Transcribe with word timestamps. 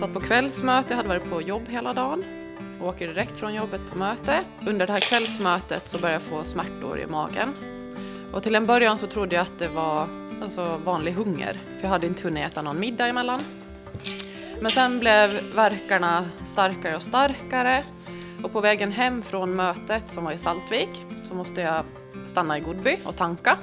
Satt 0.00 0.12
på 0.12 0.20
kvällsmöte, 0.20 0.94
hade 0.94 1.08
varit 1.08 1.30
på 1.30 1.42
jobb 1.42 1.68
hela 1.68 1.92
dagen. 1.92 2.24
Åker 2.82 3.08
direkt 3.08 3.38
från 3.38 3.54
jobbet 3.54 3.80
på 3.90 3.98
möte. 3.98 4.44
Under 4.66 4.86
det 4.86 4.92
här 4.92 5.00
kvällsmötet 5.00 5.88
så 5.88 5.98
började 5.98 6.14
jag 6.14 6.22
få 6.22 6.44
smärtor 6.44 7.00
i 7.00 7.06
magen. 7.06 7.54
Och 8.32 8.42
till 8.42 8.54
en 8.54 8.66
början 8.66 8.98
så 8.98 9.06
trodde 9.06 9.34
jag 9.34 9.42
att 9.42 9.58
det 9.58 9.68
var 9.68 10.08
alltså, 10.42 10.80
vanlig 10.84 11.12
hunger, 11.12 11.52
för 11.52 11.82
jag 11.82 11.88
hade 11.88 12.06
inte 12.06 12.22
hunnit 12.22 12.46
äta 12.46 12.62
någon 12.62 12.80
middag 12.80 13.06
emellan. 13.06 13.40
Men 14.60 14.70
sen 14.70 14.98
blev 14.98 15.54
verkarna 15.54 16.24
starkare 16.44 16.96
och 16.96 17.02
starkare 17.02 17.84
och 18.42 18.52
på 18.52 18.60
vägen 18.60 18.92
hem 18.92 19.22
från 19.22 19.56
mötet 19.56 20.10
som 20.10 20.24
var 20.24 20.32
i 20.32 20.38
Saltvik 20.38 21.06
så 21.22 21.34
måste 21.34 21.60
jag 21.60 21.84
stanna 22.26 22.58
i 22.58 22.60
Godby 22.60 22.96
och 23.04 23.16
tanka. 23.16 23.58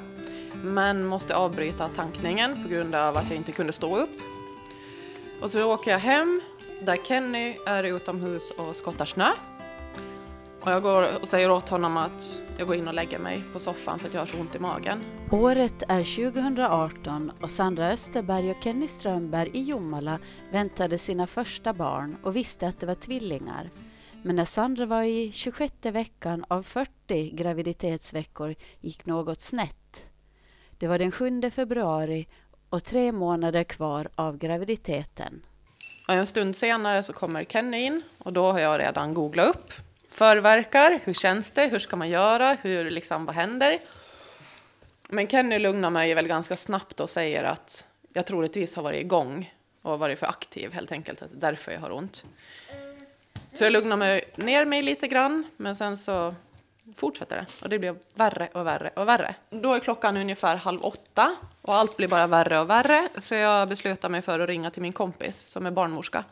Men 0.64 1.06
måste 1.06 1.36
avbryta 1.36 1.88
tankningen 1.88 2.64
på 2.64 2.70
grund 2.70 2.96
av 2.96 3.18
att 3.18 3.30
jag 3.30 3.38
inte 3.38 3.52
kunde 3.52 3.74
stå 3.74 3.98
upp. 3.98 4.37
Och 5.42 5.52
så 5.52 5.74
åker 5.74 5.92
jag 5.92 6.00
hem 6.00 6.42
där 6.82 6.98
Kenny 7.04 7.58
är 7.66 7.84
utomhus 7.84 8.52
och 8.52 8.76
skottar 8.76 9.06
snö. 9.06 9.30
Och 10.62 10.72
jag 10.72 10.84
går 10.84 11.22
och 11.22 11.28
säger 11.28 11.52
åt 11.52 11.70
honom 11.70 11.98
att 11.98 12.42
jag 12.58 12.68
går 12.68 12.76
in 12.76 12.88
och 12.88 12.94
lägger 12.94 13.20
mig 13.20 13.44
på 13.54 13.60
soffan 13.60 14.00
för 14.00 14.08
att 14.08 14.14
jag 14.14 14.22
har 14.22 14.26
så 14.26 14.38
ont 14.38 14.56
i 14.56 14.60
magen. 14.60 15.04
Året 15.32 15.84
är 15.88 16.32
2018 16.32 17.32
och 17.42 17.52
Sandra 17.52 17.90
Österberg 17.90 18.52
och 18.52 18.64
Kenny 18.64 18.88
Strömberg 18.88 19.50
i 19.54 19.64
Jomala 19.64 20.20
väntade 20.52 20.98
sina 20.98 21.28
första 21.28 21.74
barn 21.74 22.18
och 22.24 22.36
visste 22.36 22.68
att 22.68 22.80
det 22.80 22.86
var 22.86 22.96
tvillingar. 22.96 23.70
Men 24.24 24.36
när 24.36 24.46
Sandra 24.46 24.86
var 24.86 25.04
i 25.04 25.32
26 25.32 25.74
veckan 25.82 26.46
av 26.48 26.64
40 26.64 27.30
graviditetsveckor 27.30 28.56
gick 28.80 29.06
något 29.06 29.42
snett. 29.42 30.10
Det 30.78 30.88
var 30.88 31.00
den 31.00 31.12
7 31.12 31.52
februari 31.52 32.28
och 32.70 32.84
tre 32.84 33.12
månader 33.12 33.64
kvar 33.64 34.10
av 34.16 34.38
graviditeten. 34.38 35.42
Och 36.08 36.14
en 36.14 36.28
stund 36.28 36.56
senare 36.56 37.04
så 37.04 37.14
kommer 37.14 37.44
Kenny 37.44 37.78
in 37.78 38.02
och 38.18 38.34
då 38.34 38.52
har 38.52 38.60
jag 38.60 38.80
redan 38.80 39.14
googlat 39.14 39.48
upp 39.48 39.74
förverkar, 40.10 41.00
hur 41.04 41.14
känns 41.14 41.52
det, 41.52 41.68
hur 41.68 41.80
ska 41.80 41.96
man 41.96 42.10
göra, 42.10 42.58
hur 42.62 42.90
liksom, 42.90 43.26
vad 43.26 43.36
händer? 43.36 43.80
Men 45.10 45.28
Kenny 45.28 45.60
lugnar 45.60 45.90
mig 45.90 46.14
väl 46.14 46.28
ganska 46.28 46.56
snabbt 46.56 47.00
och 47.00 47.10
säger 47.10 47.44
att 47.44 47.88
jag 48.14 48.26
troligtvis 48.26 48.76
har 48.76 48.84
varit 48.84 49.02
igång 49.02 49.54
och 49.82 50.00
varit 50.00 50.20
för 50.20 50.26
aktiv 50.26 50.74
helt 50.74 50.92
enkelt, 50.92 51.22
att 51.22 51.42
därför 51.42 51.72
jag 51.72 51.80
har 51.80 51.92
ont. 51.92 52.26
Så 53.54 53.64
jag 53.64 53.74
lugnar 53.74 53.98
mig 53.98 54.24
ner 54.36 54.66
mig 54.66 54.82
lite 54.82 55.08
grann, 55.08 55.44
men 55.58 55.76
sen 55.76 55.98
så 55.98 56.36
fortsätter 56.96 57.36
det 57.36 57.46
och 57.64 57.70
det 57.70 57.80
blir 57.80 57.96
värre 58.16 58.50
och 58.54 58.66
värre 58.66 58.90
och 58.96 59.08
värre. 59.08 59.36
Då 59.50 59.74
är 59.74 59.80
klockan 59.80 60.18
ungefär 60.18 60.56
halv 60.56 60.82
åtta 60.82 61.36
och 61.68 61.76
allt 61.76 61.98
blir 61.98 62.08
bara 62.08 62.28
värre 62.28 62.60
och 62.60 62.70
värre 62.70 63.10
så 63.18 63.36
jag 63.36 63.70
beslutar 63.70 64.10
mig 64.10 64.22
för 64.22 64.40
att 64.40 64.50
ringa 64.50 64.72
till 64.72 64.82
min 64.82 64.94
kompis 64.94 65.48
som 65.48 65.66
är 65.66 65.72
barnmorska. 65.72 66.24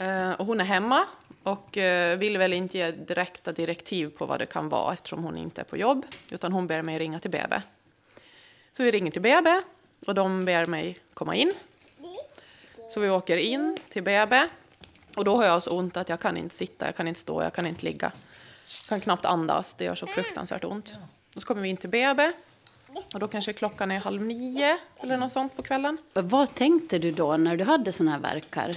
Uh, 0.00 0.32
och 0.32 0.46
hon 0.46 0.60
är 0.60 0.64
hemma 0.64 1.06
och 1.42 1.76
uh, 1.76 2.18
vill 2.18 2.38
väl 2.38 2.52
inte 2.52 2.78
ge 2.78 2.90
direkta 2.90 3.52
direktiv 3.52 4.08
på 4.08 4.26
vad 4.26 4.38
det 4.38 4.46
kan 4.46 4.68
vara 4.68 4.92
eftersom 4.92 5.24
hon 5.24 5.36
inte 5.36 5.60
är 5.60 5.64
på 5.64 5.76
jobb 5.76 6.06
utan 6.30 6.52
hon 6.52 6.66
ber 6.66 6.82
mig 6.82 6.98
ringa 6.98 7.20
till 7.20 7.30
BB. 7.30 7.62
Så 8.72 8.82
vi 8.82 8.90
ringer 8.90 9.10
till 9.10 9.22
BB 9.22 9.62
och 10.06 10.14
de 10.14 10.44
ber 10.44 10.66
mig 10.66 10.96
komma 11.14 11.34
in. 11.34 11.52
Så 12.90 13.00
vi 13.00 13.10
åker 13.10 13.36
in 13.36 13.78
till 13.88 14.02
BB 14.02 14.48
och 15.16 15.24
då 15.24 15.36
har 15.36 15.44
jag 15.44 15.62
så 15.62 15.78
ont 15.78 15.96
att 15.96 16.08
jag 16.08 16.20
kan 16.20 16.36
inte 16.36 16.54
sitta, 16.54 16.86
jag 16.86 16.96
kan 16.96 17.08
inte 17.08 17.20
stå, 17.20 17.42
jag 17.42 17.52
kan 17.52 17.66
inte 17.66 17.84
ligga. 17.84 18.12
Jag 18.80 18.88
kan 18.88 19.00
knappt 19.00 19.24
andas, 19.24 19.74
det 19.74 19.84
gör 19.84 19.94
så 19.94 20.06
fruktansvärt 20.06 20.64
ont. 20.64 20.98
Och 21.34 21.42
så 21.42 21.48
kommer 21.48 21.62
vi 21.62 21.68
in 21.68 21.76
till 21.76 21.90
BB 21.90 22.32
och 23.14 23.20
då 23.20 23.28
kanske 23.28 23.52
klockan 23.52 23.90
är 23.90 23.98
halv 23.98 24.22
nio 24.22 24.78
eller 25.00 25.16
något 25.16 25.32
sånt 25.32 25.56
på 25.56 25.62
kvällen. 25.62 25.98
Vad 26.12 26.54
tänkte 26.54 26.98
du 26.98 27.12
då 27.12 27.36
när 27.36 27.56
du 27.56 27.64
hade 27.64 27.92
såna 27.92 28.10
här 28.10 28.18
verkar? 28.18 28.74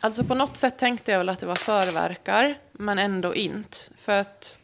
Alltså 0.00 0.24
på 0.24 0.34
något 0.34 0.56
sätt 0.56 0.78
tänkte 0.78 1.12
jag 1.12 1.18
väl 1.18 1.28
att 1.28 1.40
det 1.40 1.46
var 1.46 1.54
förverkar, 1.54 2.58
men 2.72 2.98
ändå 2.98 3.34
inte. 3.34 3.78
För 3.96 4.20
att, 4.20 4.58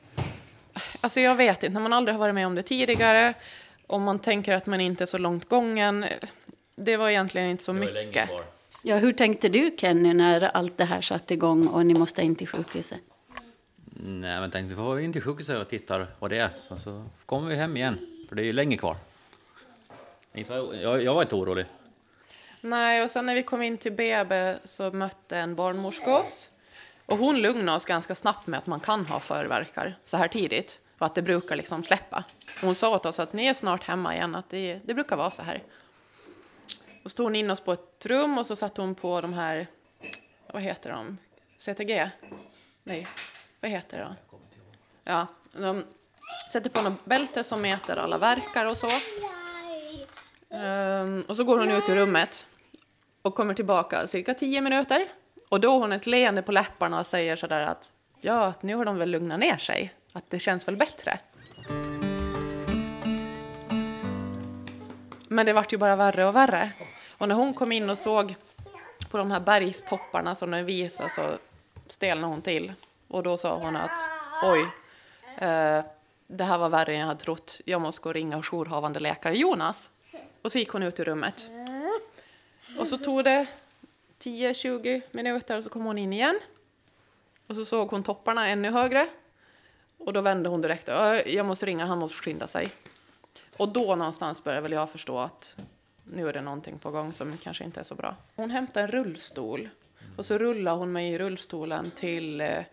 alltså 1.01 1.21
jag 1.21 1.35
vet 1.35 1.63
inte, 1.63 1.73
när 1.73 1.81
man 1.81 1.93
aldrig 1.93 2.15
har 2.15 2.19
varit 2.19 2.35
med 2.35 2.47
om 2.47 2.55
det 2.55 2.63
tidigare 2.63 3.35
och 3.87 4.01
man 4.01 4.19
tänker 4.19 4.53
att 4.53 4.67
man 4.67 4.81
inte 4.81 5.05
är 5.05 5.07
så 5.07 5.19
långt 5.19 5.49
gången. 5.49 6.05
Det 6.77 6.97
var 6.97 7.11
egentligen 7.11 7.51
inte 7.51 7.65
så 7.65 7.73
mycket. 7.73 8.31
Ja, 8.83 8.97
hur 8.97 9.13
tänkte 9.13 9.49
du 9.49 9.77
Kenny 9.79 10.15
när 10.15 10.43
allt 10.43 10.79
det 10.79 10.85
här 10.85 11.01
satte 11.01 11.35
igång 11.35 11.67
och 11.67 11.87
ni 11.87 11.95
måste 11.95 12.23
in 12.23 12.37
till 12.37 12.49
sjukhuset? 12.49 13.01
Nej, 14.05 14.41
men 14.41 14.51
tänkte 14.51 14.75
vi 14.75 14.77
får 14.77 15.01
in 15.01 15.13
till 15.13 15.23
sjukhuset 15.23 15.61
och 15.61 15.69
tittar 15.69 16.07
vad 16.19 16.31
det 16.31 16.39
är, 16.39 16.51
så, 16.57 16.79
så 16.79 17.05
kommer 17.27 17.49
vi 17.49 17.57
hem 17.57 17.77
igen, 17.77 17.99
för 18.33 18.37
det 18.37 18.43
är 18.43 18.47
ju 18.47 18.53
länge 18.53 18.77
kvar. 18.77 18.97
Jag, 20.33 21.03
jag 21.03 21.15
var 21.15 21.23
inte 21.23 21.35
orolig. 21.35 21.67
Nej, 22.61 23.03
och 23.03 23.11
sen 23.11 23.27
när 23.27 23.35
vi 23.35 23.43
kom 23.43 23.63
in 23.63 23.79
till 23.79 23.93
BB 23.93 24.55
så 24.65 24.91
mötte 24.91 25.39
en 25.39 25.55
barnmorska 25.55 26.17
oss. 26.17 26.51
Och 27.07 27.19
hon 27.19 27.39
lugnade 27.39 27.77
oss 27.77 27.85
ganska 27.85 28.15
snabbt 28.15 28.47
med 28.47 28.59
att 28.59 28.67
man 28.67 28.81
kan 28.81 29.07
ha 29.07 29.21
förverkar 29.21 29.99
så 30.05 30.17
här 30.17 30.29
tidigt 30.29 30.81
och 30.99 31.07
att 31.07 31.15
det 31.15 31.23
brukar 31.23 31.57
liksom 31.57 31.83
släppa. 31.83 32.25
Hon 32.61 32.75
sa 32.75 32.95
åt 32.95 33.07
oss 33.07 33.19
att 33.19 33.33
ni 33.33 33.47
är 33.47 33.55
snart 33.55 33.85
hemma 33.85 34.15
igen, 34.15 34.35
att 34.35 34.49
det, 34.49 34.81
det 34.85 34.95
brukar 34.95 35.17
vara 35.17 35.31
så 35.31 35.43
här. 35.43 35.63
Och 37.05 37.11
stod 37.11 37.27
hon 37.27 37.37
in 37.37 37.51
oss 37.51 37.61
på 37.61 37.73
ett 37.73 38.07
rum 38.07 38.39
och 38.39 38.47
så 38.47 38.57
satte 38.57 38.81
hon 38.81 38.95
på 38.95 39.21
de 39.21 39.33
här, 39.33 39.67
vad 40.53 40.63
heter 40.63 40.93
de, 40.93 41.19
CTG? 41.59 42.11
Nej, 42.83 43.09
vad 43.61 43.71
heter 43.71 43.99
det 43.99 44.05
då? 44.05 44.39
Ja, 45.05 45.27
de 45.53 45.85
sätter 46.53 46.71
på 46.71 46.83
något 46.83 47.05
bälte 47.05 47.45
som 47.45 47.63
mäter 47.63 47.97
alla 47.97 48.19
verkar 48.19 48.67
och 48.67 48.77
så. 48.77 48.91
Um, 50.51 51.25
och 51.29 51.37
så 51.37 51.45
går 51.45 51.59
hon 51.59 51.71
ut 51.71 51.89
ur 51.89 51.97
rummet 51.97 52.47
och 53.23 53.35
kommer 53.35 53.55
tillbaka 53.55 54.07
cirka 54.07 54.35
tio 54.35 54.61
minuter. 54.61 55.09
Och 55.49 55.61
då 55.61 55.73
har 55.73 55.79
hon 55.79 55.93
ett 55.93 56.07
leende 56.07 56.43
på 56.43 56.53
läpparna 56.53 57.01
och 57.01 57.07
säger 57.07 57.37
sådär 57.37 57.61
att 57.61 57.93
ja, 58.21 58.55
nu 58.61 58.75
har 58.75 58.85
de 58.85 58.99
väl 58.99 59.11
lugnat 59.11 59.41
ner 59.41 59.57
sig, 59.57 59.95
att 60.13 60.31
det 60.31 60.39
känns 60.39 60.69
väl 60.69 60.77
bättre. 60.77 61.19
Men 65.29 65.47
det 65.47 65.53
vart 65.53 65.73
ju 65.73 65.77
bara 65.77 65.97
värre 65.97 66.27
och 66.27 66.37
värre. 66.37 66.71
Och 67.19 67.29
när 67.29 67.35
hon 67.35 67.55
kom 67.55 67.73
in 67.73 67.91
och 67.91 67.99
såg 67.99 68.35
på 69.11 69.19
de 69.19 69.31
här 69.31 69.41
bergstopparna 69.41 70.35
som 70.35 70.51
den 70.51 70.67
visade 70.67 71.11
så 71.11 71.23
stelnade 71.89 72.33
hon 72.33 72.43
till. 72.43 72.73
Och 73.09 73.23
då 73.23 73.37
sa 73.37 73.59
hon 73.59 73.77
att 73.77 73.99
oj, 74.45 74.67
eh, 75.39 75.85
det 76.33 76.45
här 76.45 76.59
var 76.59 76.69
värre 76.69 76.93
än 76.93 77.01
jag 77.01 77.07
hade 77.07 77.21
trott. 77.21 77.61
Jag 77.65 77.81
måste 77.81 78.03
gå 78.03 78.09
och 78.09 78.15
ringa 78.15 78.43
jourhavande 78.43 79.01
läkare 79.01 79.39
Jonas. 79.39 79.91
Och 80.43 80.53
så 80.53 80.59
gick 80.59 80.69
hon 80.69 80.83
ut 80.83 81.01
ur 81.01 81.05
rummet. 81.05 81.51
Och 82.79 82.89
så 82.89 82.99
tog 82.99 83.25
det 83.25 83.47
10-20 84.19 85.03
minuter 85.11 85.57
och 85.57 85.65
så 85.65 85.71
kom 85.71 85.85
hon 85.85 85.99
in 85.99 86.13
igen. 86.13 86.41
Och 87.47 87.57
så 87.57 87.65
såg 87.65 87.91
hon 87.91 88.03
topparna 88.03 88.49
ännu 88.49 88.71
högre. 88.71 89.09
Och 89.99 90.13
då 90.13 90.21
vände 90.21 90.49
hon 90.49 90.61
direkt. 90.61 90.89
Jag 91.27 91.47
måste 91.47 91.67
ringa, 91.67 91.87
han 91.87 91.99
måste 91.99 92.23
skynda 92.23 92.47
sig. 92.47 92.71
Och 93.57 93.69
då 93.69 93.95
någonstans 93.97 94.45
började 94.45 94.63
väl 94.63 94.73
jag 94.73 94.91
förstå 94.91 95.19
att 95.19 95.57
nu 96.05 96.29
är 96.29 96.33
det 96.33 96.41
någonting 96.41 96.79
på 96.79 96.91
gång 96.91 97.13
som 97.13 97.39
kanske 97.39 97.65
inte 97.65 97.81
är 97.81 97.85
så 97.85 97.95
bra. 97.95 98.17
Hon 98.37 98.51
hämtade 98.51 98.85
en 98.85 98.91
rullstol 98.91 99.69
och 100.17 100.27
så 100.27 100.39
rullade 100.39 100.77
hon 100.77 100.93
mig 100.93 101.13
i 101.13 101.19
rullstolen 101.19 101.91
till 101.91 102.41
eh, 102.41 102.65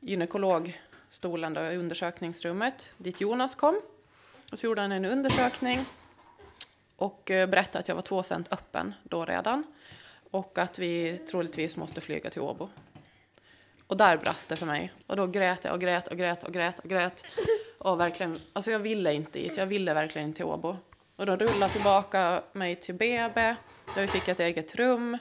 gynekolog 0.00 0.80
stolen 1.10 1.54
då, 1.54 1.60
i 1.60 1.76
undersökningsrummet 1.76 2.94
dit 2.96 3.20
Jonas 3.20 3.54
kom. 3.54 3.80
Och 4.52 4.58
så 4.58 4.66
gjorde 4.66 4.80
han 4.80 4.92
en 4.92 5.04
undersökning 5.04 5.84
och 6.96 7.30
eh, 7.30 7.48
berättade 7.48 7.78
att 7.78 7.88
jag 7.88 7.94
var 7.94 8.02
två 8.02 8.22
cent 8.22 8.52
öppen 8.52 8.94
då 9.02 9.24
redan 9.24 9.64
och 10.30 10.58
att 10.58 10.78
vi 10.78 11.18
troligtvis 11.18 11.76
måste 11.76 12.00
flyga 12.00 12.30
till 12.30 12.40
Åbo. 12.40 12.68
Och 13.86 13.96
där 13.96 14.16
brast 14.16 14.48
det 14.48 14.56
för 14.56 14.66
mig. 14.66 14.92
Och 15.06 15.16
då 15.16 15.26
grät 15.26 15.64
jag 15.64 15.74
och 15.74 15.80
grät 15.80 16.08
och 16.08 16.16
grät 16.16 16.44
och 16.44 16.52
grät 16.52 16.78
och 16.78 16.90
grät. 16.90 17.24
Och 17.78 18.00
verkligen, 18.00 18.36
alltså 18.52 18.70
jag 18.70 18.78
ville 18.78 19.14
inte 19.14 19.38
dit, 19.38 19.56
jag 19.56 19.66
ville 19.66 19.94
verkligen 19.94 20.28
inte 20.28 20.36
till 20.36 20.44
Åbo. 20.44 20.76
Och 21.16 21.26
de 21.26 21.36
rullade 21.36 21.72
tillbaka 21.72 22.42
mig 22.52 22.76
till 22.76 22.94
BB, 22.94 23.54
där 23.94 24.02
vi 24.02 24.08
fick 24.08 24.28
ett 24.28 24.40
eget 24.40 24.74
rum. 24.74 25.18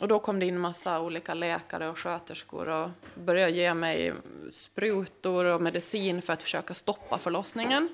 Och 0.00 0.08
då 0.08 0.18
kom 0.18 0.40
det 0.40 0.46
in 0.46 0.58
massa 0.58 1.00
olika 1.00 1.34
läkare 1.34 1.88
och 1.88 1.98
sköterskor 1.98 2.68
och 2.68 2.90
började 3.14 3.52
ge 3.52 3.74
mig 3.74 4.12
sprutor 4.52 5.44
och 5.44 5.62
medicin 5.62 6.22
för 6.22 6.32
att 6.32 6.42
försöka 6.42 6.74
stoppa 6.74 7.18
förlossningen. 7.18 7.88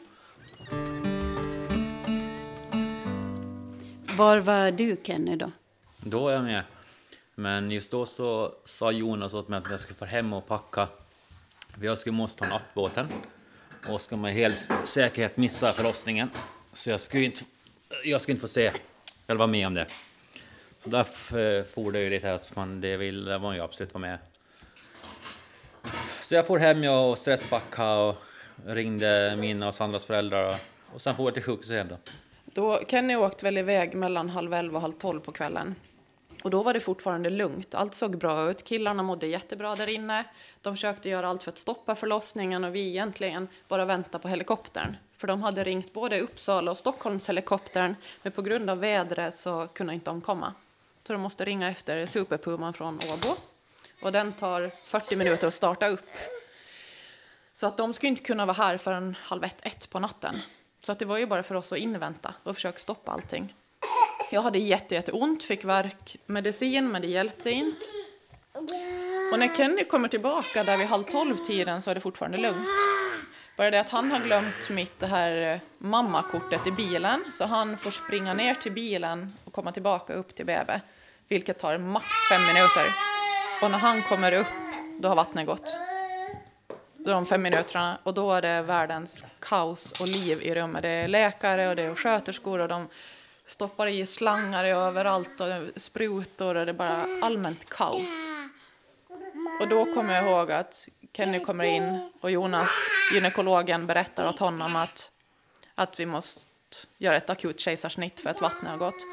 Var 4.16 4.38
var 4.38 4.70
du 4.70 4.96
Kenny 5.02 5.36
då? 5.36 5.50
Då 5.96 6.28
är 6.28 6.34
jag 6.34 6.44
med. 6.44 6.62
Men 7.34 7.70
just 7.70 7.90
då 7.90 8.06
så 8.06 8.54
sa 8.64 8.92
Jonas 8.92 9.34
åt 9.34 9.48
mig 9.48 9.58
att 9.58 9.70
jag 9.70 9.80
skulle 9.80 9.98
få 9.98 10.04
hem 10.04 10.32
och 10.32 10.46
packa. 10.46 10.88
Jag 11.82 11.98
skulle 11.98 12.16
måste 12.16 12.38
ta 12.38 12.48
nattbåten. 12.48 13.08
Och 13.88 14.00
ska 14.00 14.16
med 14.16 14.34
hel 14.34 14.52
säkerhet 14.84 15.36
missa 15.36 15.72
förlossningen. 15.72 16.30
Så 16.72 16.90
jag 16.90 17.00
skulle 17.00 17.24
inte, 17.24 17.44
jag 18.04 18.20
skulle 18.20 18.32
inte 18.32 18.40
få 18.40 18.48
se 18.48 18.72
eller 19.26 19.38
vara 19.38 19.46
med 19.46 19.66
om 19.66 19.74
det. 19.74 19.86
Så 20.80 20.90
därför 20.90 21.58
eh, 21.58 21.64
for 21.64 21.92
det 21.92 22.00
ju 22.00 22.10
lite 22.10 22.34
att 22.34 22.56
man, 22.56 22.80
det 22.80 22.96
vill 22.96 23.38
man 23.38 23.54
ju 23.54 23.62
absolut 23.62 23.94
vara 23.94 24.00
med. 24.00 24.18
Så 26.20 26.34
jag 26.34 26.46
for 26.46 26.58
hem 26.58 26.84
jag 26.84 27.10
och 27.10 27.18
stresspackade 27.18 28.02
och 28.02 28.16
ringde 28.66 29.36
mina 29.38 29.68
och 29.68 29.74
Sandras 29.74 30.06
föräldrar 30.06 30.56
och, 30.94 31.02
sen 31.02 31.16
for 31.16 31.24
jag 31.24 31.34
till 31.34 31.42
sjukhuset 31.42 31.72
igen. 31.72 31.88
då. 31.88 31.96
Då 32.44 32.80
Kenny 32.88 33.16
åkte 33.16 33.44
väl 33.44 33.58
iväg 33.58 33.94
mellan 33.94 34.28
halv 34.28 34.54
elva 34.54 34.76
och 34.76 34.82
halv 34.82 34.92
tolv 34.92 35.20
på 35.20 35.32
kvällen. 35.32 35.74
Och 36.42 36.50
då 36.50 36.62
var 36.62 36.74
det 36.74 36.80
fortfarande 36.80 37.30
lugnt. 37.30 37.74
Allt 37.74 37.94
såg 37.94 38.18
bra 38.18 38.50
ut. 38.50 38.64
Killarna 38.64 39.02
mådde 39.02 39.26
jättebra 39.26 39.76
där 39.76 39.86
inne. 39.86 40.24
De 40.62 40.76
försökte 40.76 41.08
göra 41.08 41.28
allt 41.28 41.42
för 41.42 41.50
att 41.50 41.58
stoppa 41.58 41.94
förlossningen 41.94 42.64
och 42.64 42.74
vi 42.74 42.88
egentligen 42.88 43.48
bara 43.68 43.84
väntade 43.84 44.22
på 44.22 44.28
helikoptern. 44.28 44.96
För 45.16 45.26
de 45.26 45.42
hade 45.42 45.64
ringt 45.64 45.92
både 45.92 46.20
Uppsala 46.20 46.70
och 46.70 46.78
Stockholms 46.78 47.28
helikoptern 47.28 47.94
men 48.22 48.32
på 48.32 48.42
grund 48.42 48.70
av 48.70 48.78
vädret 48.78 49.36
så 49.36 49.66
kunde 49.74 49.94
inte 49.94 50.10
de 50.10 50.20
komma. 50.20 50.54
Så 51.06 51.12
de 51.12 51.22
måste 51.22 51.44
ringa 51.44 51.70
efter 51.70 52.06
Superpuman 52.06 52.74
från 52.74 52.94
Åbo. 53.12 53.36
Och 54.02 54.12
den 54.12 54.32
tar 54.32 54.70
40 54.84 55.16
minuter 55.16 55.46
att 55.46 55.54
starta 55.54 55.88
upp. 55.88 56.10
Så 57.52 57.66
att 57.66 57.76
de 57.76 57.94
skulle 57.94 58.08
inte 58.08 58.22
kunna 58.22 58.46
vara 58.46 58.56
här 58.56 58.76
förrän 58.76 59.16
halv 59.20 59.44
ett, 59.44 59.66
ett 59.66 59.90
på 59.90 59.98
natten. 59.98 60.40
Så 60.80 60.92
att 60.92 60.98
det 60.98 61.04
var 61.04 61.18
ju 61.18 61.26
bara 61.26 61.42
för 61.42 61.54
oss 61.54 61.72
att 61.72 61.78
invänta 61.78 62.34
och 62.42 62.54
försöka 62.54 62.78
stoppa 62.78 63.12
allting. 63.12 63.54
Jag 64.30 64.42
hade 64.42 64.58
jätte, 64.58 64.94
jätte 64.94 65.12
ont, 65.12 65.44
fick 65.44 65.64
värkmedicin, 65.64 66.90
men 66.90 67.02
det 67.02 67.08
hjälpte 67.08 67.50
inte. 67.50 67.86
Och 69.32 69.38
när 69.38 69.54
Kenny 69.56 69.84
kommer 69.84 70.08
tillbaka 70.08 70.64
där 70.64 70.76
vid 70.76 70.86
halv 70.86 71.02
tolv-tiden 71.02 71.82
så 71.82 71.90
är 71.90 71.94
det 71.94 72.00
fortfarande 72.00 72.38
lugnt. 72.38 72.68
Bara 73.60 73.70
det 73.70 73.80
att 73.80 73.90
han 73.90 74.10
har 74.10 74.20
glömt 74.20 74.68
mitt 74.70 75.00
det 75.00 75.06
här 75.06 75.52
eh, 75.52 75.60
mammakortet 75.78 76.66
i 76.66 76.72
bilen, 76.72 77.24
så 77.32 77.44
han 77.44 77.76
får 77.76 77.90
springa 77.90 78.34
ner 78.34 78.54
till 78.54 78.72
bilen 78.72 79.32
och 79.44 79.52
komma 79.52 79.72
tillbaka 79.72 80.12
upp 80.12 80.34
till 80.34 80.46
BB, 80.46 80.80
vilket 81.28 81.58
tar 81.58 81.78
max 81.78 82.06
fem 82.30 82.46
minuter. 82.46 82.94
Och 83.62 83.70
när 83.70 83.78
han 83.78 84.02
kommer 84.02 84.32
upp, 84.32 84.46
då 85.00 85.08
har 85.08 85.16
vattnet 85.16 85.46
gått. 85.46 85.76
Då 86.96 87.12
de 87.12 87.26
fem 87.26 87.42
minuterna 87.42 87.98
och 88.02 88.14
då 88.14 88.32
är 88.32 88.42
det 88.42 88.62
världens 88.62 89.24
kaos 89.40 90.00
och 90.00 90.08
liv 90.08 90.42
i 90.42 90.54
rummet. 90.54 90.82
Det 90.82 90.88
är 90.88 91.08
läkare 91.08 91.68
och 91.68 91.76
det 91.76 91.82
är 91.82 91.94
sköterskor 91.94 92.58
och 92.58 92.68
de 92.68 92.88
stoppar 93.46 93.86
i 93.86 94.06
slangar 94.06 94.64
överallt 94.64 95.40
och 95.40 95.80
sprutor 95.80 96.54
och 96.54 96.66
det 96.66 96.72
är 96.72 96.74
bara 96.74 97.06
allmänt 97.22 97.70
kaos. 97.70 98.28
Och 99.60 99.68
då 99.68 99.94
kommer 99.94 100.14
jag 100.14 100.24
ihåg 100.24 100.52
att 100.52 100.88
Kenny 101.12 101.40
kommer 101.40 101.64
in 101.64 102.10
och 102.20 102.30
Jonas, 102.30 102.70
gynekologen, 103.12 103.86
berättar 103.86 104.28
åt 104.28 104.38
honom 104.38 104.76
att, 104.76 105.10
att 105.74 106.00
vi 106.00 106.06
måste 106.06 106.46
göra 106.98 107.16
ett 107.16 107.30
akut 107.30 107.60
kejsarsnitt 107.60 108.20
för 108.20 108.30
att 108.30 108.40
vattnet 108.40 108.70
har 108.70 108.78
gått. 108.78 109.06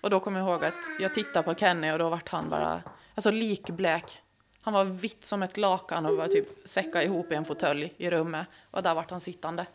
Och 0.00 0.10
då 0.10 0.20
kommer 0.20 0.40
jag 0.40 0.48
ihåg 0.48 0.64
att 0.64 0.90
jag 1.00 1.14
tittade 1.14 1.42
på 1.42 1.54
Kenny 1.54 1.92
och 1.92 1.98
då 1.98 2.08
vart 2.08 2.28
han 2.28 2.48
bara 2.50 2.82
alltså 3.14 3.30
likblek. 3.30 4.18
Han 4.60 4.74
var 4.74 4.84
vitt 4.84 5.24
som 5.24 5.42
ett 5.42 5.56
lakan 5.56 6.06
och 6.06 6.16
var 6.16 6.26
typ 6.26 6.48
säcka 6.64 7.02
ihop 7.02 7.32
i 7.32 7.34
en 7.34 7.44
fåtölj 7.44 7.92
i 7.96 8.10
rummet 8.10 8.46
och 8.70 8.82
där 8.82 8.94
vart 8.94 9.10
han 9.10 9.20
sittande. 9.20 9.66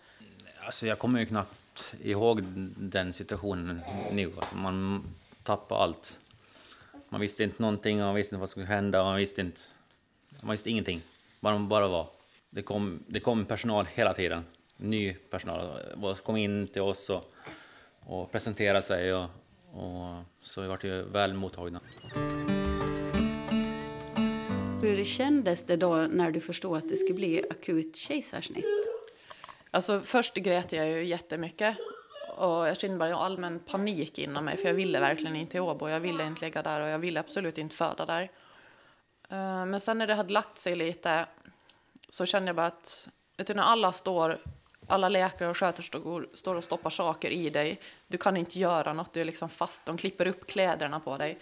Alltså 0.59 0.87
jag 0.87 0.99
kommer 0.99 1.19
ju 1.19 1.25
knappt 1.25 1.93
ihåg 2.01 2.43
den 2.77 3.13
situationen 3.13 3.81
nu. 4.11 4.25
Alltså 4.37 4.55
man 4.55 5.03
tappade 5.43 5.81
allt. 5.81 6.19
Man 7.09 7.21
visste 7.21 7.43
inte 7.43 7.61
någonting, 7.61 7.99
man 7.99 8.15
visste 8.15 8.35
inte 8.35 8.39
vad 8.39 8.49
som 8.49 8.61
skulle 8.61 8.75
hända, 8.75 9.03
man 9.03 9.15
visste 9.15 9.41
inte... 9.41 9.61
Man 10.41 10.51
visste 10.51 10.69
ingenting. 10.69 11.01
Bara 11.39 11.53
man 11.53 11.67
bara 11.67 11.87
var. 11.87 12.07
Det 12.49 12.61
kom, 12.61 13.03
det 13.07 13.19
kom 13.19 13.45
personal 13.45 13.85
hela 13.93 14.13
tiden. 14.13 14.45
Ny 14.77 15.13
personal. 15.13 15.79
kom 16.23 16.37
in 16.37 16.67
till 16.67 16.81
oss 16.81 17.09
och, 17.09 17.31
och 17.99 18.31
presenterade 18.31 18.81
sig. 18.81 19.13
Och, 19.13 19.29
och 19.71 20.23
så 20.41 20.61
vi 20.61 20.67
vart 20.67 20.83
ju 20.83 21.01
väl 21.03 21.33
mottagna. 21.33 21.81
Hur 24.81 25.03
kändes 25.03 25.63
det 25.63 25.75
då 25.75 25.95
när 25.95 26.31
du 26.31 26.41
förstod 26.41 26.77
att 26.77 26.89
det 26.89 26.97
skulle 26.97 27.15
bli 27.15 27.43
akut 27.49 27.95
kejsarsnitt? 27.95 28.65
Alltså 29.71 30.01
först 30.01 30.35
grät 30.35 30.71
jag 30.71 30.87
ju 30.87 31.03
jättemycket 31.03 31.77
och 32.37 32.67
jag 32.67 32.77
kände 32.79 32.97
bara 32.97 33.15
allmän 33.15 33.59
panik 33.59 34.19
inom 34.19 34.45
mig 34.45 34.57
för 34.57 34.67
jag 34.67 34.73
ville 34.73 34.99
verkligen 34.99 35.35
inte 35.35 35.51
till 35.51 35.61
Åbo. 35.61 35.89
Jag 35.89 35.99
ville 35.99 36.27
inte 36.27 36.45
ligga 36.45 36.63
där 36.63 36.81
och 36.81 36.87
jag 36.87 36.99
ville 36.99 37.19
absolut 37.19 37.57
inte 37.57 37.75
föda 37.75 38.05
där. 38.05 38.21
Eh, 39.29 39.65
men 39.65 39.79
sen 39.79 39.97
när 39.97 40.07
det 40.07 40.13
hade 40.13 40.33
lagt 40.33 40.57
sig 40.57 40.75
lite 40.75 41.25
så 42.09 42.25
kände 42.25 42.49
jag 42.49 42.55
bara 42.55 42.65
att 42.65 43.09
vet 43.37 43.47
du, 43.47 43.53
när 43.53 43.63
alla 43.63 43.91
står, 43.91 44.37
alla 44.87 45.09
läkare 45.09 45.49
och 45.49 45.57
sköterskor 45.57 46.29
står 46.33 46.55
och 46.55 46.63
stoppar 46.63 46.89
saker 46.89 47.29
i 47.29 47.49
dig. 47.49 47.81
Du 48.07 48.17
kan 48.17 48.37
inte 48.37 48.59
göra 48.59 48.93
något, 48.93 49.13
du 49.13 49.21
är 49.21 49.25
liksom 49.25 49.49
fast, 49.49 49.85
de 49.85 49.97
klipper 49.97 50.25
upp 50.25 50.47
kläderna 50.47 50.99
på 50.99 51.17
dig. 51.17 51.39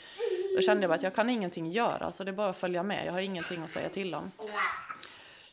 Då 0.56 0.62
kände 0.62 0.84
jag 0.84 0.90
bara 0.90 0.96
att 0.96 1.04
jag 1.04 1.16
kan 1.16 1.30
ingenting 1.30 1.72
göra, 1.72 2.12
så 2.12 2.24
det 2.24 2.32
är 2.32 2.34
bara 2.34 2.50
att 2.50 2.58
följa 2.58 2.84
med. 2.84 3.06
Jag 3.06 3.14
har 3.14 3.20
ingenting 3.20 3.64
att 3.64 3.72
säga 3.72 3.90
till 3.90 4.16
om. 4.16 4.32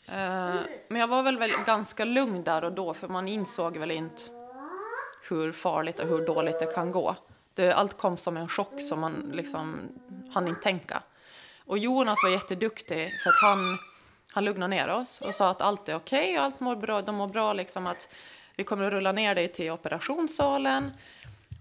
Uh, 0.09 0.61
men 0.89 1.01
jag 1.01 1.09
var 1.09 1.23
väl, 1.23 1.39
väl 1.39 1.51
ganska 1.67 2.05
lugn 2.05 2.45
där 2.45 2.65
och 2.65 2.73
då, 2.73 2.95
för 2.95 3.09
man 3.09 3.29
insåg 3.29 3.77
väl 3.77 3.91
inte 3.91 4.23
hur 5.29 5.53
farligt 5.53 6.01
och 6.01 6.07
hur 6.07 6.27
dåligt 6.27 6.59
det 6.59 6.67
kan 6.67 6.93
gå. 6.93 7.17
Det, 7.55 7.73
allt 7.73 7.99
kom 7.99 8.17
som 8.17 8.37
en 8.37 8.49
chock 8.49 8.81
som 8.89 9.01
man 9.01 9.31
liksom 9.35 9.89
hann 10.31 10.49
inte 10.49 10.63
tänka. 10.63 11.03
Och 11.67 11.79
Jonas 11.79 12.19
var 12.23 12.31
jätteduktig 12.31 13.21
för 13.23 13.31
att 13.31 13.43
han, 13.43 13.79
han 14.33 14.45
lugnade 14.45 14.77
ner 14.77 14.89
oss 14.89 15.21
och 15.21 15.35
sa 15.35 15.51
att 15.51 15.61
allt 15.61 15.89
är 15.89 15.95
okej 15.95 16.25
okay 16.25 16.39
och 16.39 16.45
allt 16.45 16.61
mår 16.61 16.77
bra. 16.77 17.03
De 17.03 17.15
mår 17.15 17.27
bra 17.27 17.53
liksom 17.53 17.87
att 17.87 18.15
vi 18.57 18.65
kommer 18.65 18.85
att 18.85 18.93
rulla 18.93 19.13
ner 19.13 19.35
dig 19.35 19.49
till 19.49 19.71
operationssalen 19.71 20.93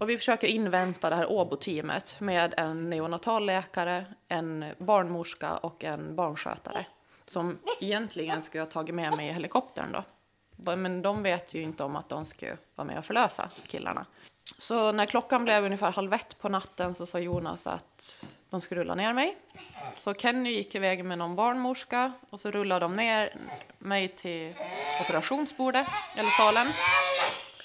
och 0.00 0.08
vi 0.08 0.18
försöker 0.18 0.48
invänta 0.48 1.10
det 1.10 1.16
här 1.16 1.30
Åbo-teamet 1.30 2.20
med 2.20 2.54
en 2.56 2.90
neonatalläkare, 2.90 4.04
en 4.28 4.64
barnmorska 4.78 5.56
och 5.56 5.84
en 5.84 6.16
barnskötare 6.16 6.86
som 7.26 7.58
egentligen 7.80 8.42
skulle 8.42 8.62
ha 8.62 8.70
tagit 8.70 8.94
med 8.94 9.16
mig 9.16 9.28
i 9.28 9.32
helikoptern 9.32 9.92
då. 9.92 10.76
Men 10.76 11.02
de 11.02 11.22
vet 11.22 11.54
ju 11.54 11.62
inte 11.62 11.84
om 11.84 11.96
att 11.96 12.08
de 12.08 12.26
skulle 12.26 12.56
vara 12.74 12.86
med 12.86 12.98
och 12.98 13.04
förlösa 13.04 13.50
killarna. 13.66 14.06
Så 14.58 14.92
när 14.92 15.06
klockan 15.06 15.44
blev 15.44 15.64
ungefär 15.64 15.92
halv 15.92 16.12
ett 16.12 16.38
på 16.40 16.48
natten 16.48 16.94
så 16.94 17.06
sa 17.06 17.18
Jonas 17.18 17.66
att 17.66 18.26
de 18.50 18.60
skulle 18.60 18.80
rulla 18.80 18.94
ner 18.94 19.12
mig. 19.12 19.36
Så 19.94 20.14
Kenny 20.14 20.50
gick 20.50 20.74
iväg 20.74 21.04
med 21.04 21.18
någon 21.18 21.36
barnmorska 21.36 22.12
och 22.30 22.40
så 22.40 22.50
rullade 22.50 22.84
de 22.84 22.96
ner 22.96 23.36
mig 23.78 24.08
till 24.08 24.54
operationsbordet, 25.00 25.86
eller 26.16 26.28
salen. 26.28 26.66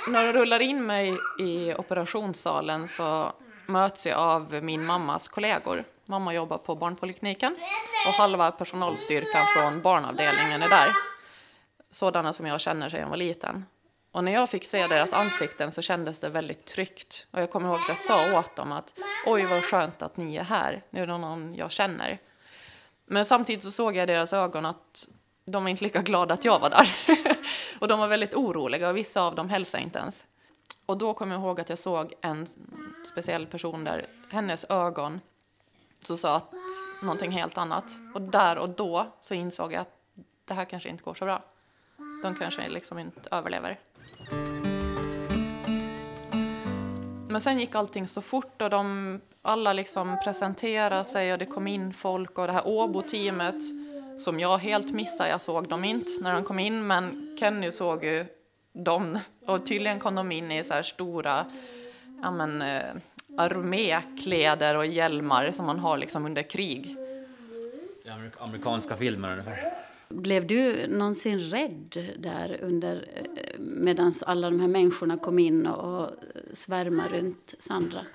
När 0.08 0.34
de 0.34 0.40
rullar 0.40 0.60
in 0.60 0.86
mig 0.86 1.18
i 1.40 1.74
operationssalen 1.74 2.88
så 2.88 3.34
möts 3.66 4.06
jag 4.06 4.18
av 4.18 4.64
min 4.64 4.86
mammas 4.86 5.28
kollegor. 5.28 5.84
Mamma 6.06 6.34
jobbar 6.34 6.58
på 6.58 6.76
barnpolikliniken 6.76 7.56
och 8.08 8.14
halva 8.14 8.52
personalstyrkan 8.52 9.46
från 9.46 9.82
barnavdelningen 9.82 10.62
är 10.62 10.70
där. 10.70 10.92
Sådana 11.90 12.34
som 12.34 12.46
jag 12.46 12.62
känner 12.62 12.90
sedan 12.90 13.00
jag 13.00 13.08
var 13.08 13.18
liten. 13.18 13.66
Och 14.18 14.24
när 14.24 14.34
jag 14.34 14.50
fick 14.50 14.66
se 14.66 14.88
deras 14.88 15.14
ansikten 15.14 15.72
så 15.72 15.82
kändes 15.82 16.20
det 16.20 16.30
väldigt 16.30 16.66
tryggt. 16.66 17.28
Och 17.32 17.42
jag 17.42 17.52
kommer 17.52 17.70
ihåg 17.70 17.80
att 17.80 17.88
jag 17.88 18.02
sa 18.02 18.40
åt 18.40 18.56
dem 18.56 18.72
att 18.72 19.00
oj 19.26 19.46
vad 19.46 19.64
skönt 19.64 20.02
att 20.02 20.18
ni 20.18 20.36
är 20.36 20.44
här. 20.44 20.84
Nu 20.90 21.02
är 21.02 21.08
det 21.08 21.18
någon 21.18 21.56
jag 21.56 21.72
känner. 21.72 22.20
Men 23.06 23.26
samtidigt 23.26 23.62
så 23.62 23.72
såg 23.72 23.96
jag 23.96 24.04
i 24.04 24.14
deras 24.14 24.34
ögon 24.34 24.66
att 24.66 25.08
de 25.46 25.64
var 25.64 25.70
inte 25.70 25.84
lika 25.84 26.02
glada 26.02 26.34
att 26.34 26.46
jag 26.46 26.60
var 26.60 26.70
där. 26.70 26.96
och 27.80 27.88
de 27.88 28.00
var 28.00 28.08
väldigt 28.08 28.34
oroliga 28.36 28.90
och 28.90 28.98
vissa 28.98 29.22
av 29.22 29.36
dem 29.36 29.50
hälsade 29.50 29.84
inte 29.84 30.00
ens. 30.00 30.26
Och 30.86 30.98
då 30.98 31.14
kommer 31.14 31.36
jag 31.36 31.42
ihåg 31.42 31.62
att 31.62 31.70
jag 31.70 31.80
såg 31.80 32.14
en 32.22 32.48
speciell 33.06 33.48
person 33.48 33.84
där, 33.84 34.08
hennes 34.32 34.66
ögon 34.70 35.22
så 36.08 36.18
sa 36.18 36.36
att 36.36 36.54
någonting 37.02 37.32
helt 37.32 37.58
annat. 37.58 37.92
Och 38.16 38.22
där 38.22 38.58
och 38.58 38.70
då 38.70 39.08
så 39.22 39.34
insåg 39.34 39.74
jag 39.74 39.82
att 39.82 39.94
det 40.46 40.54
här 40.54 40.66
kanske 40.66 40.90
inte 40.90 41.04
går 41.04 41.14
så 41.14 41.26
bra. 41.26 41.44
De 42.24 42.36
kanske 42.36 42.70
liksom 42.70 43.00
inte 43.00 43.30
överlever. 43.32 43.80
Men 47.38 47.42
sen 47.42 47.60
gick 47.60 47.76
allting 47.76 48.08
så 48.08 48.22
fort 48.22 48.62
och 48.62 48.70
de 48.70 49.22
alla 49.42 49.74
liksom 49.74 50.18
presenterade 50.24 51.06
sig 51.06 51.34
och 51.34 51.40
det 51.40 51.46
kom 51.46 51.68
in 51.68 51.94
folk 51.94 52.38
och 52.38 52.48
det 52.48 52.54
här 52.54 52.68
Åbo-teamet 52.68 53.56
som 54.18 54.40
jag 54.40 54.58
helt 54.58 54.92
missade. 54.92 55.30
Jag 55.30 55.42
såg 55.42 55.70
dem 55.70 55.84
inte 55.84 56.12
när 56.22 56.34
de 56.34 56.44
kom 56.44 56.60
in, 56.60 56.88
men 56.88 57.38
Kenny 57.40 57.72
såg 57.72 58.04
ju 58.04 58.26
dem. 58.74 59.20
Och 59.46 59.66
tydligen 59.66 60.00
kom 60.00 60.16
de 60.16 60.32
in 60.32 60.52
i 60.52 60.64
så 60.64 60.74
här 60.74 60.84
stora 60.84 61.46
ja, 62.22 62.32
men, 62.32 62.62
eh, 62.62 62.84
armékläder 63.38 64.76
och 64.78 64.86
hjälmar 64.86 65.52
som 65.52 65.66
man 65.66 65.80
har 65.80 65.98
liksom 65.98 66.26
under 66.26 66.42
krig. 66.44 66.96
Amerikanska 68.40 68.96
filmer 68.96 69.32
ungefär. 69.32 69.87
Blev 70.10 70.48
du 70.48 70.88
någonsin 70.88 71.40
rädd 71.40 72.14
där 72.18 72.60
under 72.62 73.08
eh, 73.14 73.60
medan 73.60 74.14
alla 74.26 74.50
de 74.50 74.60
här 74.60 74.68
människorna 74.68 75.18
kom 75.18 75.40
in 75.40 75.66
och 75.66 76.10
svärmade 76.54 77.18
runt 77.20 77.54
Sandra? 77.60 78.06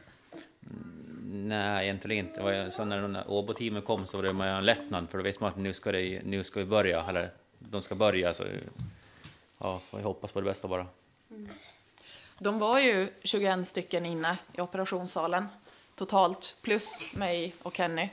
Nej, 1.24 1.84
egentligen 1.84 2.26
inte. 2.26 2.70
Så 2.70 2.84
när 2.84 3.24
Åbo-teamet 3.30 3.84
kom 3.84 4.06
så 4.06 4.16
var 4.16 4.24
det 4.24 4.44
en 4.44 4.64
lättnad 4.64 5.10
för 5.10 5.18
då 5.18 5.24
visste 5.24 5.42
man 5.42 5.52
att 5.52 5.58
nu 5.58 5.72
ska, 5.72 5.92
det, 5.92 6.22
nu 6.24 6.44
ska 6.44 6.60
vi 6.60 6.66
börja, 6.66 7.04
eller 7.08 7.30
de 7.58 7.82
ska 7.82 7.94
börja. 7.94 8.34
Så 8.34 8.44
ja, 9.58 9.80
får 9.90 9.98
vi 9.98 10.04
hoppas 10.04 10.32
på 10.32 10.40
det 10.40 10.44
bästa 10.44 10.68
bara. 10.68 10.86
Mm. 11.30 11.48
De 12.38 12.58
var 12.58 12.80
ju 12.80 13.08
21 13.22 13.66
stycken 13.66 14.06
inne 14.06 14.38
i 14.52 14.60
operationssalen 14.60 15.46
totalt, 15.94 16.56
plus 16.62 17.04
mig 17.12 17.54
och 17.62 17.76
Kenny. 17.76 18.08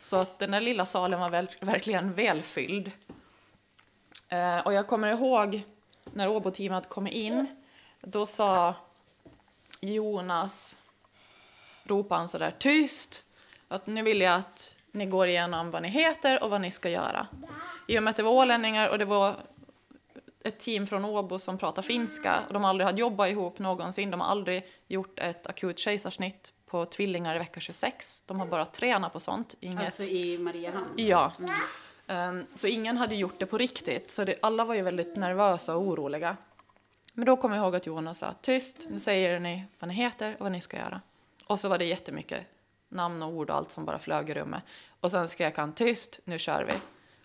Så 0.00 0.16
att 0.16 0.38
den 0.38 0.50
där 0.50 0.60
lilla 0.60 0.86
salen 0.86 1.20
var 1.20 1.30
väl, 1.30 1.48
verkligen 1.60 2.12
välfylld. 2.12 2.90
Eh, 4.34 4.58
och 4.66 4.72
jag 4.72 4.86
kommer 4.86 5.08
ihåg 5.08 5.62
när 6.12 6.28
Åbo-teamet 6.28 6.88
kom 6.88 7.06
in, 7.06 7.46
då 8.00 8.26
sa 8.26 8.74
Jonas 9.80 10.76
ropade 11.84 12.20
han 12.20 12.28
så 12.28 12.38
där 12.38 12.54
tyst. 12.58 13.24
att 13.68 13.86
nu 13.86 14.02
vill 14.02 14.20
jag 14.20 14.34
att 14.34 14.76
ni 14.92 15.06
går 15.06 15.26
igenom 15.26 15.70
vad 15.70 15.82
ni 15.82 15.88
heter 15.88 16.44
och 16.44 16.50
vad 16.50 16.60
ni 16.60 16.70
ska 16.70 16.88
göra. 16.88 17.26
I 17.88 17.98
och 17.98 18.02
med 18.02 18.10
att 18.10 18.16
det 18.16 18.22
var 18.22 18.32
ålänningar 18.32 18.88
och 18.88 18.98
det 18.98 19.04
var 19.04 19.34
ett 20.44 20.58
team 20.58 20.86
från 20.86 21.04
Åbo 21.04 21.38
som 21.38 21.58
pratar 21.58 21.82
finska 21.82 22.40
och 22.46 22.54
de 22.54 22.64
aldrig 22.64 22.86
hade 22.86 23.00
jobbat 23.00 23.28
ihop 23.28 23.58
någonsin. 23.58 24.10
De 24.10 24.20
har 24.20 24.28
aldrig 24.28 24.66
gjort 24.88 25.18
ett 25.18 25.46
akut 25.46 25.78
kejsarsnitt 25.78 26.52
på 26.66 26.84
tvillingar 26.84 27.36
i 27.36 27.38
vecka 27.38 27.60
26. 27.60 28.22
De 28.26 28.40
har 28.40 28.46
bara 28.46 28.64
tränat 28.64 29.12
på 29.12 29.20
sånt. 29.20 29.54
Inget... 29.60 29.84
Alltså 29.84 30.02
i 30.02 30.38
Mariehamn? 30.38 30.88
Ja. 30.96 31.32
Um, 32.06 32.46
så 32.54 32.66
ingen 32.66 32.96
hade 32.96 33.14
gjort 33.14 33.38
det 33.38 33.46
på 33.46 33.58
riktigt. 33.58 34.10
Så 34.10 34.24
det, 34.24 34.36
alla 34.42 34.64
var 34.64 34.74
ju 34.74 34.82
väldigt 34.82 35.16
nervösa 35.16 35.76
och 35.76 35.82
oroliga. 35.82 36.36
Men 37.12 37.26
då 37.26 37.36
kom 37.36 37.52
jag 37.52 37.62
ihåg 37.62 37.76
att 37.76 37.86
Jonas 37.86 38.18
sa 38.18 38.34
tyst, 38.40 38.86
nu 38.90 39.00
säger 39.00 39.40
ni 39.40 39.64
vad 39.78 39.88
ni 39.88 39.94
heter 39.94 40.34
och 40.34 40.40
vad 40.40 40.52
ni 40.52 40.60
ska 40.60 40.76
göra. 40.76 41.00
Och 41.46 41.60
så 41.60 41.68
var 41.68 41.78
det 41.78 41.84
jättemycket 41.84 42.42
namn 42.88 43.22
och 43.22 43.32
ord 43.32 43.50
och 43.50 43.56
allt 43.56 43.70
som 43.70 43.84
bara 43.84 43.98
flög 43.98 44.30
i 44.30 44.34
rummet. 44.34 44.62
Och 45.00 45.10
sen 45.10 45.28
skrek 45.28 45.56
han 45.56 45.72
tyst, 45.72 46.20
nu 46.24 46.38
kör 46.38 46.64
vi. 46.64 46.72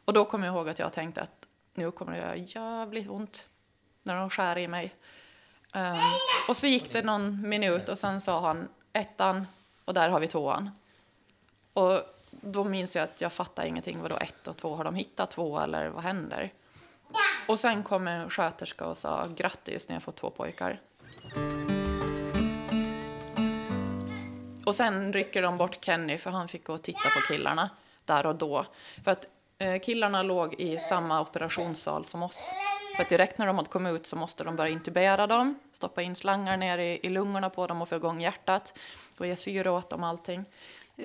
Och 0.05 0.13
då 0.13 0.25
kom 0.25 0.43
jag 0.43 0.55
ihåg 0.55 0.69
att 0.69 0.79
jag 0.79 0.93
tänkte 0.93 1.21
att 1.21 1.47
nu 1.73 1.91
kommer 1.91 2.11
det 2.11 2.17
göra 2.17 2.35
jävligt 2.35 3.09
ont 3.09 3.47
när 4.03 4.15
de 4.15 4.29
skär 4.29 4.57
i 4.57 4.67
mig. 4.67 4.95
Um, 5.75 5.97
och 6.49 6.57
så 6.57 6.67
gick 6.67 6.93
det 6.93 7.01
någon 7.01 7.49
minut 7.49 7.89
och 7.89 7.97
sen 7.97 8.21
sa 8.21 8.41
han 8.41 8.67
ettan 8.93 9.47
och 9.85 9.93
där 9.93 10.09
har 10.09 10.19
vi 10.19 10.27
tvåan. 10.27 10.69
Och 11.73 12.01
då 12.41 12.63
minns 12.63 12.95
jag 12.95 13.03
att 13.03 13.21
jag 13.21 13.33
fattade 13.33 13.67
ingenting. 13.67 14.01
Vadå 14.01 14.17
ett 14.17 14.47
och 14.47 14.57
två? 14.57 14.75
Har 14.75 14.83
de 14.83 14.95
hittat 14.95 15.31
två 15.31 15.59
eller 15.59 15.87
vad 15.89 16.03
händer? 16.03 16.53
Och 17.47 17.59
sen 17.59 17.83
kom 17.83 18.07
en 18.07 18.29
sköterska 18.29 18.85
och 18.85 18.97
sa 18.97 19.27
grattis, 19.35 19.89
ni 19.89 19.95
har 19.95 20.01
fått 20.01 20.15
två 20.15 20.29
pojkar. 20.29 20.81
Och 24.65 24.75
sen 24.75 25.13
rycker 25.13 25.41
de 25.41 25.57
bort 25.57 25.85
Kenny 25.85 26.17
för 26.17 26.29
han 26.29 26.47
fick 26.47 26.63
gå 26.63 26.73
och 26.73 26.81
titta 26.81 26.99
på 26.99 27.33
killarna 27.33 27.69
där 28.05 28.25
och 28.25 28.35
då. 28.35 28.65
För 29.03 29.11
att 29.11 29.27
eh, 29.57 29.79
killarna 29.79 30.23
låg 30.23 30.53
i 30.53 30.79
samma 30.79 31.21
operationssal 31.21 32.05
som 32.05 32.23
oss. 32.23 32.51
För 32.95 33.03
att 33.03 33.09
direkt 33.09 33.37
när 33.37 33.47
de 33.47 33.55
hade 33.57 33.69
kommit 33.69 33.93
ut 33.93 34.07
så 34.07 34.15
måste 34.15 34.43
de 34.43 34.55
börja 34.55 34.71
intubera 34.71 35.27
dem, 35.27 35.59
stoppa 35.71 36.01
in 36.01 36.15
slangar 36.15 36.57
ner 36.57 36.77
i, 36.77 36.99
i 37.03 37.09
lungorna 37.09 37.49
på 37.49 37.67
dem 37.67 37.81
och 37.81 37.89
få 37.89 37.95
igång 37.95 38.21
hjärtat 38.21 38.73
och 39.17 39.27
ge 39.27 39.35
syre 39.35 39.69
åt 39.69 39.89
dem 39.89 40.03
allting. 40.03 40.45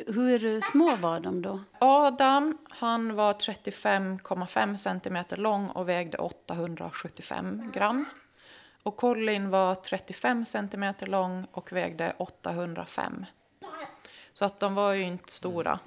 Hur 0.07 0.61
små 0.61 0.97
var 0.97 1.21
de 1.21 1.43
då? 1.43 1.61
Adam, 1.79 2.59
han 2.71 3.15
var 3.15 3.33
35,5 3.33 4.77
centimeter 4.77 5.37
lång 5.37 5.69
och 5.69 5.89
vägde 5.89 6.19
875 6.19 7.71
gram. 7.75 8.05
Och 8.83 8.97
Colin 8.97 9.51
var 9.51 9.75
35 9.75 10.45
centimeter 10.45 11.07
lång 11.07 11.47
och 11.53 11.73
vägde 11.73 12.15
805. 12.19 13.27
Så 14.35 14.45
att 14.45 14.61
de 14.61 14.75
var 14.75 14.93
ju 14.93 15.03
inte 15.03 15.33
stora. 15.33 15.79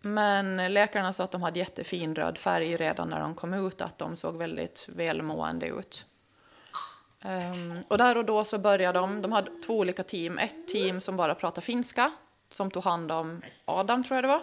Men 0.00 0.72
läkarna 0.72 1.12
sa 1.12 1.24
att 1.24 1.30
de 1.30 1.42
hade 1.42 1.58
jättefin 1.58 2.14
röd 2.14 2.38
färg 2.38 2.76
redan 2.76 3.08
när 3.08 3.20
de 3.20 3.34
kom 3.34 3.54
ut, 3.54 3.80
att 3.80 3.98
de 3.98 4.16
såg 4.16 4.36
väldigt 4.36 4.88
välmående 4.92 5.66
ut. 5.66 6.06
Um, 7.24 7.82
och 7.88 7.98
där 7.98 8.16
och 8.16 8.24
då 8.24 8.44
så 8.44 8.58
började 8.58 8.98
de, 8.98 9.22
de 9.22 9.32
hade 9.32 9.50
två 9.66 9.78
olika 9.78 10.02
team. 10.02 10.38
Ett 10.38 10.68
team 10.68 11.00
som 11.00 11.16
bara 11.16 11.34
pratade 11.34 11.64
finska, 11.64 12.12
som 12.52 12.70
tog 12.70 12.84
hand 12.84 13.12
om 13.12 13.42
Adam 13.64 14.04
tror 14.04 14.16
jag 14.16 14.24
det 14.24 14.28
var. 14.28 14.42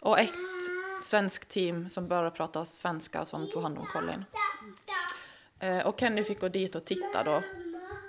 Och 0.00 0.18
ett 0.18 0.34
svenskt 1.02 1.48
team 1.48 1.88
som 1.90 2.08
bara 2.08 2.30
pratade 2.30 2.66
svenska 2.66 3.24
som 3.24 3.50
tog 3.50 3.62
hand 3.62 3.78
om 3.78 3.86
Colin. 3.86 4.24
Uh, 5.64 5.86
och 5.86 6.00
Kenny 6.00 6.24
fick 6.24 6.40
gå 6.40 6.48
dit 6.48 6.74
och 6.74 6.84
titta 6.84 7.22
då 7.24 7.42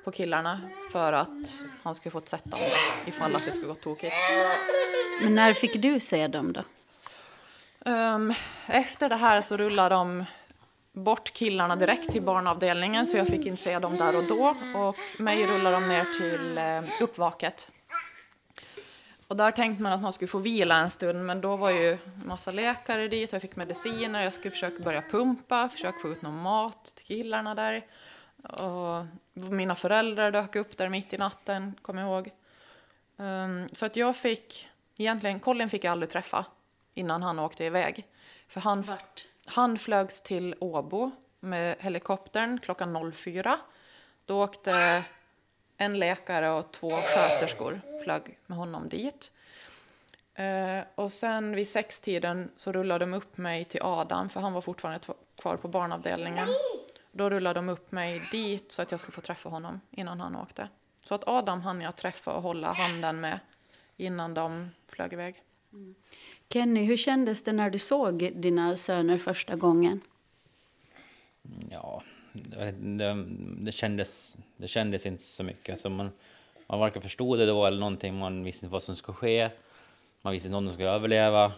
på 0.04 0.12
killarna 0.12 0.62
för 0.92 1.14
att 1.14 1.66
han 1.84 1.96
skulle 1.96 2.12
få 2.12 2.22
sätta 2.26 2.50
dem 2.50 2.60
ifall 3.06 3.36
att 3.36 3.46
det 3.46 3.52
skulle 3.52 3.68
gå 3.68 3.76
tokigt. 3.76 4.14
Men 5.22 5.36
när 5.36 5.54
fick 5.54 5.82
du 5.82 6.00
se 6.00 6.28
dem 6.28 6.54
då? 6.54 6.64
Um, 7.92 8.34
efter 8.68 9.10
det 9.10 9.16
här 9.16 9.42
så 9.42 9.58
rullade 9.58 9.96
de 9.96 10.26
bort 10.92 11.34
killarna 11.34 11.76
direkt 11.76 12.12
till 12.12 12.22
barnavdelningen 12.22 13.08
så 13.08 13.18
jag 13.18 13.28
fick 13.28 13.46
inte 13.46 13.62
se 13.62 13.80
dem 13.80 13.98
där 13.98 14.18
och 14.18 14.24
då. 14.24 14.56
Och 14.80 14.96
mig 15.22 15.48
rullade 15.48 15.76
de 15.76 15.88
ner 15.88 16.06
till 16.06 16.58
uh, 16.58 17.04
uppvaket. 17.04 17.72
Och 19.32 19.38
där 19.38 19.52
tänkte 19.52 19.84
man 19.84 19.92
att 19.92 20.02
man 20.02 20.14
skulle 20.14 20.28
få 20.28 20.40
vila 20.40 20.78
en 20.78 20.90
stund 20.90 21.26
men 21.26 21.42
då 21.42 21.56
var 21.56 21.72
ju 21.72 21.98
massa 22.26 22.52
läkare 22.52 23.08
dit, 23.08 23.32
jag 23.34 23.42
fick 23.42 23.56
mediciner, 23.56 24.24
jag 24.24 24.34
skulle 24.34 24.52
försöka 24.52 24.84
börja 24.84 25.02
pumpa, 25.02 25.70
försöka 25.70 25.98
få 26.00 26.08
ut 26.08 26.22
någon 26.22 26.42
mat 26.42 26.94
till 26.96 27.06
killarna 27.06 27.56
där. 27.56 27.86
Och 28.44 29.06
mina 29.34 29.76
föräldrar 29.76 30.32
dök 30.32 30.56
upp 30.56 30.78
där 30.78 30.90
mitt 30.90 31.14
i 31.14 31.18
natten, 31.18 31.76
kommer 31.82 32.02
jag 32.02 32.12
ihåg. 32.12 32.32
Um, 33.18 33.68
så 33.74 33.86
att 33.86 33.96
jag 33.96 34.16
fick, 34.16 34.70
egentligen, 34.98 35.40
Colin 35.40 35.70
fick 35.70 35.84
jag 35.84 35.92
aldrig 35.92 36.10
träffa 36.10 36.46
innan 36.94 37.24
han 37.24 37.40
åkte 37.40 37.66
iväg. 37.66 38.08
För 38.48 38.62
han, 38.62 38.82
Vart? 38.82 39.28
han 39.46 39.78
flögs 39.78 40.22
till 40.22 40.56
Åbo 40.60 41.12
med 41.40 41.76
helikoptern 41.80 42.60
klockan 42.60 43.14
04. 43.14 43.60
Då 44.26 44.44
åkte 44.44 45.04
en 45.78 46.00
läkare 46.00 46.50
och 46.50 46.72
två 46.72 46.92
sköterskor 46.92 47.91
flög 48.04 48.40
med 48.46 48.58
honom 48.58 48.90
dit. 48.90 49.34
Uh, 50.40 50.86
och 50.96 51.12
sen 51.12 51.56
vid 51.56 51.68
sextiden 51.68 52.52
så 52.58 52.72
rullade 52.72 53.06
de 53.06 53.14
upp 53.14 53.38
mig 53.38 53.66
till 53.66 53.82
Adam, 53.84 54.30
för 54.30 54.40
han 54.40 54.54
var 54.54 54.62
fortfarande 54.62 55.00
kvar 55.42 55.58
på 55.58 55.68
barnavdelningen. 55.68 56.48
Då 57.12 57.30
rullade 57.30 57.60
de 57.60 57.70
upp 57.70 57.92
mig 57.92 58.22
dit 58.32 58.72
så 58.72 58.82
att 58.82 58.92
jag 58.92 59.00
skulle 59.00 59.14
få 59.14 59.22
träffa 59.22 59.50
honom 59.50 59.82
innan 59.92 60.20
han 60.20 60.36
åkte. 60.36 60.70
Så 61.00 61.16
att 61.16 61.28
Adam 61.28 61.62
hann 61.62 61.82
jag 61.82 61.96
träffa 61.96 62.34
och 62.34 62.42
hålla 62.42 62.72
handen 62.74 63.20
med 63.20 63.40
innan 63.98 64.34
de 64.34 64.70
flög 64.88 65.14
iväg. 65.14 65.44
Mm. 65.74 65.96
Kenny, 66.50 66.84
hur 66.84 66.98
kändes 66.98 67.44
det 67.44 67.54
när 67.54 67.70
du 67.70 67.80
såg 67.80 68.32
dina 68.36 68.76
söner 68.76 69.18
första 69.18 69.56
gången? 69.56 70.02
Ja, 71.70 72.04
det, 72.34 72.72
det, 72.72 73.26
det 73.60 73.72
kändes, 73.72 74.38
det 74.58 74.68
kändes 74.68 75.06
inte 75.06 75.24
så 75.24 75.44
mycket. 75.44 75.74
Alltså 75.74 75.90
man, 75.90 76.12
man 76.72 76.80
varken 76.80 77.02
förstod 77.02 77.40
det 77.40 77.46
då 77.46 77.66
eller 77.66 77.80
någonting, 77.80 78.16
man 78.16 78.44
visste 78.44 78.66
inte 78.66 78.74
vad 78.74 78.84
som 78.84 78.96
skulle 78.96 79.16
ske. 79.16 79.50
Man 80.22 80.34
visste 80.34 80.48
inte 80.48 80.58
om 80.58 80.66
de 80.66 80.74
skulle 80.74 80.90
överleva. 80.90 81.52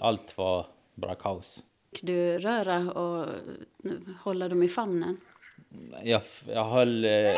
allt 0.00 0.38
var 0.38 0.66
bara 0.94 1.14
kaos. 1.14 1.62
Fick 1.92 2.02
du 2.02 2.38
röra 2.38 2.78
och 2.78 3.26
hålla 4.20 4.48
dem 4.48 4.62
i 4.62 4.68
famnen? 4.68 5.16
Jag, 6.02 6.22
jag 6.46 6.64
höll, 6.64 7.04
eh, 7.04 7.34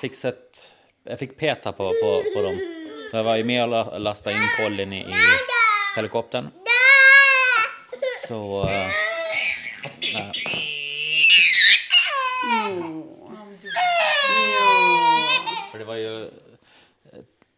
fick 0.00 0.14
sett, 0.14 0.74
jag 1.04 1.18
fick 1.18 1.36
peta 1.36 1.72
på, 1.72 1.84
på, 2.02 2.22
på 2.36 2.42
dem. 2.42 2.58
Jag 3.12 3.24
var 3.24 3.36
ju 3.36 3.44
med 3.44 3.74
och 3.74 4.00
lastade 4.00 4.36
in 4.36 4.42
Colin 4.56 4.92
i, 4.92 5.00
i 5.00 5.14
helikoptern. 5.96 6.48
Så... 8.28 8.62
Äh, 8.62 8.90
För 15.77 15.77
det 15.77 15.77
var 15.88 15.96
ju... 15.96 16.24
Eh, 16.24 16.30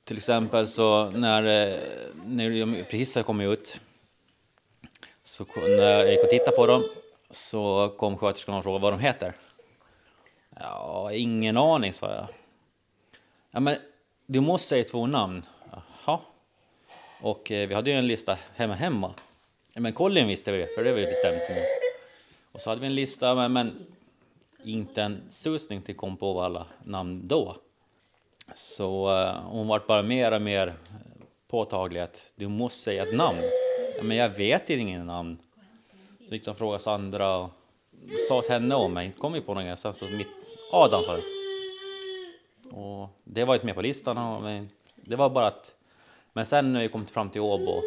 till 0.04 0.16
exempel 0.16 0.68
så 0.68 1.10
när, 1.10 1.42
eh, 1.42 1.78
när 2.26 2.50
de 2.50 2.84
precis 2.84 3.14
hade 3.14 3.25
kommit 3.25 3.49
ut 3.49 3.80
så 5.22 5.46
när 5.56 5.90
jag 5.90 6.10
gick 6.10 6.25
och 6.25 6.30
tittade 6.30 6.56
på 6.56 6.66
dem 6.66 6.84
så 7.30 7.94
kom 7.99 8.18
sköterskan 8.18 8.54
och 8.54 8.62
frågade 8.62 8.82
vad 8.82 8.92
de 8.92 9.00
heter. 9.00 9.34
Ja, 10.60 11.12
ingen 11.12 11.56
aning, 11.56 11.92
sa 11.92 12.14
jag. 12.14 12.26
Ja, 13.50 13.60
men 13.60 13.76
du 14.26 14.40
måste 14.40 14.68
säga 14.68 14.84
två 14.84 15.06
namn. 15.06 15.42
Jaha. 15.70 16.18
Och 17.20 17.50
eh, 17.50 17.68
vi 17.68 17.75
hade 17.75 17.90
ju 17.90 17.96
en 17.96 18.06
lista 18.06 18.38
hemma 18.54 18.75
hemma. 18.75 19.14
Men 19.75 19.92
Colin 19.92 20.26
visste 20.26 20.52
vi, 20.52 20.66
för 20.76 20.84
det 20.84 20.90
var 20.90 20.99
vi 20.99 21.06
bestämt 21.06 21.42
nu. 21.50 21.64
Och 22.52 22.60
så 22.60 22.70
hade 22.70 22.80
vi 22.80 22.87
en 22.87 22.94
lista, 22.94 23.34
men, 23.34 23.52
men 23.52 23.87
inte 24.64 25.02
en 25.02 25.22
susning 25.30 25.82
till 25.82 25.96
kom 25.96 26.16
på 26.16 26.42
alla 26.42 26.66
namn 26.84 27.28
då. 27.28 27.56
Så 28.54 29.21
eh, 29.21 29.42
hon 29.42 29.69
vart 29.69 29.87
bara 29.87 30.02
mer 30.02 30.33
och 30.33 30.42
mer 30.42 30.75
påtaglig 31.49 32.00
att 32.00 32.33
du 32.37 32.49
måste 32.49 32.78
säga 32.78 33.02
ett 33.02 33.16
namn. 33.16 33.38
Ja, 33.97 34.02
men 34.02 34.16
jag 34.16 34.28
vet 34.28 34.71
ingen 34.71 35.07
namn. 35.07 35.38
Så 36.28 36.35
gick 36.35 36.45
de 36.45 36.50
och 36.50 36.59
frågade 36.59 36.83
Sandra 36.83 37.37
och 37.37 37.50
sa 38.28 38.42
till 38.42 38.50
henne 38.50 38.75
om 38.75 38.92
mig, 38.92 39.07
inte 39.07 39.19
kom 39.19 39.33
vi 39.33 39.40
på 39.40 39.54
någon 39.54 39.76
Sen 39.76 39.95
så 39.95 40.04
mitt 40.04 40.26
Adam 40.73 41.04
för. 41.04 41.23
Och 42.73 43.09
det 43.25 43.45
var 43.45 43.54
inte 43.54 43.66
med 43.66 43.75
på 43.75 43.83
listan. 43.83 44.42
Men 44.42 44.71
det 44.95 45.16
var 45.16 45.30
bara 45.30 45.47
att... 45.47 45.76
Men 46.33 46.47
sen 46.47 46.73
när 46.73 46.80
vi 46.80 46.88
kom 46.88 47.07
fram 47.07 47.30
till 47.30 47.40
Åbo 47.40 47.83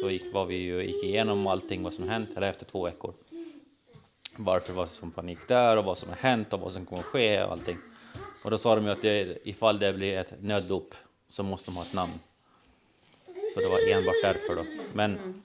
så 0.00 0.10
gick, 0.10 0.34
var 0.34 0.44
vi 0.46 0.56
ju, 0.56 0.82
gick 0.82 1.04
igenom 1.04 1.46
allting 1.46 1.82
vad 1.82 1.92
som 1.92 2.08
hänt, 2.08 2.30
eller 2.36 2.50
efter 2.50 2.64
två 2.64 2.84
veckor. 2.84 3.14
Varför 4.36 4.72
var 4.72 4.82
det 4.82 4.90
som 4.90 5.10
panik 5.10 5.38
där 5.48 5.76
och 5.76 5.84
vad 5.84 5.98
som 5.98 6.08
har 6.08 6.16
hänt 6.16 6.52
och 6.52 6.60
vad 6.60 6.72
som 6.72 6.84
kommer 6.84 7.02
att 7.02 7.06
ske 7.06 7.42
och 7.42 7.52
allting. 7.52 7.76
Och 8.48 8.52
då 8.52 8.58
sa 8.58 8.74
de 8.74 8.84
ju 8.84 8.90
att 8.90 9.02
det, 9.02 9.38
ifall 9.44 9.78
det 9.78 9.92
blir 9.92 10.16
ett 10.16 10.32
nöddop 10.40 10.94
så 11.30 11.42
måste 11.42 11.70
de 11.70 11.76
ha 11.76 11.84
ett 11.84 11.92
namn. 11.92 12.12
Så 13.54 13.60
det 13.60 13.68
var 13.68 13.88
enbart 13.88 14.14
därför 14.22 14.56
då. 14.56 14.64
Men, 14.92 15.42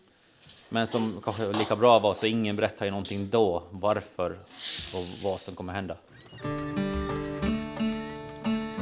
men 0.69 0.87
som 0.87 1.21
kanske 1.23 1.51
lika 1.51 1.75
bra 1.75 1.99
var 1.99 2.13
så 2.13 2.25
ingen 2.25 2.55
berättade 2.55 2.85
ju 2.85 2.91
någonting 2.91 3.29
då 3.29 3.63
varför 3.69 4.39
och 4.93 5.05
vad 5.23 5.41
som 5.41 5.55
kommer 5.55 5.73
hända. 5.73 5.97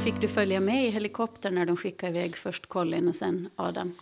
Fick 0.04 0.20
du 0.20 0.28
följa 0.28 0.60
med 0.60 0.84
i 0.84 0.90
helikoptern 0.90 1.54
när 1.54 1.66
de 1.66 1.76
skickade 1.76 2.18
iväg 2.18 2.36
först 2.36 2.66
Colin 2.66 3.08
och 3.08 3.14
sen 3.14 3.50
Adam? 3.56 3.98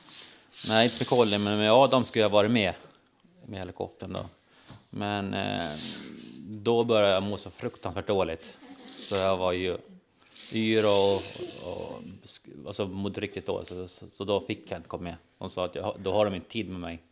Nej, 0.69 0.85
inte 0.85 0.97
med 0.99 1.09
Colin, 1.09 1.43
men 1.43 1.59
med 1.59 1.73
Adam 1.73 2.05
skulle 2.05 2.23
jag 2.23 2.31
varit 2.31 2.51
med 2.51 2.75
med 3.47 3.59
helikoptern 3.59 4.13
då. 4.13 4.25
Men 4.91 5.35
eh, 5.35 5.71
då 6.49 6.85
började 6.85 7.13
jag 7.13 7.23
må 7.23 7.37
så 7.37 7.51
fruktansvärt 7.51 8.07
dåligt. 8.07 8.59
Så 8.97 9.15
jag 9.15 9.37
var 9.37 9.53
ju 9.53 9.79
yr 10.53 10.85
och, 10.85 11.15
och 11.65 12.03
alltså, 12.67 12.87
mådde 12.87 13.21
riktigt 13.21 13.47
dåligt. 13.47 13.69
Så, 13.69 13.89
så, 13.89 14.09
så, 14.09 14.25
då 14.25 14.41
fick 14.41 14.71
jag 14.71 14.79
inte 14.79 14.89
komma 14.89 15.03
med. 15.03 15.17
De 15.39 15.51
sa 15.51 15.65
att 15.65 15.75
jag, 15.75 15.97
då 16.01 16.13
har 16.13 16.25
de 16.25 16.35
inte 16.35 16.49
tid 16.49 16.69
med 16.69 16.81
mig. 16.81 17.03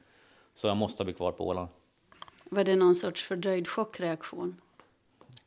Så 0.55 0.67
jag 0.67 0.77
måste 0.77 1.05
bli 1.05 1.15
kvar 1.15 1.33
på 1.33 1.49
Åland. 1.49 1.69
Var 2.45 2.65
det 2.65 2.77
någon 2.77 2.95
sorts 2.95 3.23
fördröjd 3.23 3.69
chockreaktion? 3.69 4.61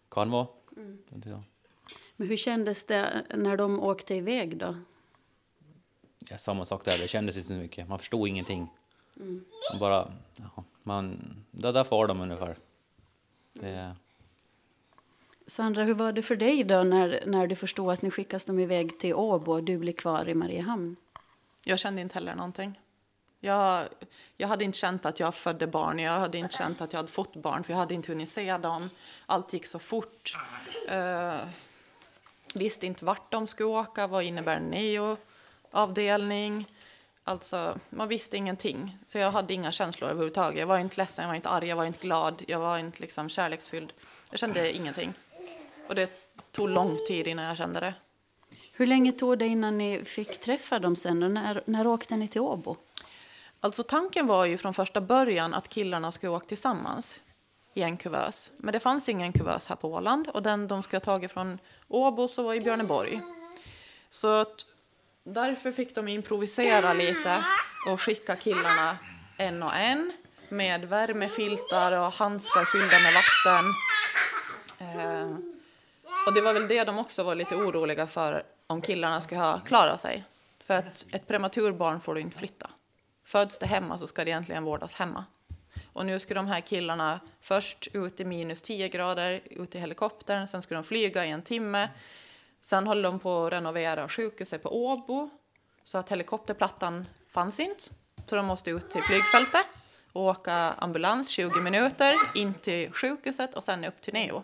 Kan 0.09 0.31
vara. 0.31 0.47
Mm. 0.77 1.03
Ja. 1.25 1.43
Men 2.15 2.27
hur 2.27 2.37
kändes 2.37 2.83
det 2.83 3.25
när 3.35 3.57
de 3.57 3.79
åkte 3.79 4.15
iväg 4.15 4.57
då? 4.57 4.75
Ja, 6.29 6.37
samma 6.37 6.65
sak 6.65 6.85
där, 6.85 6.97
det 6.97 7.07
kändes 7.07 7.35
inte 7.35 7.47
så 7.47 7.53
mycket. 7.53 7.87
Man 7.87 7.99
förstod 7.99 8.27
ingenting. 8.27 8.67
Mm. 9.15 9.45
Man 9.71 9.79
bara, 9.79 10.13
ja, 10.35 10.63
man, 10.83 11.35
det 11.51 11.71
där 11.71 11.83
får 11.83 12.07
de 12.07 12.21
ungefär. 12.21 12.57
Det... 13.53 13.95
Sandra, 15.51 15.83
hur 15.83 15.93
var 15.93 16.11
det 16.11 16.21
för 16.21 16.35
dig 16.35 16.63
då 16.63 16.83
när, 16.83 17.23
när 17.25 17.47
du 17.47 17.55
förstod 17.55 17.93
att 17.93 18.01
ni 18.01 18.11
skickas 18.11 18.45
de 18.45 18.59
iväg 18.59 18.99
till 18.99 19.13
Åbo 19.13 19.51
och 19.51 19.63
du 19.63 19.77
blir 19.77 19.93
kvar 19.93 20.29
i 20.29 20.33
Mariehamn? 20.33 20.95
Jag 21.65 21.79
kände 21.79 22.01
inte 22.01 22.13
heller 22.13 22.35
någonting. 22.35 22.79
Jag, 23.39 23.87
jag 24.37 24.47
hade 24.47 24.63
inte 24.63 24.77
känt 24.77 25.05
att 25.05 25.19
jag 25.19 25.35
födde 25.35 25.67
barn, 25.67 25.99
jag 25.99 26.11
hade 26.11 26.37
inte 26.37 26.55
känt 26.55 26.81
att 26.81 26.93
jag 26.93 26.99
hade 26.99 27.11
fått 27.11 27.35
barn, 27.35 27.63
för 27.63 27.73
jag 27.73 27.77
hade 27.77 27.93
inte 27.93 28.11
hunnit 28.11 28.29
se 28.29 28.57
dem. 28.57 28.89
Allt 29.25 29.53
gick 29.53 29.65
så 29.65 29.79
fort. 29.79 30.37
Uh, 30.91 31.39
visste 32.53 32.85
inte 32.85 33.05
vart 33.05 33.31
de 33.31 33.47
skulle 33.47 33.69
åka, 33.69 34.07
vad 34.07 34.23
innebär 34.23 34.59
neo-avdelning? 34.59 36.65
Alltså, 37.23 37.79
man 37.89 38.07
visste 38.07 38.37
ingenting. 38.37 38.97
Så 39.05 39.17
jag 39.17 39.31
hade 39.31 39.53
inga 39.53 39.71
känslor 39.71 40.09
överhuvudtaget. 40.09 40.59
Jag 40.59 40.67
var 40.67 40.77
inte 40.77 40.97
ledsen, 40.97 41.23
jag 41.23 41.29
var 41.29 41.35
inte 41.35 41.49
arg, 41.49 41.67
jag 41.67 41.75
var 41.75 41.85
inte 41.85 41.99
glad, 41.99 42.43
jag 42.47 42.59
var 42.59 42.77
inte 42.77 43.01
liksom 43.01 43.29
kärleksfylld. 43.29 43.93
Jag 44.31 44.39
kände 44.39 44.73
ingenting. 44.73 45.13
Och 45.91 45.95
det 45.95 46.09
tog 46.51 46.69
lång 46.69 46.97
tid 47.07 47.27
innan 47.27 47.45
jag 47.45 47.57
kände 47.57 47.79
det. 47.79 47.93
Hur 48.71 48.87
länge 48.87 49.11
tog 49.11 49.37
det 49.37 49.47
innan 49.47 49.77
ni 49.77 50.05
fick 50.05 50.39
träffa 50.39 50.79
dem 50.79 50.95
sen? 50.95 51.23
Och 51.23 51.31
när, 51.31 51.63
när 51.65 51.87
åkte 51.87 52.17
ni 52.17 52.27
till 52.27 52.41
Åbo? 52.41 52.77
Alltså 53.59 53.83
tanken 53.83 54.27
var 54.27 54.45
ju 54.45 54.57
från 54.57 54.73
första 54.73 55.01
början 55.01 55.53
att 55.53 55.69
killarna 55.69 56.11
skulle 56.11 56.31
åka 56.31 56.45
tillsammans 56.45 57.21
i 57.73 57.81
en 57.81 57.97
kuvös. 57.97 58.51
Men 58.57 58.73
det 58.73 58.79
fanns 58.79 59.09
ingen 59.09 59.33
kuvös 59.33 59.67
här 59.67 59.75
på 59.75 59.93
Åland 59.93 60.27
och 60.27 60.43
den 60.43 60.67
de 60.67 60.83
skulle 60.83 60.97
ha 60.97 61.05
tagit 61.05 61.31
från 61.31 61.59
Åbo 61.87 62.27
så 62.27 62.43
var 62.43 62.53
i 62.53 62.61
Björneborg. 62.61 63.21
Så 64.09 64.27
att 64.27 64.65
därför 65.23 65.71
fick 65.71 65.95
de 65.95 66.07
improvisera 66.07 66.93
lite 66.93 67.45
och 67.87 68.01
skicka 68.01 68.35
killarna 68.35 68.97
en 69.37 69.63
och 69.63 69.75
en 69.75 70.11
med 70.49 70.85
värmefiltar 70.85 71.91
och 71.91 72.11
handskar 72.11 72.65
fyllda 72.65 72.99
med 72.99 73.13
vatten. 73.13 73.65
Eh, 74.79 75.60
och 76.27 76.33
det 76.33 76.41
var 76.41 76.53
väl 76.53 76.67
det 76.67 76.83
de 76.83 76.99
också 76.99 77.23
var 77.23 77.35
lite 77.35 77.55
oroliga 77.55 78.07
för 78.07 78.43
om 78.67 78.81
killarna 78.81 79.21
ska 79.21 79.59
klara 79.59 79.97
sig. 79.97 80.23
För 80.63 80.73
att 80.73 81.05
ett 81.11 81.27
prematurbarn 81.27 82.01
får 82.01 82.15
du 82.15 82.21
inte 82.21 82.37
flytta. 82.37 82.69
Föds 83.23 83.57
det 83.57 83.65
hemma 83.65 83.97
så 83.97 84.07
ska 84.07 84.23
det 84.23 84.29
egentligen 84.29 84.63
vårdas 84.63 84.93
hemma. 84.93 85.25
Och 85.93 86.05
nu 86.05 86.19
ska 86.19 86.33
de 86.33 86.47
här 86.47 86.61
killarna 86.61 87.19
först 87.41 87.87
ut 87.93 88.19
i 88.19 88.25
minus 88.25 88.61
10 88.61 88.89
grader, 88.89 89.41
ut 89.45 89.75
i 89.75 89.79
helikoptern, 89.79 90.47
sen 90.47 90.61
ska 90.61 90.75
de 90.75 90.83
flyga 90.83 91.25
i 91.25 91.29
en 91.29 91.41
timme. 91.41 91.89
Sen 92.61 92.87
håller 92.87 93.03
de 93.03 93.19
på 93.19 93.45
att 93.45 93.53
renovera 93.53 94.09
sjukhuset 94.09 94.63
på 94.63 94.85
Åbo, 94.85 95.29
så 95.83 95.97
att 95.97 96.11
helikopterplattan 96.11 97.05
fanns 97.29 97.59
inte. 97.59 97.83
Så 98.25 98.35
de 98.35 98.45
måste 98.45 98.69
ut 98.69 98.89
till 98.89 99.03
flygfältet 99.03 99.65
och 100.13 100.21
åka 100.21 100.53
ambulans 100.53 101.29
20 101.29 101.59
minuter 101.59 102.15
in 102.35 102.53
till 102.53 102.91
sjukhuset 102.91 103.55
och 103.55 103.63
sen 103.63 103.85
upp 103.85 104.01
till 104.01 104.13
Neo. 104.13 104.43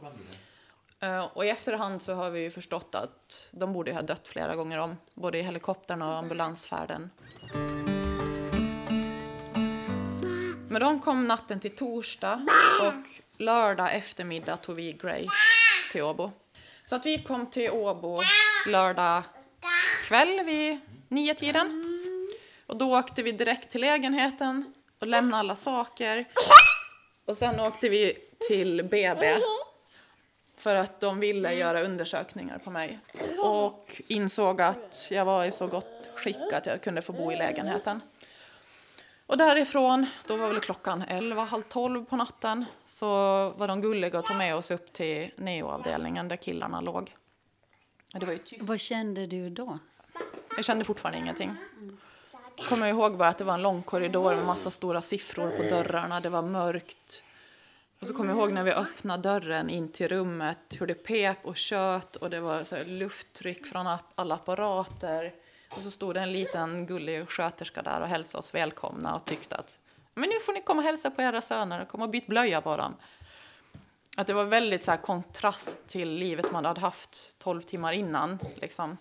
Eh, 1.00 1.26
och 1.26 1.46
i 1.46 1.50
efterhand 1.50 2.02
så 2.02 2.14
har 2.14 2.30
vi 2.30 2.42
ju 2.42 2.52
förstått 2.52 2.96
att 2.96 3.50
de 3.52 3.74
borde 3.74 3.94
ha 3.94 4.02
dött 4.02 4.28
flera 4.28 4.56
gånger 4.56 4.78
om, 4.78 4.98
både 5.14 5.38
i 5.38 5.42
helikoptern 5.42 6.02
och 6.02 6.16
ambulansfärden. 6.16 7.10
Men 10.70 10.82
de 10.82 11.02
kom 11.02 11.28
natten 11.28 11.60
till 11.60 11.76
torsdag 11.76 12.48
och 12.82 13.22
lördag 13.42 13.96
eftermiddag 13.96 14.58
tog 14.58 14.76
vi 14.76 14.94
Grace 14.94 15.28
till 15.92 16.04
Åbo. 16.04 16.32
Så 16.86 16.96
att 16.96 17.06
vi 17.06 17.18
kom 17.18 17.50
till 17.50 17.72
Åbo 17.72 18.20
lördag 18.68 19.24
kväll 20.04 20.46
vid 20.46 20.80
nio 21.08 21.34
tiden. 21.34 21.84
Och 22.66 22.78
då 22.78 23.00
åkte 23.00 23.24
vi 23.24 23.32
direkt 23.32 23.70
till 23.70 23.82
lägenheten 23.82 24.74
och 25.00 25.08
lämnade 25.08 25.40
alla 25.40 25.56
saker. 25.56 26.26
Och 27.26 27.38
sen 27.38 27.60
åkte 27.60 27.90
vi 27.90 28.18
till 28.48 28.84
BB 28.84 29.36
för 30.68 30.76
att 30.76 31.00
de 31.00 31.20
ville 31.20 31.54
göra 31.54 31.82
undersökningar 31.82 32.58
på 32.58 32.72
mig 32.72 33.00
och 33.44 34.02
insåg 34.08 34.62
att 34.62 35.08
jag 35.12 35.26
var 35.26 35.46
i 35.46 35.52
så 35.52 35.68
gott 35.68 36.10
skick 36.16 36.54
att 36.54 36.66
jag 36.66 36.82
kunde 36.82 37.02
få 37.02 37.14
bo 37.14 37.32
i 37.32 37.36
lägenheten. 37.36 38.02
Och 39.26 39.38
därifrån, 39.38 40.06
då 40.26 40.38
var 40.38 40.48
väl 40.48 40.60
klockan 40.60 41.04
11, 41.08 41.44
halv 41.44 41.62
12 41.62 42.06
på 42.06 42.16
natten, 42.16 42.66
så 42.86 43.08
var 43.50 43.68
de 43.68 43.82
gulliga 43.82 44.20
och 44.20 44.26
tog 44.26 44.38
med 44.38 44.56
oss 44.56 44.72
upp 44.72 44.94
till 44.94 45.32
neoavdelningen 45.36 46.28
där 46.28 46.36
killarna 46.36 46.82
låg. 46.82 47.16
Det 48.14 48.26
var 48.26 48.34
ju 48.34 48.40
tyst. 48.40 48.62
Vad 48.62 48.80
kände 48.80 49.28
du 49.28 49.50
då? 49.50 49.80
Jag 50.56 50.66
kände 50.66 50.86
fortfarande 50.86 51.20
ingenting. 51.20 51.56
Kommer 52.70 52.88
ihåg 52.88 53.18
bara 53.18 53.30
att 53.30 53.38
det 53.38 53.44
var 53.44 53.54
en 53.54 53.62
lång 53.62 53.84
korridor 53.84 54.36
med 54.36 54.46
massa 54.46 54.72
stora 54.72 55.02
siffror 55.02 55.50
på 55.50 55.64
dörrarna. 55.64 56.20
Det 56.20 56.30
var 56.30 56.42
mörkt. 56.42 57.24
Och 58.00 58.08
så 58.08 58.14
kommer 58.14 58.30
jag 58.30 58.40
ihåg 58.40 58.54
när 58.54 58.64
vi 58.64 58.72
öppnade 58.72 59.24
dörren 59.24 59.70
in 59.70 59.92
till 59.92 60.08
rummet 60.08 60.58
hur 60.80 60.88
det 60.88 60.94
pep 60.94 61.46
och 61.46 61.58
kött 61.58 62.16
och 62.16 62.30
det 62.30 62.40
var 62.40 62.64
så 62.64 62.84
lufttryck 62.84 63.66
från 63.66 63.98
alla 64.16 64.36
apparater. 64.36 65.34
Och 65.70 65.82
så 65.82 65.92
stod 65.92 66.14
det 66.14 66.20
en 66.20 66.32
liten 66.32 66.86
gullig 66.86 67.30
sköterska 67.30 67.82
där 67.82 68.02
och 68.02 68.08
hälsade 68.08 68.40
oss 68.40 68.54
välkomna 68.54 69.16
och 69.16 69.26
tyckte 69.26 69.56
att 69.56 69.80
men 70.18 70.30
nu 70.30 70.40
får 70.40 70.54
ni 70.54 70.62
komma 70.62 70.82
och 70.82 70.86
hälsa 70.86 71.12
på 71.12 71.22
era 71.22 71.42
söner 71.42 71.82
och 71.82 71.88
komma 71.88 72.04
och 72.04 72.10
byta 72.10 72.28
blöja 72.28 72.62
på 72.62 72.78
dem. 72.78 72.96
Att 74.18 74.28
det 74.28 74.34
var 74.34 74.46
väldigt 74.46 74.84
så 74.84 74.92
här, 74.92 74.98
kontrast 74.98 75.88
till 75.88 76.10
livet 76.10 76.52
man 76.52 76.66
hade 76.66 76.80
haft 76.80 77.40
12 77.40 77.62
timmar 77.62 77.92
innan. 77.92 78.40
Liksom. 78.56 78.98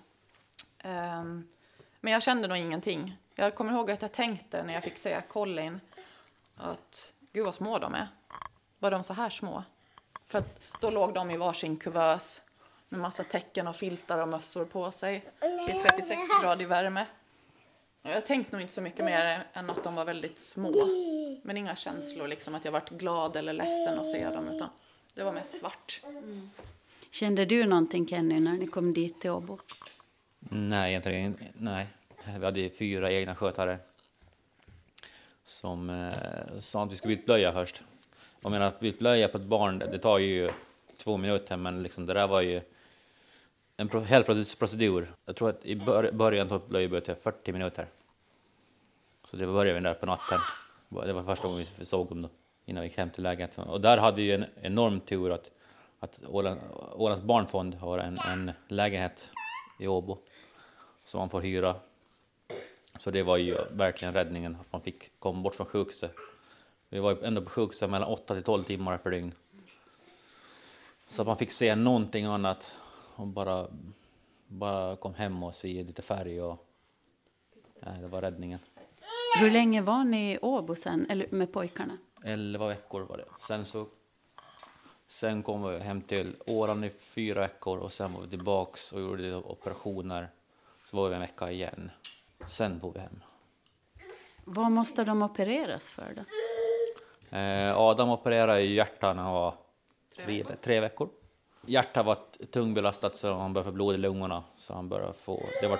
Um, 0.85 1.49
men 2.01 2.13
jag 2.13 2.23
kände 2.23 2.49
nog 2.49 2.59
ingenting. 2.59 3.17
Jag 3.35 3.55
kommer 3.55 3.73
ihåg 3.73 3.91
att 3.91 4.03
jag 4.03 4.13
tänkte 4.13 4.63
när 4.63 4.75
jag 4.75 4.85
fick 4.85 4.99
se 4.99 5.23
Colin 5.29 5.81
att 6.57 7.13
gud 7.33 7.45
vad 7.45 7.55
små 7.55 7.79
de 7.79 7.95
är. 7.95 8.09
Var 8.79 8.91
de 8.91 9.05
så 9.05 9.13
här 9.13 9.31
små? 9.31 9.63
För 10.27 10.43
då 10.81 10.91
låg 10.91 11.15
de 11.15 11.31
i 11.31 11.37
varsin 11.37 11.77
kuvös 11.77 12.43
med 12.89 13.01
massa 13.01 13.25
täcken 13.25 13.67
och 13.67 13.77
filtar 13.77 14.23
och 14.23 14.29
mössor 14.29 14.65
på 14.65 14.91
sig 14.91 15.25
i 15.69 15.73
36 15.73 16.21
grader 16.43 16.67
värme. 16.67 17.07
Jag 18.03 18.27
tänkte 18.27 18.53
nog 18.53 18.63
inte 18.63 18.75
så 18.75 18.83
mycket 18.83 19.05
mer 19.05 19.47
än 19.53 19.71
att 19.71 19.85
de 19.85 19.95
var 19.95 20.05
väldigt 20.05 20.39
små. 20.39 20.73
Men 21.43 21.57
inga 21.57 21.77
känslor, 21.77 22.29
liksom 22.29 22.55
att 22.55 22.65
jag 22.65 22.73
varit 22.73 22.91
glad 22.91 23.37
eller 23.37 23.53
ledsen 23.53 23.99
att 23.99 24.11
se 24.11 24.31
dem, 24.31 24.49
utan 24.49 24.69
det 25.15 25.25
var 25.25 25.33
mest 25.33 25.59
svart. 25.59 26.01
Mm. 26.05 26.51
Kände 27.11 27.45
du 27.45 27.67
någonting, 27.67 28.09
Kenny, 28.09 28.41
när 28.41 28.53
ni 28.53 28.67
kom 28.67 28.93
dit 28.93 29.21
till 29.21 29.31
Åbo? 29.31 29.59
Nej, 30.39 30.91
egentligen 30.91 31.39
nej. 31.55 31.87
Vi 32.39 32.45
hade 32.45 32.71
fyra 32.71 33.13
egna 33.13 33.35
skötare 33.35 33.79
som 35.45 35.91
eh, 35.91 36.59
sa 36.59 36.83
att 36.85 36.93
vi 36.93 36.97
skulle 36.97 37.17
byta 37.17 37.27
blöja 37.27 37.53
först. 37.53 37.83
Jag 38.41 38.51
menar, 38.51 38.67
att 38.67 38.81
byta 38.81 38.99
blöja 38.99 39.29
på 39.29 39.37
ett 39.37 39.45
barn, 39.45 39.79
det 39.79 39.99
tar 39.99 40.19
ju 40.19 40.51
två 40.97 41.17
minuter, 41.17 41.57
men 41.57 41.83
liksom 41.83 42.07
det 42.07 42.15
där 42.15 42.29
var 42.29 42.41
ju 42.41 42.61
en 43.77 44.05
hel 44.05 44.25
procedur. 44.59 45.13
Jag 45.25 45.37
tror 45.37 45.49
att 45.49 45.67
i 45.67 45.77
början 46.13 46.49
tog 46.49 46.69
blöjbytet 46.69 47.23
40 47.23 47.53
minuter. 47.53 47.87
Så 49.25 49.37
det 49.37 49.47
började 49.47 49.81
vi 49.81 49.85
där 49.85 49.95
på 49.95 50.07
natten. 50.07 50.41
Det 50.89 51.13
var 51.13 51.23
första 51.23 51.49
gången 51.49 51.67
vi 51.79 51.85
såg 51.85 52.09
dem 52.09 52.23
då, 52.23 52.29
innan 52.65 52.83
vi 52.83 52.89
gick 52.89 52.99
hem 52.99 53.11
till 53.11 53.23
lägenheten. 53.23 53.65
Och 53.65 53.81
där 53.81 53.99
hade 53.99 54.17
vi 54.17 54.33
en 54.33 54.45
enorm 54.63 55.01
tur 55.01 55.31
att, 55.31 55.51
att 56.01 56.23
Åland, 56.27 56.61
Ålands 56.93 57.23
barnfond 57.23 57.75
har 57.75 57.99
en, 57.99 58.19
en 58.33 58.53
lägenhet 58.69 59.33
i 59.79 59.87
Åbo 59.87 60.19
som 61.05 61.19
man 61.19 61.31
får 61.31 61.41
hyra. 61.41 61.75
Så 62.99 63.11
det 63.11 63.23
var 63.23 63.37
ju 63.37 63.57
verkligen 63.71 64.15
räddningen, 64.15 64.57
att 64.61 64.73
man 64.73 64.81
fick 64.81 65.19
komma 65.19 65.43
bort 65.43 65.55
från 65.55 65.67
sjukhuset. 65.67 66.15
Vi 66.97 67.01
var 67.01 67.19
ändå 67.23 67.43
på 67.43 67.51
sjukhuset 67.51 67.91
mellan 67.91 68.09
8 68.09 68.35
till 68.35 68.43
12 68.43 68.65
timmar 68.65 68.99
per 68.99 69.11
dygn. 69.11 69.33
Så 71.07 71.23
att 71.23 71.29
man 71.29 71.37
fick 71.37 71.53
se 71.53 71.75
någonting 71.75 72.25
annat 72.25 72.81
och 73.17 73.27
bara, 73.27 73.67
bara 74.47 74.97
kom 74.97 75.15
hem 75.15 75.43
och 75.43 75.55
se 75.55 75.83
lite 75.83 76.03
färg 76.03 76.43
och 76.43 76.67
nej, 77.81 78.01
det 78.01 78.09
var 78.09 78.21
räddningen. 78.21 78.59
Hur 79.41 79.51
länge 79.51 79.83
var 79.83 80.05
ni 80.05 80.33
i 80.33 80.39
Åbo 80.43 80.75
sen, 80.75 81.07
eller 81.11 81.27
med 81.31 81.53
pojkarna? 81.53 81.99
Elva 82.25 82.69
veckor 82.69 83.01
var 83.01 83.17
det. 83.17 83.25
Sen 83.41 83.65
så 83.65 83.87
Sen 85.07 85.43
kom 85.43 85.71
vi 85.71 85.79
hem 85.79 86.01
till 86.01 86.37
Åland 86.47 86.85
i 86.85 86.91
fyra 86.91 87.41
veckor 87.41 87.79
och 87.79 87.93
sen 87.93 88.13
var 88.13 88.23
vi 88.23 88.29
tillbaks 88.29 88.93
och 88.93 89.01
gjorde 89.01 89.37
operationer. 89.37 90.29
Så 90.85 90.97
var 90.97 91.09
vi 91.09 91.15
en 91.15 91.21
vecka 91.21 91.51
igen. 91.51 91.91
Sen 92.47 92.81
får 92.81 92.93
vi 92.93 93.01
hem. 93.01 93.23
Vad 94.45 94.73
måste 94.73 95.05
de 95.05 95.23
opereras 95.23 95.91
för 95.91 96.13
då? 96.17 96.23
Eh, 97.31 97.79
Adam 97.79 98.11
opererade 98.11 98.61
i 98.61 98.75
hjärtat 98.75 99.17
när 99.17 99.23
han 99.23 99.33
var 99.33 99.55
tre, 100.17 100.45
tre 100.63 100.81
veckor. 100.81 101.09
Hjärtat 101.67 102.07
var 102.07 102.19
tungbelastat 102.51 103.15
så 103.17 103.35
han 103.35 103.53
började 103.53 103.71
få 103.71 103.75
blod 103.75 103.95
i 103.95 103.99
lungorna. 103.99 104.45
Så 104.57 104.75
han 104.75 104.89
började 104.89 105.13
få, 105.13 105.43
det 105.61 105.69
var 105.69 105.79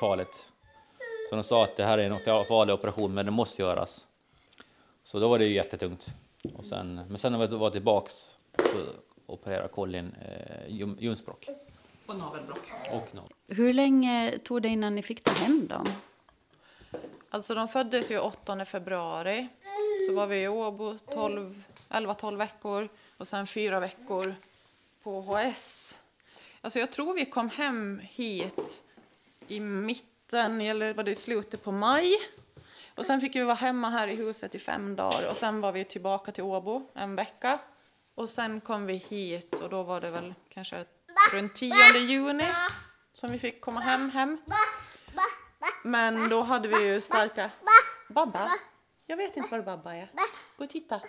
farligt. 0.00 0.52
Så 1.28 1.36
de 1.36 1.44
sa 1.44 1.64
att 1.64 1.76
det 1.76 1.84
här 1.84 1.98
är 1.98 2.10
en 2.10 2.44
farlig 2.46 2.74
operation 2.74 3.14
men 3.14 3.26
det 3.26 3.32
måste 3.32 3.62
göras. 3.62 4.06
Så 5.04 5.18
då 5.18 5.28
var 5.28 5.38
det 5.38 5.44
ju 5.44 5.54
jättetungt. 5.54 6.06
Och 6.56 6.64
sen, 6.64 6.94
men 6.94 7.18
sen 7.18 7.32
när 7.32 7.46
vi 7.46 7.56
var 7.56 7.70
tillbaks 7.70 8.38
så 8.58 8.86
opererade 9.26 9.68
Colin 9.68 10.14
eh, 10.22 10.74
ljumskbråck. 10.98 11.48
Och 12.06 12.16
navelbråck. 12.16 12.70
Och 12.92 13.14
navel. 13.14 13.32
Hur 13.48 13.72
länge 13.72 14.38
tog 14.44 14.62
det 14.62 14.68
innan 14.68 14.94
ni 14.94 15.02
fick 15.02 15.24
ta 15.24 15.30
hem 15.30 15.66
dem? 15.66 15.92
Alltså 17.30 17.54
de 17.54 17.68
föddes 17.68 18.10
ju 18.10 18.18
8 18.18 18.64
februari. 18.64 19.48
Så 20.10 20.16
var 20.16 20.26
vi 20.26 20.42
i 20.42 20.48
Åbo 20.48 20.98
11-12 21.88 22.36
veckor 22.36 22.88
och 23.16 23.28
sen 23.28 23.46
fyra 23.46 23.80
veckor 23.80 24.34
på 25.02 25.20
HS. 25.20 25.96
Alltså 26.60 26.78
jag 26.78 26.90
tror 26.90 27.14
vi 27.14 27.24
kom 27.24 27.50
hem 27.50 28.00
hit 28.02 28.84
i 29.48 29.60
mitten, 29.60 30.60
eller 30.60 30.94
var 30.94 31.04
det 31.04 31.10
i 31.10 31.16
slutet 31.16 31.64
på 31.64 31.72
maj. 31.72 32.14
Och 32.94 33.06
sen 33.06 33.20
fick 33.20 33.36
vi 33.36 33.42
vara 33.42 33.54
hemma 33.54 33.90
här 33.90 34.08
i 34.08 34.14
huset 34.14 34.54
i 34.54 34.58
fem 34.58 34.96
dagar 34.96 35.30
och 35.30 35.36
sen 35.36 35.60
var 35.60 35.72
vi 35.72 35.84
tillbaka 35.84 36.32
till 36.32 36.44
Åbo 36.44 36.88
en 36.94 37.16
vecka. 37.16 37.58
Och 38.14 38.30
sen 38.30 38.60
kom 38.60 38.86
vi 38.86 38.94
hit 38.94 39.60
och 39.60 39.70
då 39.70 39.82
var 39.82 40.00
det 40.00 40.10
väl 40.10 40.34
kanske 40.48 40.84
runt 41.32 41.54
10 41.54 41.74
juni 41.98 42.48
som 43.14 43.30
vi 43.30 43.38
fick 43.38 43.60
komma 43.60 43.80
hem 43.80 44.10
hem. 44.10 44.38
Men 45.84 46.28
då 46.28 46.42
hade 46.42 46.68
vi 46.68 46.86
ju 46.86 47.00
starka... 47.00 47.50
Babba? 48.08 48.50
Jag 49.10 49.16
vet 49.16 49.36
inte 49.36 49.50
vad 49.50 49.64
babba 49.64 49.94
är. 49.94 50.08
Gå 50.56 50.64
och 50.64 50.70
titta. 50.70 51.00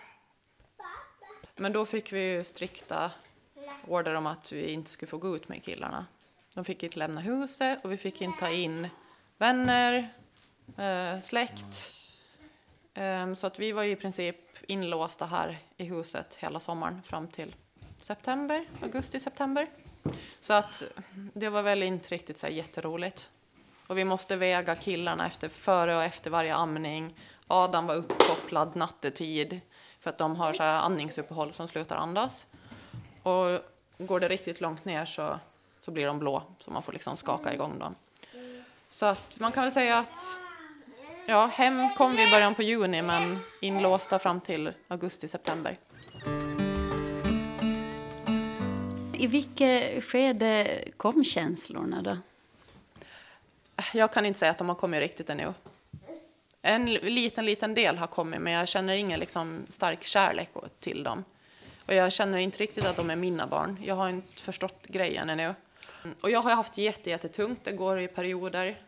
Men 1.55 1.73
då 1.73 1.85
fick 1.85 2.13
vi 2.13 2.31
ju 2.31 2.43
strikta 2.43 3.11
order 3.87 4.13
om 4.13 4.27
att 4.27 4.51
vi 4.51 4.71
inte 4.71 4.89
skulle 4.89 5.09
få 5.09 5.17
gå 5.17 5.35
ut 5.35 5.49
med 5.49 5.63
killarna. 5.63 6.05
De 6.53 6.65
fick 6.65 6.83
inte 6.83 6.99
lämna 6.99 7.21
huset 7.21 7.85
och 7.85 7.91
vi 7.91 7.97
fick 7.97 8.21
inte 8.21 8.39
ta 8.39 8.49
in 8.49 8.87
vänner, 9.37 10.13
eh, 10.77 11.19
släkt. 11.19 11.93
Eh, 12.93 13.33
så 13.33 13.47
att 13.47 13.59
vi 13.59 13.71
var 13.71 13.83
i 13.83 13.95
princip 13.95 14.35
inlåsta 14.67 15.25
här 15.25 15.57
i 15.77 15.83
huset 15.83 16.35
hela 16.35 16.59
sommaren 16.59 17.03
fram 17.03 17.27
till 17.27 17.55
september, 17.97 18.65
augusti-september. 18.83 19.69
Så 20.39 20.53
att 20.53 20.83
det 21.33 21.49
var 21.49 21.63
väl 21.63 21.83
inte 21.83 22.09
riktigt 22.09 22.37
så 22.37 22.47
jätteroligt. 22.47 23.31
Och 23.87 23.97
vi 23.97 24.05
måste 24.05 24.35
väga 24.35 24.75
killarna 24.75 25.27
efter 25.27 25.49
före 25.49 25.95
och 25.95 26.03
efter 26.03 26.29
varje 26.29 26.55
amning. 26.55 27.15
Adam 27.51 27.87
var 27.87 27.95
uppkopplad 27.95 28.75
nattetid 28.75 29.61
för 29.99 30.09
att 30.09 30.17
de 30.17 30.35
har 30.35 30.53
så 30.53 30.63
här 30.63 30.79
andningsuppehåll 30.79 31.53
som 31.53 31.67
slutar 31.67 31.95
andas. 31.95 32.47
Och 33.23 33.59
går 33.97 34.19
det 34.19 34.27
riktigt 34.27 34.61
långt 34.61 34.85
ner 34.85 35.05
så, 35.05 35.39
så 35.85 35.91
blir 35.91 36.05
de 36.05 36.19
blå, 36.19 36.43
så 36.57 36.71
man 36.71 36.83
får 36.83 36.93
liksom 36.93 37.17
skaka 37.17 37.53
igång 37.53 37.79
dem. 37.79 37.95
Så 38.89 39.05
att 39.05 39.39
man 39.39 39.51
kan 39.51 39.63
väl 39.63 39.71
säga 39.71 39.97
att 39.97 40.17
ja, 41.27 41.45
hem 41.45 41.89
kom 41.97 42.15
vi 42.15 42.27
i 42.27 42.31
början 42.31 42.55
på 42.55 42.63
juni 42.63 43.01
men 43.01 43.39
inlåsta 43.61 44.19
fram 44.19 44.41
till 44.41 44.73
augusti-september. 44.87 45.77
I 49.13 49.27
vilket 49.27 50.03
skede 50.03 50.83
kom 50.97 51.23
känslorna 51.23 52.01
då? 52.01 52.17
Jag 53.93 54.13
kan 54.13 54.25
inte 54.25 54.39
säga 54.39 54.51
att 54.51 54.57
de 54.57 54.69
har 54.69 54.75
kommit 54.75 54.99
riktigt 54.99 55.29
ännu. 55.29 55.53
En 56.61 56.93
liten, 56.93 57.45
liten 57.45 57.73
del 57.73 57.97
har 57.97 58.07
kommit, 58.07 58.41
men 58.41 58.53
jag 58.53 58.67
känner 58.67 58.93
ingen 58.93 59.19
liksom, 59.19 59.65
stark 59.69 60.03
kärlek 60.03 60.49
till 60.79 61.03
dem. 61.03 61.23
Och 61.85 61.93
jag 61.93 62.13
känner 62.13 62.37
inte 62.37 62.57
riktigt 62.57 62.85
att 62.85 62.95
de 62.95 63.09
är 63.09 63.15
mina 63.15 63.47
barn. 63.47 63.77
Jag 63.83 63.95
har 63.95 64.09
inte 64.09 64.41
förstått 64.41 64.87
grejen 64.87 65.29
ännu. 65.29 65.53
Och 66.21 66.31
jag 66.31 66.41
har 66.41 66.51
haft 66.51 66.77
jätte, 66.77 67.09
jättetungt. 67.09 67.63
Det 67.63 67.71
går 67.71 67.99
i 67.99 68.07
perioder. 68.07 68.81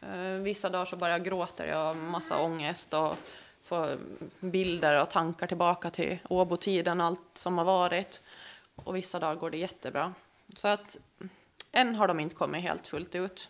Eh, 0.00 0.30
vissa 0.42 0.70
dagar 0.70 0.84
så 0.84 0.96
bara 0.96 1.18
gråter 1.18 1.66
jag 1.66 1.76
har 1.76 1.94
massa 1.94 2.42
ångest 2.42 2.94
och 2.94 3.16
får 3.64 3.98
bilder 4.40 5.02
och 5.02 5.10
tankar 5.10 5.46
tillbaka 5.46 5.90
till 5.90 6.18
Åbo-tiden, 6.28 7.00
allt 7.00 7.20
som 7.34 7.58
har 7.58 7.64
varit. 7.64 8.22
Och 8.74 8.96
vissa 8.96 9.18
dagar 9.18 9.34
går 9.34 9.50
det 9.50 9.56
jättebra. 9.56 10.14
Så 10.56 10.68
att 10.68 10.98
än 11.72 11.94
har 11.94 12.08
de 12.08 12.20
inte 12.20 12.34
kommit 12.34 12.62
helt 12.62 12.86
fullt 12.86 13.14
ut. 13.14 13.48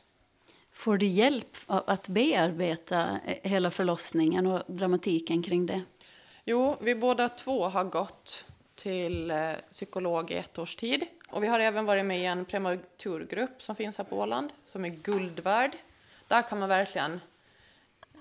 Får 0.72 0.96
du 0.96 1.06
hjälp 1.06 1.56
att 1.66 2.08
bearbeta 2.08 3.18
hela 3.24 3.70
förlossningen 3.70 4.46
och 4.46 4.62
dramatiken 4.66 5.42
kring 5.42 5.66
det? 5.66 5.82
Jo, 6.44 6.76
vi 6.80 6.94
båda 6.94 7.28
två 7.28 7.64
har 7.64 7.84
gått 7.84 8.46
till 8.74 9.30
eh, 9.30 9.52
psykolog 9.70 10.30
i 10.30 10.34
ett 10.34 10.58
års 10.58 10.76
tid. 10.76 11.06
Och 11.28 11.42
vi 11.42 11.46
har 11.46 11.60
även 11.60 11.84
varit 11.86 12.04
med 12.04 12.20
i 12.20 12.24
en 12.24 12.44
prematurgrupp 12.44 13.62
som 13.62 13.76
finns 13.76 13.98
här 13.98 14.04
på 14.04 14.18
Åland, 14.18 14.50
som 14.66 14.84
är 14.84 14.88
guld 14.88 15.40
värd. 15.40 15.76
Där 16.28 16.42
kan 16.42 16.58
man 16.58 16.68
verkligen 16.68 17.20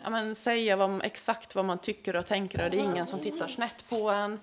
ja, 0.04 0.10
men, 0.10 0.36
säga 0.36 0.76
vad, 0.76 1.06
exakt 1.06 1.56
vad 1.56 1.66
man 1.66 1.78
tycker 1.78 2.16
och 2.16 2.26
tänker 2.26 2.64
och 2.64 2.72
det 2.72 2.80
är 2.80 2.84
ingen 2.84 3.06
som 3.06 3.20
tittar 3.20 3.48
snett 3.48 3.90
på 3.90 4.10
en. 4.10 4.40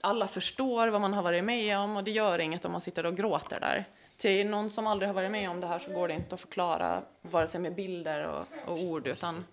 Alla 0.00 0.28
förstår 0.28 0.88
vad 0.88 1.00
man 1.00 1.14
har 1.14 1.22
varit 1.22 1.44
med 1.44 1.78
om 1.78 1.96
och 1.96 2.04
det 2.04 2.10
gör 2.10 2.38
inget 2.38 2.64
om 2.64 2.72
man 2.72 2.80
sitter 2.80 3.06
och 3.06 3.16
gråter 3.16 3.60
där. 3.60 3.84
Till 4.16 4.46
någon 4.46 4.70
som 4.70 4.86
aldrig 4.86 5.08
har 5.08 5.14
varit 5.14 5.30
med 5.30 5.50
om 5.50 5.60
det 5.60 5.66
här 5.66 5.78
så 5.78 5.90
går 5.92 6.08
det 6.08 6.14
inte 6.14 6.34
att 6.34 6.40
förklara 6.40 7.02
vare 7.22 7.48
sig 7.48 7.60
med 7.60 7.74
bilder 7.74 8.24
och, 8.26 8.72
och 8.72 8.82
ord 8.82 9.06
utan 9.06 9.44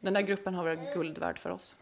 den 0.00 0.14
där 0.14 0.20
gruppen 0.20 0.54
har 0.54 0.64
varit 0.64 0.94
guld 0.94 1.18
värd 1.18 1.38
för 1.38 1.50
oss. 1.50 1.76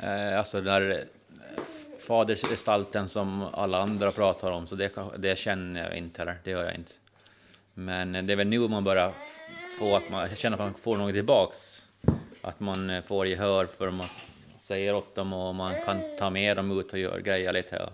Eh, 0.00 0.38
alltså 0.38 0.60
den 0.60 0.64
där 0.64 0.90
eh, 0.90 1.62
fadersgestalten 1.98 3.08
som 3.08 3.42
alla 3.52 3.78
andra 3.82 4.12
pratar 4.12 4.50
om, 4.50 4.66
så 4.66 4.74
det, 4.74 4.92
det 5.18 5.38
känner 5.38 5.82
jag 5.82 5.96
inte 5.96 6.20
heller. 6.20 6.36
Det 6.44 6.50
gör 6.50 6.64
jag 6.64 6.74
inte. 6.74 6.92
Men 7.74 8.14
eh, 8.14 8.22
det 8.22 8.32
är 8.32 8.36
väl 8.36 8.46
nu 8.46 8.68
man 8.68 8.84
börjar 8.84 9.12
få 9.78 9.96
att 9.96 10.10
man 10.10 10.28
känner 10.36 10.56
att 10.56 10.62
man 10.62 10.74
får 10.74 10.96
något 10.96 11.14
tillbaks. 11.14 11.86
Att 12.42 12.60
man 12.60 12.90
eh, 12.90 13.02
får 13.02 13.26
gehör 13.26 13.66
för 13.66 13.84
vad 13.84 13.94
man 13.94 14.08
säger 14.60 14.94
åt 14.94 15.14
dem 15.14 15.32
och 15.32 15.54
man 15.54 15.74
kan 15.84 16.00
ta 16.18 16.30
med 16.30 16.56
dem 16.56 16.80
ut 16.80 16.92
och 16.92 16.98
göra 16.98 17.20
grejer 17.20 17.52
lite. 17.52 17.88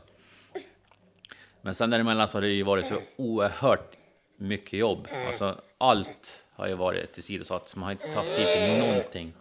Men 1.68 1.74
sen 1.74 1.90
däremellan 1.90 2.28
så 2.28 2.36
har 2.36 2.42
det 2.42 2.48
ju 2.48 2.62
varit 2.62 2.86
så 2.86 2.98
oerhört 3.16 3.96
mycket 4.36 4.78
jobb. 4.78 5.08
Alltså 5.26 5.60
allt 5.78 6.44
har 6.52 6.68
ju 6.68 6.74
varit 6.74 7.12
tillsidosatt, 7.12 7.76
man 7.76 7.84
har 7.84 7.92
inte 7.92 8.08
haft 8.08 8.36
tid 8.36 8.46
till 8.46 8.78
någonting. 8.78 9.32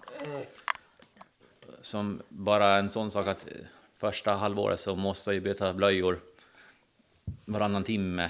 Som 1.82 2.22
bara 2.30 2.76
en 2.76 2.90
sån 2.90 3.12
sak 3.12 3.28
att 3.28 3.48
eh, 3.48 3.54
första 3.98 4.32
halvåret 4.32 4.80
så 4.80 4.96
måste 4.96 5.34
jag 5.34 5.44
byta 5.44 5.74
blöjor 5.74 6.20
varannan 7.46 7.84
timme. 7.84 8.30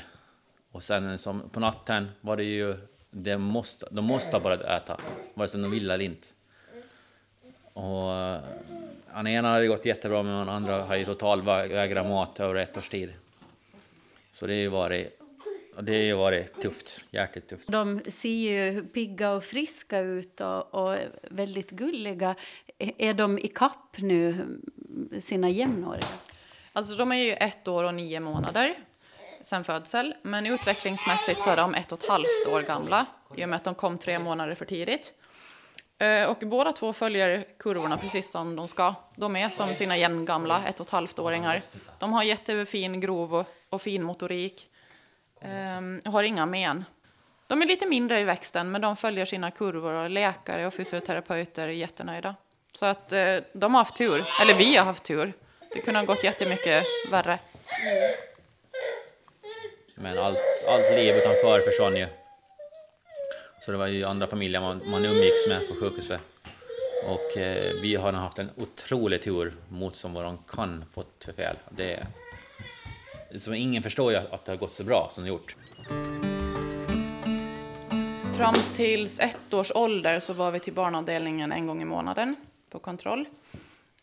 Och 0.72 0.84
sen 0.84 1.18
som 1.18 1.50
på 1.50 1.60
natten 1.60 2.10
var 2.22 2.38
det 2.38 2.44
ju, 2.44 2.76
det 3.10 3.38
måste, 3.38 3.88
de 3.92 4.06
måste 4.06 4.40
bara 4.40 4.54
äta, 4.54 4.98
vare 5.34 5.48
sig 5.48 5.62
de 5.62 5.72
vill 5.72 5.92
eller 5.92 6.06
inte. 6.06 6.28
Och 7.74 8.14
eh, 8.14 8.40
den 9.16 9.28
ena 9.28 9.50
hade 9.50 9.68
gått 9.68 9.86
jättebra 9.86 10.24
men 10.24 10.40
den 10.40 10.50
andra 10.50 10.84
har 10.84 10.96
ju 10.96 11.06
totalvägrat 11.06 12.08
mat 12.08 12.40
över 12.40 12.56
ett 12.56 12.78
års 12.78 12.90
tid. 12.90 13.14
Så 14.38 14.48
det 14.48 14.54
har 14.54 14.60
ju 14.60 14.68
varit, 14.68 15.20
det 15.82 15.92
har 15.92 16.00
ju 16.00 16.14
varit 16.14 16.62
tufft, 16.62 17.02
hjärtligt 17.12 17.50
tufft. 17.50 17.68
De 17.68 18.02
ser 18.08 18.30
ju 18.30 18.84
pigga 18.84 19.32
och 19.32 19.44
friska 19.44 20.00
ut 20.00 20.42
och, 20.42 20.74
och 20.74 20.98
väldigt 21.22 21.72
gulliga. 21.72 22.36
Är 22.78 23.14
de 23.14 23.40
i 23.40 23.48
kapp 23.48 23.98
nu, 23.98 24.46
sina 25.20 25.50
jämnåriga? 25.50 26.08
Alltså 26.74 26.96
de 26.96 27.12
är 27.12 27.16
ju 27.16 27.34
ett 27.34 27.68
år 27.68 27.84
och 27.84 27.94
nio 27.94 28.20
månader 28.20 28.74
sen 29.42 29.64
födsel, 29.64 30.16
men 30.22 30.46
utvecklingsmässigt 30.46 31.42
så 31.42 31.50
är 31.50 31.58
de 31.58 31.74
ett 31.74 31.92
och 31.92 32.04
ett 32.04 32.10
halvt 32.10 32.48
år 32.48 32.62
gamla 32.62 33.06
i 33.36 33.46
och 33.46 33.50
med 33.50 33.56
att 33.56 33.64
de 33.64 33.76
kom 33.76 33.98
tre 33.98 34.20
månader 34.20 34.56
för 34.56 34.66
tidigt. 34.66 35.14
Eh, 35.98 36.30
och 36.30 36.38
båda 36.42 36.72
två 36.72 36.94
följer 36.94 37.48
kurvorna 37.60 37.98
precis 37.98 38.32
som 38.32 38.56
de 38.56 38.68
ska. 38.68 38.96
De 39.16 39.36
är 39.36 39.50
som 39.50 39.76
sina 39.76 39.98
jämngamla 39.98 40.68
ett 40.68 40.80
och 40.80 40.86
ett 40.86 40.92
halvt 40.92 41.20
åringar. 41.20 41.64
De 42.00 42.14
har 42.14 42.24
jättefin 42.24 43.00
grov 43.00 43.36
och 43.36 43.48
fin 43.82 44.04
motorik. 44.04 44.70
Um, 45.42 46.02
har 46.06 46.24
inga 46.24 46.46
men. 46.46 46.86
De 47.48 47.62
är 47.62 47.66
lite 47.66 47.88
mindre 47.88 48.20
i 48.20 48.24
växten, 48.24 48.72
men 48.72 48.82
de 48.82 48.96
följer 48.96 49.26
sina 49.26 49.52
kurvor 49.52 49.94
och 49.94 50.10
läkare 50.10 50.68
och 50.68 50.74
fysioterapeuter 50.74 51.68
är 51.68 51.72
jättenöjda. 51.72 52.36
Så 52.72 52.86
att 52.86 53.14
uh, 53.14 53.44
de 53.54 53.74
har 53.74 53.82
haft 53.82 53.96
tur, 53.96 54.24
eller 54.42 54.58
vi 54.58 54.78
har 54.78 54.86
haft 54.86 55.04
tur. 55.04 55.34
Det 55.74 55.80
kunde 55.80 56.00
ha 56.00 56.06
gått 56.06 56.24
jättemycket 56.24 56.86
värre. 57.12 57.40
Men 59.96 60.18
allt, 60.18 60.64
allt 60.68 60.92
liv 60.92 61.16
utanför 61.16 61.62
försvann 61.62 61.96
ju. 61.96 62.08
Så 63.62 63.72
det 63.72 63.78
var 63.78 63.88
ju 63.88 64.04
andra 64.04 64.28
familjer 64.28 64.62
man, 64.62 64.82
man 64.86 65.06
umgicks 65.06 65.48
med 65.48 65.68
på 65.68 65.76
sjukhuset. 65.76 66.22
Och 67.06 67.38
eh, 67.38 67.74
vi 67.82 67.96
har 67.96 68.14
haft 68.14 68.40
en 68.40 68.50
otrolig 68.56 69.22
tur 69.22 69.54
mot 69.68 69.96
som 69.96 70.14
vad 70.14 70.24
de 70.24 70.38
kan 70.38 70.86
fått 70.94 71.26
för 71.26 71.34
fel. 71.34 71.56
Det, 71.70 72.08
så 73.36 73.54
ingen 73.54 73.84
förstår 73.84 74.12
ju 74.12 74.18
att 74.18 74.46
det 74.46 74.52
har 74.52 74.58
gått 74.58 74.72
så 74.72 74.84
bra 74.84 75.08
som 75.12 75.24
det 75.24 75.30
gjort. 75.30 75.56
Fram 78.34 78.56
tills 78.74 79.20
ett 79.20 79.54
års 79.54 79.72
ålder 79.76 80.20
så 80.20 80.34
var 80.34 80.52
vi 80.52 80.60
till 80.60 80.74
barnavdelningen 80.74 81.52
en 81.52 81.68
gång 81.68 81.82
i 81.82 81.86
månaden 81.86 82.36
på 82.70 82.80
kontroll. 82.80 83.26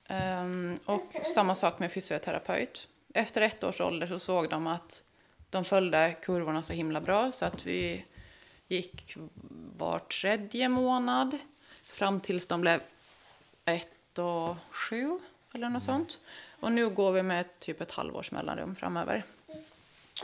Ehm, 0.09 0.79
och 0.85 1.15
samma 1.35 1.55
sak 1.55 1.79
med 1.79 1.93
fysioterapeut. 1.93 2.89
Efter 3.15 3.41
ett 3.41 3.65
års 3.65 3.81
ålder 3.81 4.07
så 4.07 4.19
såg 4.19 4.51
de 4.51 4.67
att 4.67 5.03
de 5.51 5.65
följde 5.65 6.17
kurvorna 6.23 6.63
så 6.63 6.73
himla 6.73 7.01
bra 7.01 7.33
så 7.33 7.45
att 7.45 7.67
vi 7.67 8.05
gick 8.69 9.17
var 9.77 9.99
tredje 9.99 10.69
månad 10.69 11.39
fram 11.83 12.21
tills 12.21 12.47
de 12.47 12.61
blev 12.61 12.81
ett 13.65 14.19
och 14.19 14.57
sju 14.71 15.19
eller 15.53 15.69
något 15.69 15.83
sånt. 15.83 16.19
Och 16.65 16.73
nu 16.73 16.89
går 16.89 17.13
vi 17.13 17.23
med 17.23 17.59
typ 17.59 17.81
ett 17.81 17.91
halvårs 17.91 18.31
mellanrum 18.31 18.75
framöver. 18.75 19.23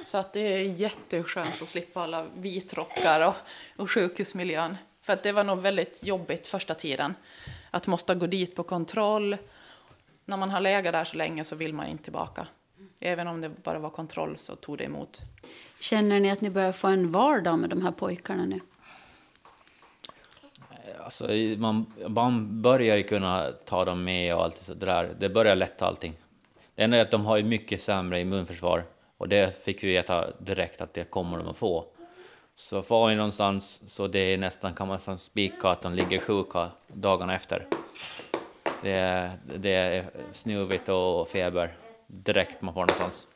Så 0.04 0.18
att 0.18 0.32
det 0.32 0.40
är 0.40 0.62
jätteskönt 0.62 1.62
att 1.62 1.68
slippa 1.68 2.00
alla 2.00 2.26
vitrockar 2.34 3.26
och, 3.26 3.34
och 3.76 3.90
sjukhusmiljön. 3.90 4.76
För 5.02 5.12
att 5.12 5.22
det 5.22 5.32
var 5.32 5.44
nog 5.44 5.58
väldigt 5.58 6.02
jobbigt 6.02 6.46
första 6.46 6.74
tiden. 6.74 7.14
Att 7.70 7.86
måste 7.86 8.14
gå 8.14 8.26
dit 8.26 8.54
på 8.54 8.62
kontroll. 8.62 9.36
När 10.24 10.36
man 10.36 10.50
har 10.50 10.60
legat 10.60 10.92
där 10.92 11.04
så 11.04 11.16
länge 11.16 11.44
så 11.44 11.56
vill 11.56 11.74
man 11.74 11.86
inte 11.86 12.04
tillbaka. 12.04 12.46
Även 13.00 13.28
om 13.28 13.40
det 13.40 13.48
bara 13.48 13.78
var 13.78 13.90
kontroll 13.90 14.36
så 14.36 14.56
tog 14.56 14.78
det 14.78 14.84
emot. 14.84 15.20
Känner 15.80 16.20
ni 16.20 16.30
att 16.30 16.40
ni 16.40 16.50
börjar 16.50 16.72
få 16.72 16.88
en 16.88 17.12
vardag 17.12 17.58
med 17.58 17.70
de 17.70 17.82
här 17.82 17.92
pojkarna 17.92 18.44
nu? 18.44 18.60
Alltså, 21.04 21.28
man, 21.56 21.92
man 22.08 22.62
börjar 22.62 22.96
ju 22.96 23.02
kunna 23.02 23.52
ta 23.64 23.84
dem 23.84 24.04
med 24.04 24.34
och 24.34 24.44
allt 24.44 24.66
det 24.66 24.86
där. 24.86 25.16
Det 25.18 25.28
börjar 25.28 25.56
lätta 25.56 25.86
allting. 25.86 26.14
Det 26.80 26.84
enda 26.84 26.96
är 26.96 27.02
att 27.02 27.10
de 27.10 27.26
har 27.26 27.36
ju 27.36 27.44
mycket 27.44 27.82
sämre 27.82 28.20
immunförsvar 28.20 28.84
och 29.18 29.28
det 29.28 29.64
fick 29.64 29.84
vi 29.84 29.86
veta 29.92 30.30
direkt 30.38 30.80
att 30.80 30.94
det 30.94 31.10
kommer 31.10 31.38
de 31.38 31.48
att 31.48 31.56
få. 31.56 31.84
Så 32.54 32.82
far 32.82 33.08
vi 33.08 33.16
någonstans 33.16 33.82
så 33.86 34.06
det 34.06 34.18
är 34.18 34.38
nästan 34.38 34.74
kan 34.74 34.88
man 34.88 35.18
spika 35.18 35.68
att 35.68 35.82
de 35.82 35.94
ligger 35.94 36.18
sjuka 36.18 36.70
dagarna 36.86 37.34
efter. 37.34 37.66
Det 38.82 38.90
är, 38.90 39.30
det 39.58 39.70
är 39.70 40.04
snuvigt 40.32 40.88
och 40.88 41.28
feber 41.28 41.76
direkt 42.06 42.62
man 42.62 42.74
får 42.74 42.80
någonstans. 42.80 43.28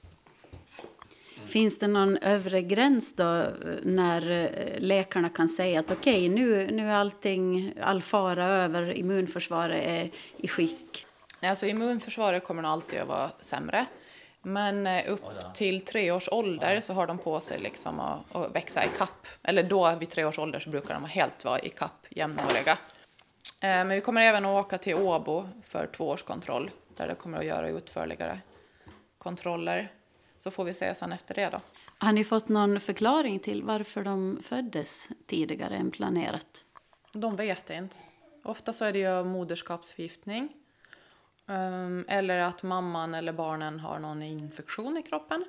Finns 1.46 1.78
det 1.78 1.88
någon 1.88 2.16
övre 2.16 2.62
gräns 2.62 3.16
då 3.16 3.44
när 3.83 4.30
eh, 4.30 4.80
läkarna 4.80 5.28
kan 5.28 5.48
säga 5.48 5.80
att 5.80 5.90
okej, 5.90 6.30
okay, 6.30 6.44
nu, 6.44 6.68
nu 6.70 6.90
är 6.90 6.94
allting, 6.94 7.72
all 7.80 8.02
fara 8.02 8.44
över, 8.44 8.98
immunförsvaret 8.98 9.87
är 9.87 10.11
i 10.37 10.48
skick? 10.48 11.07
Alltså 11.50 11.66
immunförsvaret 11.66 12.44
kommer 12.44 12.62
nog 12.62 12.70
alltid 12.70 13.00
att 13.00 13.09
vara 13.09 13.30
sämre. 13.40 13.87
Men 14.42 14.87
eh, 14.87 15.12
upp 15.12 15.22
till 15.54 15.85
tre 15.85 16.11
års 16.11 16.28
ålder 16.28 16.80
så 16.80 16.92
har 16.92 17.07
de 17.07 17.18
på 17.18 17.40
sig 17.40 17.61
liksom 17.61 18.00
att, 18.00 18.37
att 18.37 18.54
växa 18.54 18.85
i 18.85 18.88
kapp. 18.98 19.26
Eller 19.42 19.62
då 19.62 19.96
vid 19.96 20.11
tre 20.11 20.24
års 20.24 20.38
ålder 20.38 20.61
så 20.61 20.70
brukar 20.70 20.94
de 20.94 21.04
helt 21.04 21.44
vara 21.44 21.59
i 21.59 21.68
kapp, 21.68 22.07
jämnåriga. 22.11 22.78
Eh, 23.61 23.68
men 23.68 23.88
vi 23.88 24.00
kommer 24.00 24.20
även 24.20 24.44
att 24.44 24.64
åka 24.64 24.78
till 24.78 24.94
Åbo 24.94 25.48
för 25.62 25.87
tvåårskontroll 25.87 26.70
där 26.96 27.09
det 27.09 27.14
kommer 27.14 27.38
att 27.38 27.44
göra 27.44 27.68
utförligare 27.68 28.40
kontroller. 29.18 29.92
Så 30.38 30.50
får 30.50 30.64
vi 30.64 30.74
se 30.74 30.94
sen 30.94 31.12
efter 31.12 31.35
det 31.35 31.48
då. 31.48 31.61
Har 31.98 32.12
ni 32.12 32.24
fått 32.24 32.48
någon 32.48 32.80
förklaring 32.80 33.38
till 33.38 33.62
varför 33.62 34.02
de 34.02 34.42
föddes 34.44 35.09
tidigare 35.26 35.76
än 35.76 35.90
planerat? 35.90 36.64
De 37.12 37.37
vet 37.37 37.70
inte. 37.70 37.96
Ofta 38.44 38.72
så 38.72 38.85
är 38.85 38.92
det 38.92 38.98
ju 38.98 39.24
moderskapsförgiftning. 39.24 40.48
Um, 41.46 42.04
eller 42.09 42.38
att 42.38 42.62
mamman 42.62 43.14
eller 43.14 43.33
barnen 43.33 43.80
har 43.80 43.98
någon 43.98 44.22
infektion 44.22 44.96
i 44.96 45.02
kroppen. 45.02 45.44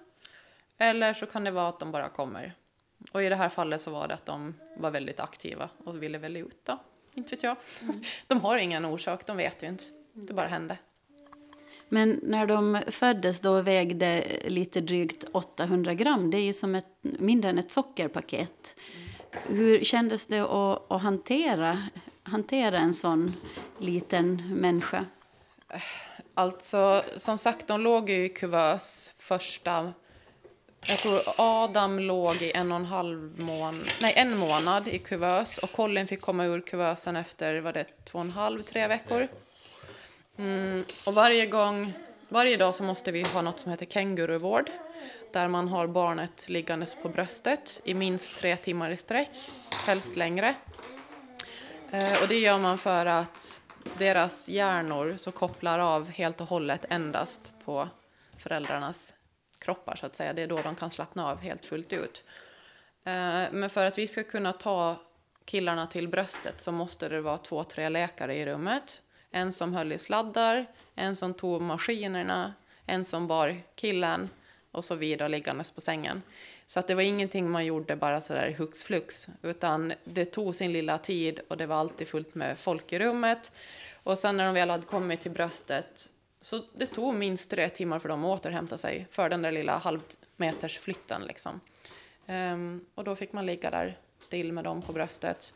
Eller 0.78 1.14
så 1.14 1.26
kan 1.26 1.44
det 1.44 1.52
vara 1.52 1.68
att 1.68 1.80
de 1.80 1.92
bara 1.92 2.10
kommer. 2.10 2.54
Och 3.12 3.24
i 3.24 3.30
det 3.30 3.36
här 3.36 3.50
fallet 3.50 3.82
så 3.82 3.92
var 3.92 4.08
det 4.08 4.14
att 4.14 4.26
de 4.26 4.54
var 4.78 4.92
väldigt 4.92 5.20
aktiva 5.20 5.70
och 5.84 6.04
ville 6.04 6.18
väl 6.18 6.38
ut 6.38 6.66
då. 6.66 6.80
Inte 7.14 7.36
vet 7.36 7.44
jag. 7.44 7.58
Mm. 7.82 8.02
De 8.28 8.42
har 8.42 8.58
ingen 8.58 8.86
orsak, 8.86 9.26
de 9.26 9.38
vet 9.38 9.64
ju 9.64 9.68
inte. 9.68 9.84
Det 10.14 10.34
bara 10.34 10.48
hände. 10.48 10.78
Men 11.90 12.20
när 12.24 12.48
de 12.48 12.82
föddes 12.88 13.40
då 13.40 13.62
vägde 13.62 14.26
lite 14.46 14.82
drygt 14.82 15.26
800 15.32 15.94
gram. 15.94 16.32
Det 16.32 16.38
är 16.38 16.42
ju 16.42 16.54
som 16.54 16.76
ett, 16.76 16.98
mindre 17.02 17.50
än 17.50 17.60
ett 17.60 17.72
sockerpaket. 17.72 18.76
Hur 19.32 19.84
kändes 19.84 20.28
det 20.28 20.40
att, 20.40 20.92
att 20.92 21.02
hantera, 21.02 21.84
hantera 22.24 22.80
en 22.80 22.94
sån 22.94 23.34
liten 23.78 24.56
människa? 24.56 25.06
Alltså, 26.34 27.04
som 27.16 27.38
sagt, 27.38 27.68
de 27.68 27.82
låg 27.82 28.10
ju 28.10 28.26
i 28.26 28.30
kuvös 28.30 29.12
första... 29.18 29.94
Jag 30.88 31.00
tror 31.00 31.22
Adam 31.38 32.00
låg 32.00 32.42
i 32.42 32.52
en 32.52 32.72
och 32.72 32.76
en 32.76 32.86
halv 32.86 33.40
månad, 33.40 33.88
nej, 34.02 34.14
en 34.16 34.38
månad 34.38 34.88
i 34.88 35.00
kuvös 35.00 35.58
och 35.58 35.72
Colin 35.72 36.08
fick 36.08 36.22
komma 36.22 36.46
ur 36.46 36.62
kuvösen 36.62 37.16
efter 37.16 37.60
var 37.60 37.74
det 37.74 37.86
två 38.06 38.18
och 38.18 38.26
en 38.26 38.32
halv, 38.32 38.62
tre 38.62 38.88
veckor. 38.88 39.28
Mm, 40.38 40.86
och 41.06 41.14
varje 41.14 41.46
gång, 41.46 41.94
varje 42.30 42.58
dag 42.58 42.76
så 42.76 42.84
måste 42.84 43.12
vi 43.12 43.22
ha 43.22 43.42
något 43.42 43.60
som 43.60 43.72
heter 43.72 43.86
känguruvård 43.86 44.70
där 45.34 45.48
man 45.48 45.68
har 45.68 45.88
barnet 45.88 46.50
liggandes 46.50 46.96
på 46.96 47.10
bröstet 47.10 47.82
i 47.84 47.94
minst 47.94 48.36
tre 48.36 48.56
timmar 48.56 48.90
i 48.90 48.98
sträck, 48.98 49.52
helst 49.86 50.16
längre. 50.16 50.56
Eh, 51.92 52.22
och 52.22 52.28
det 52.28 52.40
gör 52.40 52.60
man 52.60 52.78
för 52.78 53.06
att 53.06 53.62
deras 53.98 54.50
hjärnor 54.50 55.16
så 55.20 55.32
kopplar 55.32 55.80
av 55.80 56.10
helt 56.10 56.42
och 56.42 56.48
hållet 56.48 56.86
endast 56.90 57.52
på 57.66 57.88
föräldrarnas 58.38 59.14
kroppar 59.60 59.96
så 59.96 60.06
att 60.06 60.16
säga. 60.16 60.34
Det 60.34 60.42
är 60.42 60.48
då 60.48 60.62
de 60.62 60.76
kan 60.76 60.92
slappna 60.92 61.32
av 61.32 61.38
helt 61.38 61.66
fullt 61.66 61.94
ut. 61.94 62.24
Eh, 63.04 63.44
men 63.52 63.70
för 63.70 63.86
att 63.86 63.98
vi 63.98 64.08
ska 64.08 64.24
kunna 64.24 64.54
ta 64.54 64.96
killarna 65.46 65.88
till 65.88 66.08
bröstet 66.08 66.62
så 66.62 66.72
måste 66.72 67.10
det 67.10 67.22
vara 67.22 67.38
två, 67.38 67.64
tre 67.64 67.90
läkare 67.90 68.36
i 68.36 68.46
rummet 68.46 69.02
en 69.36 69.54
som 69.54 69.74
höll 69.74 69.92
i 69.92 69.98
sladdar, 69.98 70.66
en 70.96 71.16
som 71.16 71.34
tog 71.34 71.62
maskinerna, 71.62 72.54
en 72.86 73.06
som 73.06 73.28
bar 73.28 73.62
killen 73.76 74.30
och 74.72 74.86
så 74.86 74.96
vidare 74.96 75.30
liggandes 75.30 75.72
på 75.72 75.82
sängen. 75.82 76.22
Så 76.68 76.80
att 76.80 76.88
det 76.88 76.96
var 76.96 77.02
ingenting 77.02 77.52
man 77.52 77.66
gjorde 77.66 77.96
bara 77.96 78.22
sådär 78.22 78.56
hux 78.58 78.84
flux, 78.84 79.28
utan 79.42 79.94
det 80.04 80.26
tog 80.26 80.56
sin 80.56 80.74
lilla 80.74 80.98
tid 80.98 81.40
och 81.48 81.58
det 81.58 81.66
var 81.66 81.76
alltid 81.76 82.08
fullt 82.08 82.36
med 82.36 82.60
folk 82.60 82.94
i 82.94 83.00
rummet. 83.00 83.52
Och 84.04 84.20
sen 84.20 84.38
när 84.38 84.46
de 84.46 84.54
väl 84.54 84.70
hade 84.70 84.86
kommit 84.86 85.22
till 85.22 85.32
bröstet 85.32 86.10
så 86.46 86.62
det 86.74 86.86
tog 86.86 87.14
minst 87.14 87.50
tre 87.50 87.70
timmar 87.70 88.00
för 88.00 88.10
dem 88.10 88.26
att 88.26 88.40
återhämta 88.40 88.78
sig 88.78 89.08
för 89.12 89.30
den 89.30 89.42
där 89.42 89.52
lilla 89.52 89.78
halvmeters 89.78 90.80
flytten 90.80 91.22
liksom. 91.22 91.60
Um, 92.28 92.86
och 92.96 93.04
då 93.04 93.16
fick 93.16 93.34
man 93.34 93.46
ligga 93.46 93.70
där 93.70 94.00
still 94.20 94.54
med 94.54 94.64
dem 94.64 94.82
på 94.82 94.94
bröstet 94.94 95.54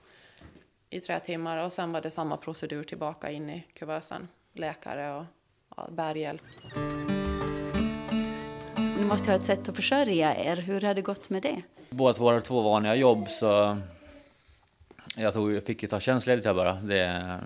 i 0.90 1.02
tre 1.02 1.20
timmar 1.20 1.58
och 1.58 1.74
sen 1.74 1.92
var 1.92 2.02
det 2.02 2.12
samma 2.12 2.38
procedur 2.38 2.84
tillbaka 2.84 3.32
in 3.32 3.50
i 3.50 3.68
kuvösen. 3.74 4.28
Läkare 4.54 5.16
och 5.16 5.26
ja, 5.78 5.88
bärhjälp. 5.92 6.44
Ni 9.00 9.06
måste 9.06 9.32
ha 9.32 9.36
ett 9.36 9.46
sätt 9.46 9.70
att 9.70 9.76
försörja 9.76 10.36
er. 10.36 10.56
Hur 10.56 10.82
har 10.82 10.94
det 10.94 11.02
gått 11.02 11.30
med 11.30 11.42
det? 11.42 11.62
Båda 11.90 12.14
två 12.14 12.32
har 12.32 12.40
två 12.40 12.62
vanliga 12.62 12.96
jobb 12.96 13.30
så 13.30 13.78
jag, 15.16 15.34
tog, 15.34 15.54
jag 15.54 15.64
fick 15.64 15.82
ju 15.82 15.88
ta 15.88 16.00
tjänstledigt 16.00 16.46
här 16.46 16.54
bara. 16.54 16.74
Det, 16.74 17.40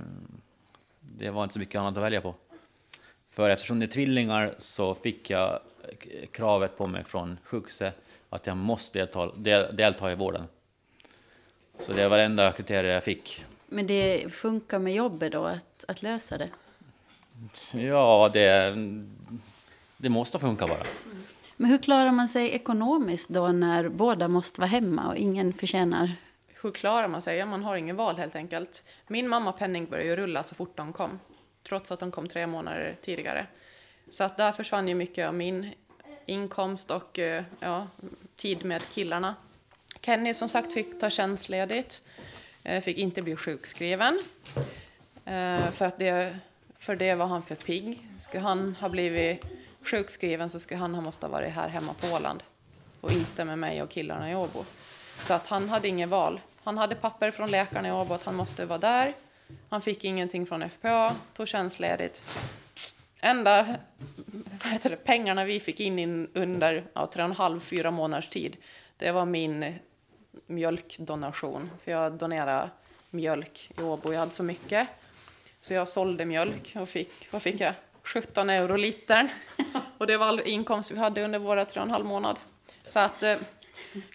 det 1.00 1.30
var 1.30 1.44
inte 1.44 1.54
så 1.54 1.60
mycket 1.60 1.80
annat 1.80 1.98
att 1.98 2.04
välja 2.04 2.22
på. 2.22 2.36
För 3.32 3.50
eftersom 3.50 3.80
det 3.80 3.86
är 3.86 3.88
tvillingar 3.88 4.54
så 4.58 4.96
fick 4.96 5.30
jag 5.30 5.60
kravet 6.32 6.78
på 6.78 6.88
mig 6.88 7.04
från 7.04 7.38
sjukhuset 7.44 7.96
att 8.30 8.48
jag 8.48 8.58
måste 8.58 9.00
delta, 9.00 9.32
delta 9.72 10.12
i 10.12 10.16
vården. 10.16 10.48
Så 11.80 11.94
det 11.94 12.08
var 12.08 12.18
det 12.18 12.24
enda 12.24 12.52
kriteriet 12.52 12.94
jag 12.94 13.04
fick. 13.04 13.46
Men 13.68 13.88
det 13.88 14.34
funkar 14.34 14.80
med 14.80 14.94
jobbet 14.94 15.32
då, 15.32 15.44
att, 15.46 15.86
att 15.88 16.02
lösa 16.02 16.38
det? 16.38 16.50
Ja, 17.74 18.30
det, 18.34 18.76
det 19.98 20.10
måste 20.10 20.40
funka 20.40 20.68
bara. 20.68 20.84
Men 21.58 21.70
hur 21.70 21.78
klarar 21.78 22.12
man 22.12 22.28
sig 22.28 22.50
ekonomiskt 22.50 23.30
då 23.30 23.48
när 23.48 23.90
båda 23.90 24.28
måste 24.28 24.62
vara 24.62 24.70
hemma 24.70 25.08
och 25.08 25.16
ingen 25.16 25.54
förtjänar? 25.54 26.16
Hur 26.62 26.72
klarar 26.72 27.08
man 27.08 27.22
sig? 27.22 27.38
Ja, 27.38 27.46
man 27.46 27.64
har 27.64 27.76
ingen 27.76 27.96
val 27.96 28.18
helt 28.18 28.36
enkelt. 28.36 28.84
Min 29.08 29.28
mamma 29.28 29.52
penning 29.52 29.86
började 29.86 30.10
ju 30.10 30.16
rulla 30.16 30.44
så 30.44 30.56
fort 30.56 30.78
de 30.78 30.94
kom, 30.94 31.20
trots 31.64 31.92
att 31.92 32.00
de 32.00 32.12
kom 32.12 32.28
tre 32.28 32.48
månader 32.48 32.98
tidigare. 33.02 33.48
Så 34.10 34.24
att 34.24 34.38
där 34.38 34.52
försvann 34.52 34.88
ju 34.88 34.96
mycket 34.96 35.28
av 35.28 35.34
min 35.34 35.70
inkomst 36.26 36.92
och 36.92 37.20
eh, 37.20 37.44
ja, 37.60 37.88
tid 38.36 38.66
med 38.66 38.82
killarna. 38.90 39.36
Kenny 40.02 40.34
som 40.34 40.50
sagt 40.50 40.74
fick 40.74 41.00
ta 41.00 41.10
tjänstledigt, 41.10 42.04
eh, 42.64 42.84
fick 42.84 42.98
inte 42.98 43.22
bli 43.22 43.36
sjukskriven. 43.36 44.24
Eh, 45.26 45.72
för, 45.72 45.86
att 45.86 45.98
det, 45.98 46.38
för 46.80 46.96
det 46.96 47.16
var 47.16 47.26
han 47.26 47.44
för 47.44 47.56
pigg. 47.56 48.08
Skulle 48.20 48.44
han 48.44 48.76
ha 48.76 48.90
blivit 48.90 49.44
sjukskriven 49.88 50.50
så 50.50 50.60
skulle 50.60 50.80
han 50.80 50.96
ha 50.96 51.02
måste 51.02 51.26
ha 51.26 51.32
varit 51.32 51.54
här 51.54 51.70
hemma 51.70 51.94
på 51.94 52.08
Åland 52.08 52.44
och 53.02 53.12
inte 53.12 53.46
med 53.46 53.60
mig 53.60 53.82
och 53.82 53.90
killarna 53.90 54.32
i 54.32 54.36
Åbo. 54.36 54.66
Så 55.20 55.34
att 55.34 55.48
han 55.48 55.70
hade 55.70 55.88
inget 55.88 56.10
val. 56.10 56.40
Han 56.64 56.78
hade 56.78 56.96
papper 56.96 57.32
från 57.32 57.52
läkarna 57.52 57.88
i 57.88 57.92
Åbo 57.92 58.14
att 58.14 58.24
han 58.24 58.36
måste 58.36 58.66
vara 58.66 58.80
där. 58.80 59.14
Han 59.70 59.82
fick 59.82 60.04
ingenting 60.04 60.46
från 60.46 60.70
FPA, 60.70 61.16
tog 61.34 61.48
tjänstledigt. 61.48 62.24
enda 63.20 63.78
vad 64.64 64.74
heter 64.74 64.90
det, 64.90 64.96
pengarna 64.96 65.46
vi 65.46 65.60
fick 65.60 65.80
in, 65.80 66.00
in 66.00 66.30
under 66.34 66.84
ja, 66.94 67.08
tre 67.08 67.24
och 67.24 67.30
en 67.30 67.36
halv, 67.36 67.60
fyra 67.60 67.92
månaders 67.92 68.30
tid, 68.30 68.58
det 68.98 69.12
var 69.12 69.26
min 69.26 69.80
mjölkdonation. 70.48 71.70
För 71.84 71.92
jag 71.92 72.14
donerade 72.14 72.70
mjölk 73.10 73.72
i 73.78 73.82
Åbo. 73.82 74.14
Jag 74.14 74.20
hade 74.20 74.32
så 74.32 74.44
mycket. 74.44 74.88
Så 75.60 75.74
jag 75.74 75.88
sålde 75.88 76.26
mjölk 76.26 76.74
och 76.76 76.90
fick, 76.90 77.28
vad 77.32 77.42
fick 77.42 77.60
jag? 77.60 77.74
17 78.04 78.50
euro 78.50 78.76
litern. 78.76 79.30
Och 79.98 80.08
det 80.08 80.18
var 80.18 80.26
all 80.26 80.42
inkomst 80.46 80.92
vi 80.92 80.98
hade 80.98 81.24
under 81.24 81.40
våra 81.40 81.66
tre 81.66 81.82
och 81.82 81.88
en 81.88 81.92
halv 81.92 82.06
månad. 82.06 82.40
Så 82.86 83.00
att 83.00 83.24
eh, 83.24 83.36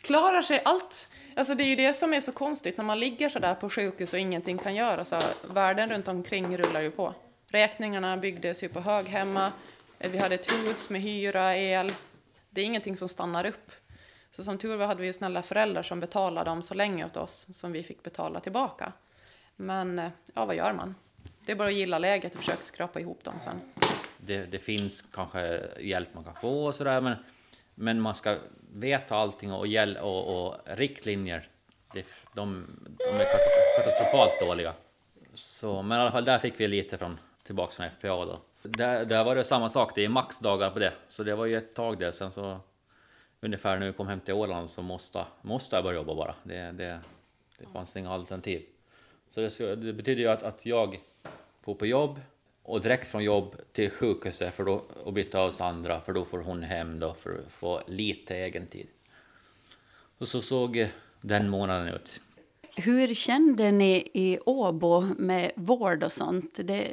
klarar 0.03 0.43
sig 0.43 0.63
allt. 0.65 1.09
Alltså 1.37 1.55
det 1.55 1.65
är 1.65 1.69
ju 1.69 1.77
det 1.77 1.93
som 1.93 2.15
är 2.15 2.21
så 2.21 2.33
konstigt 2.33 2.77
när 2.77 2.85
man 2.85 2.99
ligger 2.99 3.29
så 3.29 3.39
där 3.39 3.55
på 3.55 3.71
sjukhus 3.71 4.13
och 4.13 4.19
ingenting 4.19 4.59
kan 4.59 4.75
göra. 4.75 5.05
Så 5.05 5.21
världen 5.51 5.91
runt 5.91 6.09
omkring 6.09 6.59
rullar 6.59 6.81
ju 6.81 6.91
på. 6.91 7.15
Räkningarna 7.51 8.17
byggdes 8.17 8.63
ju 8.63 8.69
på 8.69 8.81
hög 8.81 9.07
hemma. 9.07 9.53
Vi 9.99 10.19
hade 10.19 10.35
ett 10.35 10.53
hus 10.53 10.91
med 10.91 11.01
hyra, 11.01 11.57
el. 11.57 11.93
Det 12.51 12.61
är 12.61 12.65
ingenting 12.65 12.97
som 12.97 13.09
stannar 13.09 13.47
upp. 13.47 13.73
Så 14.31 14.45
som 14.45 14.59
tur 14.59 14.77
var 14.77 14.87
hade 14.87 15.03
vi 15.03 15.13
snälla 15.13 15.43
föräldrar 15.43 15.83
som 15.83 16.01
betalade 16.01 16.51
dem 16.51 16.63
så 16.63 16.75
länge 16.75 17.07
åt 17.07 17.17
oss 17.17 17.47
som 17.53 17.73
vi 17.73 17.83
fick 17.83 18.03
betala 18.03 18.41
tillbaka. 18.41 18.93
Men 19.57 19.99
eh, 19.99 20.11
ja, 20.35 20.45
vad 20.45 20.57
gör 20.57 20.73
man? 20.73 20.95
Det 21.49 21.53
är 21.53 21.57
bara 21.57 21.69
att 21.69 21.75
gilla 21.75 21.99
läget 21.99 22.35
och 22.35 22.41
försöka 22.41 22.63
skrapa 22.63 23.01
ihop 23.01 23.25
dem 23.25 23.35
sen. 23.41 23.61
Det, 24.17 24.47
det 24.47 24.59
finns 24.59 25.05
kanske 25.13 25.61
hjälp 25.81 26.15
man 26.15 26.25
kan 26.25 26.35
få 26.35 26.67
och 26.67 26.75
sådär, 26.75 27.01
men, 27.01 27.17
men 27.75 28.01
man 28.01 28.15
ska 28.15 28.39
veta 28.73 29.17
allting 29.17 29.53
och, 29.53 29.67
hjäl 29.67 29.97
och, 29.97 30.47
och 30.47 30.55
riktlinjer. 30.65 31.45
Det, 31.95 32.07
de, 32.35 32.67
de 32.99 33.05
är 33.05 33.27
katastrofalt 33.77 34.41
dåliga. 34.41 34.75
Så, 35.35 35.83
men 35.83 35.99
i 35.99 36.01
alla 36.01 36.11
fall 36.11 36.25
där 36.25 36.39
fick 36.39 36.61
vi 36.61 36.69
lite 36.69 36.99
från, 36.99 37.19
tillbaka 37.43 37.73
från 37.73 37.91
FPA 37.91 38.25
då. 38.25 38.41
Där, 38.63 39.05
där 39.05 39.25
var 39.25 39.37
det 39.37 39.45
samma 39.45 39.69
sak, 39.69 39.93
det 39.95 40.05
är 40.05 40.09
maxdagar 40.09 40.71
på 40.71 40.79
det. 40.79 40.93
Så 41.09 41.23
det 41.23 41.35
var 41.35 41.47
ju 41.47 41.57
ett 41.57 41.75
tag 41.75 41.99
det. 41.99 42.13
Sen 42.13 42.33
så 42.33 42.61
ungefär 43.41 43.79
när 43.79 43.87
vi 43.87 43.93
kom 43.93 44.09
hem 44.09 44.21
till 44.21 44.35
Åland 44.35 44.71
så 44.71 44.83
måste, 44.83 45.25
måste 45.43 45.77
jag 45.77 45.85
börja 45.85 45.97
jobba 45.97 46.15
bara. 46.15 46.35
Det, 46.43 46.73
det, 46.73 47.01
det 47.59 47.67
fanns 47.73 47.97
inga 47.97 48.11
alternativ. 48.11 48.63
Så 49.29 49.41
det, 49.41 49.77
det 49.77 49.93
betyder 49.93 50.23
ju 50.23 50.29
att, 50.29 50.43
att 50.43 50.67
jag 50.67 51.01
får 51.63 51.75
på 51.75 51.87
jobb 51.87 52.21
och 52.63 52.81
direkt 52.81 53.09
från 53.09 53.25
jobb 53.25 53.57
till 53.73 53.91
sjukhuset 53.91 54.55
för 54.55 54.65
då, 54.65 54.85
och 55.05 55.13
byta 55.13 55.41
av 55.41 55.51
Sandra 55.51 56.01
för 56.01 56.13
då 56.13 56.25
får 56.25 56.39
hon 56.39 56.63
hem 56.63 56.99
då 56.99 57.15
för 57.15 57.31
att 57.31 57.53
få 57.53 57.81
lite 57.87 58.37
egen 58.37 58.67
tid. 58.67 58.87
Och 60.19 60.29
så 60.29 60.43
såg 60.43 60.89
den 61.21 61.49
månaden 61.49 61.89
ut. 61.89 62.21
Hur 62.77 63.15
kände 63.15 63.71
ni 63.71 64.11
i 64.15 64.39
Åbo 64.47 65.01
med 65.01 65.53
vård 65.55 66.05
och 66.05 66.13
sånt? 66.13 66.61
Det 66.65 66.89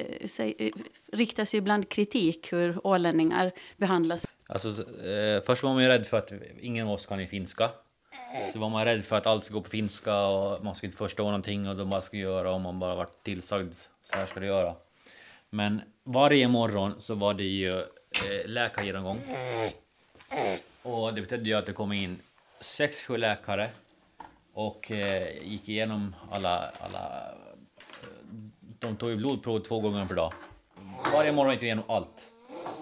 riktas 1.12 1.54
ju 1.54 1.58
ibland 1.58 1.88
kritik 1.88 2.52
hur 2.52 2.86
ålänningar 2.86 3.52
behandlas. 3.76 4.26
Alltså, 4.46 4.68
eh, 5.04 5.42
först 5.46 5.62
var 5.62 5.74
man 5.74 5.82
ju 5.82 5.88
rädd 5.88 6.06
för 6.06 6.18
att 6.18 6.32
ingen 6.60 6.86
av 6.86 6.92
oss 6.92 7.06
kan 7.06 7.20
ju 7.20 7.26
finska. 7.26 7.70
Så 8.52 8.58
var 8.58 8.70
man 8.70 8.84
rädd 8.84 9.04
för 9.04 9.16
att 9.16 9.26
allt 9.26 9.44
ska 9.44 9.54
gå 9.54 9.60
på 9.60 9.70
finska 9.70 10.26
och 10.26 10.64
man 10.64 10.74
ska 10.74 10.86
inte 10.86 10.96
förstå 10.96 11.24
någonting 11.24 11.68
och 11.68 11.76
de 11.76 11.90
bara 11.90 12.00
ska 12.00 12.16
göra 12.16 12.52
om 12.52 12.62
man 12.62 12.78
bara 12.78 12.94
varit 12.94 13.22
tillsagd 13.22 13.74
så 14.10 14.16
här 14.16 14.26
ska 14.26 14.40
du 14.40 14.46
göra. 14.46 14.74
Men 15.50 15.82
varje 16.04 16.48
morgon 16.48 17.00
så 17.00 17.14
var 17.14 17.34
det 17.34 17.44
ju 17.44 17.78
eh, 17.80 18.46
läkargenomgång. 18.46 19.20
Och 20.82 21.14
det 21.14 21.20
betydde 21.20 21.50
ju 21.50 21.54
att 21.54 21.66
det 21.66 21.72
kom 21.72 21.92
in 21.92 22.18
sex, 22.60 23.02
sju 23.02 23.16
läkare 23.16 23.70
och 24.52 24.90
eh, 24.90 25.42
gick 25.42 25.68
igenom 25.68 26.16
alla, 26.30 26.70
alla... 26.80 27.32
Eh, 28.02 28.28
de 28.78 28.96
tog 28.96 29.10
ju 29.10 29.16
blodprov 29.16 29.60
två 29.60 29.80
gånger 29.80 30.06
per 30.06 30.14
dag. 30.14 30.32
Varje 31.12 31.32
morgon 31.32 31.52
gick 31.52 31.62
vi 31.62 31.66
igenom 31.66 31.84
allt. 31.88 32.32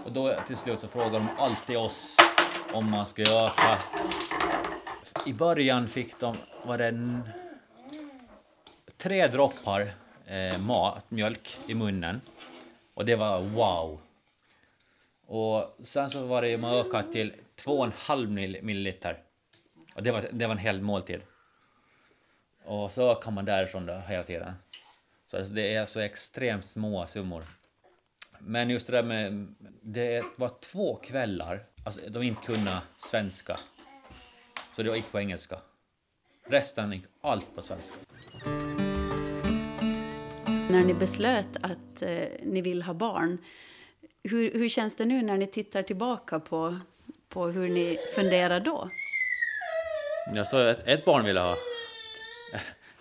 Och 0.05 0.13
då 0.13 0.35
till 0.47 0.57
slut 0.57 0.81
så 0.81 0.89
frågade 0.89 1.19
de 1.19 1.29
alltid 1.39 1.77
oss 1.77 2.17
om 2.73 2.91
man 2.91 3.07
ska 3.07 3.23
öka. 3.23 3.79
I 5.27 5.33
början 5.33 5.89
fick 5.89 6.21
de, 6.21 6.37
var 6.67 6.79
det 6.79 6.89
en, 6.89 7.29
tre 8.97 9.27
droppar 9.27 10.04
eh, 10.27 10.59
mat, 10.59 11.11
mjölk 11.11 11.59
i 11.67 11.75
munnen. 11.75 12.21
Och 12.95 13.05
det 13.05 13.17
var 13.17 13.41
wow. 13.41 14.01
Och 15.27 15.77
sen 15.83 16.11
så 16.11 16.27
var 16.27 16.43
det 16.43 16.49
ju 16.49 16.59
man 16.59 16.75
ökat 16.75 17.13
till 17.13 17.33
2,5 17.57 18.63
milliliter. 18.63 19.23
Och 19.95 20.03
det 20.03 20.13
var, 20.13 20.29
det 20.33 20.47
var 20.47 20.53
en 20.53 20.59
hel 20.59 20.83
måltid. 20.83 21.21
Och 22.65 22.91
så 22.91 23.13
ökar 23.13 23.31
man 23.31 23.45
därifrån 23.45 23.87
då 23.87 23.95
hela 23.95 24.23
tiden. 24.23 24.53
Så 25.27 25.37
alltså, 25.37 25.55
det 25.55 25.75
är 25.75 25.87
så 25.87 26.01
extremt 26.01 26.65
små 26.65 27.07
summor. 27.07 27.45
Men 28.39 28.71
just 28.71 28.87
det 28.87 28.93
där 28.93 29.03
med, 29.03 29.55
det 29.83 30.25
var 30.37 30.51
två 30.61 30.97
kvällar, 30.97 31.65
alltså 31.85 32.01
de 32.09 32.23
inte 32.23 32.47
kunde 32.47 32.79
svenska. 32.99 33.59
Så 34.73 34.83
det 34.83 34.97
gick 34.97 35.13
på 35.13 35.21
engelska. 35.21 35.59
Resten 36.47 36.93
gick 36.93 37.05
allt 37.21 37.55
på 37.55 37.63
svenska. 37.63 37.95
När 40.75 40.85
ni 40.85 40.95
beslöt 40.95 41.57
att 41.61 42.03
eh, 42.03 42.29
ni 42.43 42.61
vill 42.61 42.83
ha 42.83 42.95
barn, 42.95 43.39
hur, 44.23 44.53
hur 44.53 44.69
känns 44.69 44.95
det 44.95 45.05
nu 45.05 45.23
när 45.23 45.37
ni 45.37 45.47
tittar 45.47 45.83
tillbaka 45.83 46.41
på, 46.41 46.79
på 47.29 47.47
hur 47.47 47.69
ni 47.69 47.99
funderar 48.15 48.61
då? 48.61 48.91
Jag 50.35 50.49
sa 50.49 50.71
ett, 50.71 50.83
ett 50.87 51.05
barn 51.05 51.25
vill 51.25 51.37
jag 51.37 51.43
ha. 51.43 51.57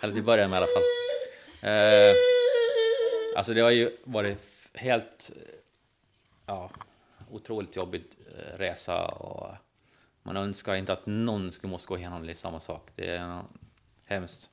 Eller 0.01 0.13
till 0.13 0.23
början 0.23 0.49
med 0.49 0.57
i 0.57 0.63
alla 0.63 0.67
fall. 0.67 0.83
Eh, 1.61 2.15
alltså 3.37 3.53
det 3.53 3.61
har 3.61 3.71
ju 3.71 3.97
varit 4.03 4.71
helt 4.73 5.31
ja, 6.45 6.71
otroligt 7.31 7.75
jobbigt 7.75 8.17
eh, 8.37 8.57
resa 8.57 9.05
och 9.07 9.55
man 10.23 10.37
önskar 10.37 10.75
inte 10.75 10.93
att 10.93 11.05
någon 11.05 11.51
skulle 11.51 11.71
måste 11.71 11.87
gå 11.87 11.97
igenom 11.97 12.35
samma 12.35 12.59
sak. 12.59 12.89
Det 12.95 13.07
är 13.07 13.41
hemskt. 14.05 14.49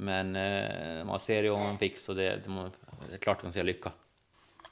Men 0.00 0.36
eh, 0.36 1.04
man 1.04 1.20
ser 1.20 1.42
ju 1.42 1.50
om 1.50 1.60
man 1.60 1.78
fick 1.78 1.98
så 1.98 2.14
det, 2.14 2.22
det, 2.22 2.70
det 3.08 3.14
är 3.14 3.18
klart 3.18 3.36
att 3.36 3.42
man 3.42 3.52
ser 3.52 3.64
lycka. 3.64 3.92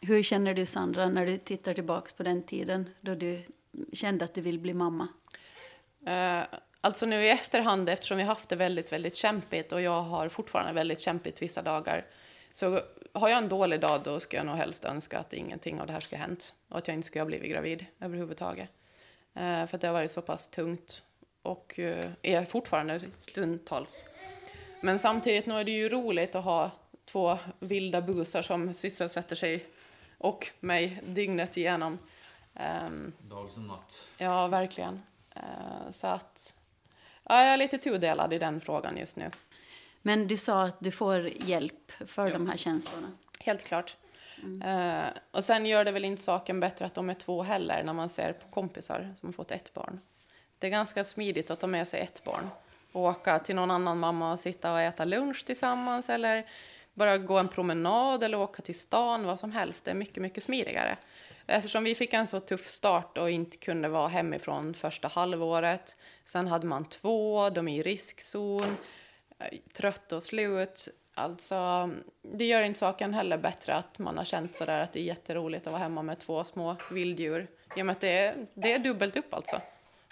Hur 0.00 0.22
känner 0.22 0.54
du 0.54 0.66
Sandra 0.66 1.08
när 1.08 1.26
du 1.26 1.36
tittar 1.36 1.74
tillbaks 1.74 2.12
på 2.12 2.22
den 2.22 2.42
tiden 2.42 2.90
då 3.00 3.14
du 3.14 3.42
kände 3.92 4.24
att 4.24 4.34
du 4.34 4.40
vill 4.40 4.58
bli 4.58 4.74
mamma? 4.74 5.08
Uh, 6.08 6.58
alltså 6.80 7.06
nu 7.06 7.16
i 7.16 7.30
efterhand 7.30 7.88
eftersom 7.88 8.16
vi 8.16 8.22
haft 8.22 8.48
det 8.48 8.56
väldigt, 8.56 8.92
väldigt 8.92 9.16
kämpigt 9.16 9.72
och 9.72 9.80
jag 9.80 10.02
har 10.02 10.28
fortfarande 10.28 10.72
väldigt 10.72 11.00
kämpigt 11.00 11.42
vissa 11.42 11.62
dagar 11.62 12.06
så 12.52 12.80
har 13.12 13.28
jag 13.28 13.38
en 13.38 13.48
dålig 13.48 13.80
dag 13.80 14.00
då 14.04 14.20
ska 14.20 14.36
jag 14.36 14.46
nog 14.46 14.56
helst 14.56 14.84
önska 14.84 15.18
att 15.18 15.32
ingenting 15.32 15.80
av 15.80 15.86
det 15.86 15.92
här 15.92 16.00
ska 16.00 16.16
ha 16.16 16.20
hänt 16.20 16.54
och 16.68 16.78
att 16.78 16.88
jag 16.88 16.94
inte 16.94 17.06
skulle 17.06 17.22
ha 17.22 17.26
blivit 17.26 17.50
gravid 17.50 17.86
överhuvudtaget. 18.00 18.70
Eh, 19.34 19.66
för 19.66 19.74
att 19.74 19.80
det 19.80 19.86
har 19.86 19.94
varit 19.94 20.10
så 20.10 20.22
pass 20.22 20.48
tungt 20.48 21.02
och 21.42 21.78
eh, 21.78 22.10
är 22.22 22.44
fortfarande 22.44 23.00
stundtals. 23.20 24.04
Men 24.80 24.98
samtidigt 24.98 25.46
nu 25.46 25.54
är 25.54 25.64
det 25.64 25.70
ju 25.70 25.88
roligt 25.88 26.34
att 26.34 26.44
ha 26.44 26.70
två 27.04 27.38
vilda 27.60 28.02
busar 28.02 28.42
som 28.42 28.74
sysselsätter 28.74 29.36
sig 29.36 29.66
och 30.18 30.50
mig 30.60 31.02
dygnet 31.06 31.56
igenom. 31.56 31.98
Um, 32.88 33.12
Dag 33.22 33.50
som 33.50 33.66
natt. 33.66 34.06
Ja, 34.18 34.46
verkligen. 34.46 35.02
Uh, 35.36 35.90
så 35.92 36.06
att 36.06 36.54
ja, 37.24 37.44
jag 37.44 37.52
är 37.52 37.56
lite 37.56 37.78
tudelad 37.78 38.32
i 38.32 38.38
den 38.38 38.60
frågan 38.60 38.96
just 38.96 39.16
nu. 39.16 39.30
Men 40.02 40.28
du 40.28 40.36
sa 40.36 40.62
att 40.62 40.76
du 40.80 40.90
får 40.90 41.28
hjälp 41.28 41.92
för 42.06 42.26
ja. 42.26 42.32
de 42.32 42.48
här 42.48 42.56
känslorna. 42.56 43.12
Helt 43.40 43.64
klart. 43.64 43.96
Mm. 44.42 44.62
Uh, 44.62 45.10
och 45.30 45.44
sen 45.44 45.66
gör 45.66 45.84
det 45.84 45.92
väl 45.92 46.04
inte 46.04 46.22
saken 46.22 46.60
bättre 46.60 46.84
att 46.84 46.94
de 46.94 47.10
är 47.10 47.14
två 47.14 47.42
heller 47.42 47.84
när 47.84 47.92
man 47.92 48.08
ser 48.08 48.32
på 48.32 48.48
kompisar 48.48 49.14
som 49.16 49.28
har 49.28 49.32
fått 49.32 49.50
ett 49.50 49.74
barn. 49.74 50.00
Det 50.58 50.66
är 50.66 50.70
ganska 50.70 51.04
smidigt 51.04 51.50
att 51.50 51.60
ta 51.60 51.66
med 51.66 51.88
sig 51.88 52.00
ett 52.00 52.24
barn 52.24 52.50
åka 52.98 53.38
till 53.38 53.54
någon 53.54 53.70
annan 53.70 53.98
mamma 53.98 54.32
och 54.32 54.40
sitta 54.40 54.72
och 54.72 54.80
äta 54.80 55.04
lunch 55.04 55.44
tillsammans 55.46 56.08
eller 56.08 56.46
bara 56.94 57.18
gå 57.18 57.38
en 57.38 57.48
promenad 57.48 58.22
eller 58.22 58.38
åka 58.38 58.62
till 58.62 58.78
stan, 58.78 59.26
vad 59.26 59.38
som 59.38 59.52
helst. 59.52 59.84
Det 59.84 59.90
är 59.90 59.94
mycket, 59.94 60.22
mycket 60.22 60.42
smidigare. 60.42 60.96
Eftersom 61.46 61.84
vi 61.84 61.94
fick 61.94 62.14
en 62.14 62.26
så 62.26 62.40
tuff 62.40 62.70
start 62.70 63.18
och 63.18 63.30
inte 63.30 63.56
kunde 63.56 63.88
vara 63.88 64.08
hemifrån 64.08 64.74
första 64.74 65.08
halvåret. 65.08 65.96
Sen 66.24 66.46
hade 66.46 66.66
man 66.66 66.88
två, 66.88 67.50
de 67.50 67.68
är 67.68 67.78
i 67.78 67.82
riskzon 67.82 68.76
trött 69.72 70.12
och 70.12 70.22
slut. 70.22 70.88
Alltså, 71.14 71.90
det 72.22 72.44
gör 72.44 72.62
inte 72.62 72.78
saken 72.78 73.14
heller 73.14 73.38
bättre 73.38 73.74
att 73.74 73.98
man 73.98 74.18
har 74.18 74.24
känt 74.24 74.56
sådär 74.56 74.80
att 74.80 74.92
det 74.92 75.00
är 75.00 75.04
jätteroligt 75.04 75.66
att 75.66 75.72
vara 75.72 75.82
hemma 75.82 76.02
med 76.02 76.18
två 76.18 76.44
små 76.44 76.76
vilddjur. 76.90 77.48
I 77.76 77.82
och 77.82 77.86
med 77.86 77.92
att 77.92 78.00
det 78.00 78.18
är, 78.18 78.46
det 78.54 78.72
är 78.72 78.78
dubbelt 78.78 79.16
upp 79.16 79.34
alltså. 79.34 79.60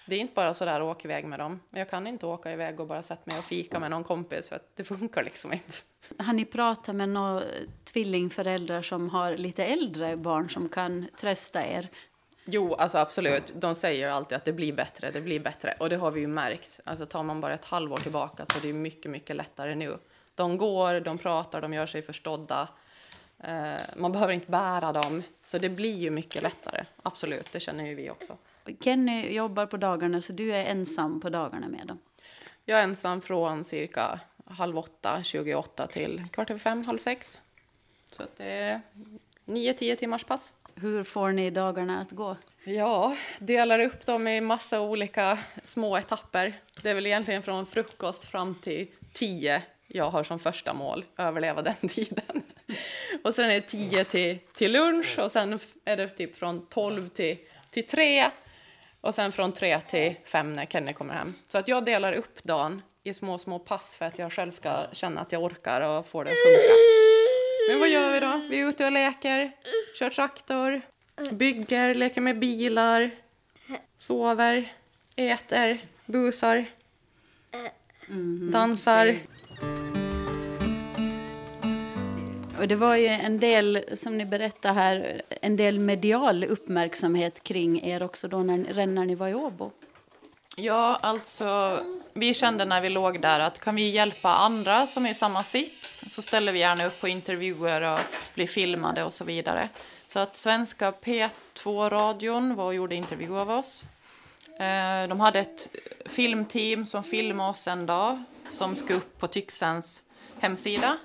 Det 0.07 0.17
är 0.17 0.21
inte 0.21 0.35
bara 0.35 0.55
sådär 0.55 0.83
åka 0.83 1.09
iväg 1.09 1.25
med 1.25 1.39
dem. 1.39 1.61
Jag 1.71 1.91
kan 1.91 2.07
inte 2.07 2.27
åka 2.27 2.53
iväg 2.53 2.81
och 2.81 2.87
bara 2.87 3.03
sätta 3.03 3.23
mig 3.25 3.39
och 3.39 3.45
fika 3.45 3.81
med 3.81 3.91
någon 3.91 4.05
kompis 4.05 4.49
för 4.49 4.57
att 4.57 4.71
det 4.75 4.85
funkar 4.85 5.23
liksom 5.23 5.53
inte. 5.53 5.75
Har 6.19 6.33
ni 6.33 6.45
pratat 6.45 6.95
med 6.95 7.09
några 7.09 7.43
tvillingföräldrar 7.85 8.83
som 8.83 9.09
har 9.09 9.37
lite 9.37 9.65
äldre 9.65 10.17
barn 10.17 10.51
som 10.51 10.69
kan 10.69 11.07
trösta 11.21 11.67
er? 11.67 11.89
Jo, 12.45 12.75
alltså 12.75 12.99
absolut. 12.99 13.53
De 13.57 13.75
säger 13.75 14.09
alltid 14.09 14.37
att 14.37 14.45
det 14.45 14.53
blir 14.53 14.73
bättre, 14.73 15.11
det 15.11 15.21
blir 15.21 15.41
bättre. 15.41 15.75
Och 15.81 15.89
det 15.89 15.97
har 15.97 16.11
vi 16.11 16.21
ju 16.21 16.27
märkt. 16.27 16.81
Alltså 16.85 17.07
tar 17.07 17.23
man 17.23 17.41
bara 17.41 17.55
ett 17.55 17.65
halvår 17.65 17.97
tillbaka 17.97 18.47
så 18.47 18.59
är 18.59 18.63
det 18.63 18.73
mycket, 18.73 19.11
mycket 19.11 19.37
lättare 19.37 19.75
nu. 19.75 19.99
De 20.35 20.59
går, 20.59 21.01
de 21.01 21.19
pratar, 21.19 21.61
de 21.61 21.73
gör 21.73 21.87
sig 21.87 22.03
förstådda. 22.03 22.69
Eh, 23.39 23.75
man 23.97 24.13
behöver 24.13 24.35
inte 24.35 24.51
bära 24.51 24.93
dem, 24.93 25.23
så 25.45 25.59
det 25.59 25.69
blir 25.69 25.97
ju 25.97 26.11
mycket 26.11 26.43
lättare. 26.43 26.85
Absolut, 27.03 27.53
det 27.53 27.61
känner 27.61 27.87
ju 27.87 27.95
vi 27.95 28.11
också. 28.11 28.37
Kenny 28.81 29.35
jobbar 29.35 29.67
på 29.67 29.77
dagarna 29.77 30.23
så 30.23 30.33
du 30.33 30.55
är 30.55 30.65
ensam 30.65 31.21
på 31.21 31.29
dagarna 31.29 31.69
med 31.69 31.87
dem. 31.87 31.99
Jag 32.65 32.79
är 32.79 32.85
ensam 32.85 33.21
från 33.21 33.65
cirka 33.65 34.21
halv 34.45 34.79
åtta, 34.79 35.21
28 35.25 35.87
till 35.87 36.25
kvart 36.33 36.51
över 36.51 36.59
fem, 36.59 36.85
halv 36.85 36.99
sex. 36.99 37.39
Så 38.13 38.23
att 38.23 38.37
det 38.37 38.45
är 38.45 38.81
nio, 39.45 39.75
tio 39.75 39.97
timmars 39.97 40.25
pass. 40.25 40.53
Hur 40.75 41.05
får 41.05 41.33
ni 41.33 41.51
dagarna 41.51 42.01
att 42.01 42.11
gå? 42.11 42.37
Ja, 42.65 43.17
delar 43.39 43.79
upp 43.79 44.07
dem 44.07 44.29
i 44.29 44.41
massa 44.41 44.81
olika 44.81 45.39
små 45.63 45.97
etapper. 45.97 46.61
Det 46.83 46.91
är 46.91 46.95
väl 46.95 47.07
egentligen 47.07 47.43
från 47.43 47.67
frukost 47.67 48.25
fram 48.25 48.55
till 48.55 48.87
tio 49.13 49.63
jag 49.87 50.11
har 50.11 50.25
som 50.25 50.39
första 50.39 50.75
mål, 50.75 51.05
överleva 51.17 51.63
den 51.63 51.89
tiden. 51.89 52.43
Och 53.25 53.35
sen 53.35 53.45
är 53.45 53.55
det 53.55 53.61
tio 53.61 54.05
till, 54.05 54.39
till 54.55 54.73
lunch 54.73 55.19
och 55.19 55.33
sen 55.33 55.59
är 55.85 55.97
det 55.97 56.09
typ 56.09 56.37
från 56.37 56.67
tolv 56.67 57.09
till, 57.09 57.39
till 57.71 57.87
tre 57.87 58.31
och 59.07 59.15
sen 59.15 59.33
från 59.33 59.53
tre 59.53 59.81
till 59.81 60.15
fem 60.25 60.53
när 60.53 60.67
Kenny 60.67 60.93
kommer 60.93 61.15
hem. 61.15 61.35
Så 61.49 61.59
att 61.59 61.69
jag 61.69 61.85
delar 61.85 62.13
upp 62.13 62.45
dagen 62.45 62.83
i 63.05 63.15
små, 63.15 63.39
små 63.39 63.59
pass 63.59 63.95
för 63.95 64.05
att 64.05 64.19
jag 64.19 64.33
själv 64.33 64.51
ska 64.51 64.87
känna 64.93 65.21
att 65.21 65.33
jag 65.33 65.43
orkar 65.43 65.81
och 65.81 66.07
får 66.07 66.25
det 66.25 66.31
att 66.31 66.37
funka. 66.37 66.75
Men 67.69 67.81
vad 67.81 67.89
gör 67.89 68.13
vi 68.13 68.21
då? 68.21 68.49
Vi 68.51 68.61
är 68.61 68.69
ute 68.69 68.85
och 68.85 68.93
leker, 68.93 69.53
kör 69.99 70.11
traktor, 70.11 70.81
bygger, 71.33 71.95
leker 71.95 72.21
med 72.21 72.39
bilar, 72.39 73.11
sover, 73.99 74.73
äter, 75.17 75.79
busar, 76.07 76.65
dansar. 78.53 79.17
Och 82.59 82.69
det 82.69 82.77
var 82.77 82.97
ju 82.97 83.07
en 83.07 83.41
del, 83.41 83.85
som 83.93 84.19
ni 84.19 84.25
berättade 84.25 84.75
här, 84.75 85.23
en 85.29 85.57
del 85.57 85.79
medial 85.79 86.45
uppmärksamhet 86.45 87.43
kring 87.43 87.85
er 87.85 88.03
också 88.03 88.29
då 88.29 88.39
när, 88.39 88.87
när 88.87 89.05
ni 89.05 89.15
var 89.15 89.29
i 89.29 89.35
Åbo. 89.35 89.71
Ja, 90.57 90.99
alltså 91.03 91.79
vi 92.13 92.35
kände 92.35 92.65
när 92.65 92.81
vi 92.81 92.89
låg 92.89 93.21
där 93.21 93.41
att 93.41 93.61
kan 93.61 93.75
vi 93.75 93.91
hjälpa 93.91 94.35
andra 94.35 94.87
som 94.87 95.07
är 95.07 95.11
i 95.11 95.15
samma 95.15 95.43
sits 95.43 96.05
så 96.09 96.23
ställer 96.23 96.53
vi 96.53 96.59
gärna 96.59 96.87
upp 96.87 97.01
på 97.01 97.09
intervjuer 97.09 97.93
och 97.93 98.01
blir 98.35 98.47
filmade 98.47 99.05
och 99.05 99.13
så 99.13 99.25
vidare. 99.25 99.69
Så 100.07 100.19
att 100.19 100.37
svenska 100.37 100.91
P2-radion 100.91 102.55
var 102.55 102.65
och 102.65 102.75
gjorde 102.75 102.95
intervju 102.95 103.37
av 103.37 103.51
oss. 103.51 103.85
Eh, 104.59 105.09
de 105.09 105.21
hade 105.21 105.39
ett 105.39 105.69
filmteam 106.07 106.87
som 106.87 107.05
filmade 107.05 107.51
oss 107.51 107.69
en 107.69 107.87
dag 107.87 108.23
som 108.51 108.77
ska 108.77 108.95
upp 108.95 109.21
på 109.21 109.29
Tyxens 109.29 110.03
hemsida 110.41 110.99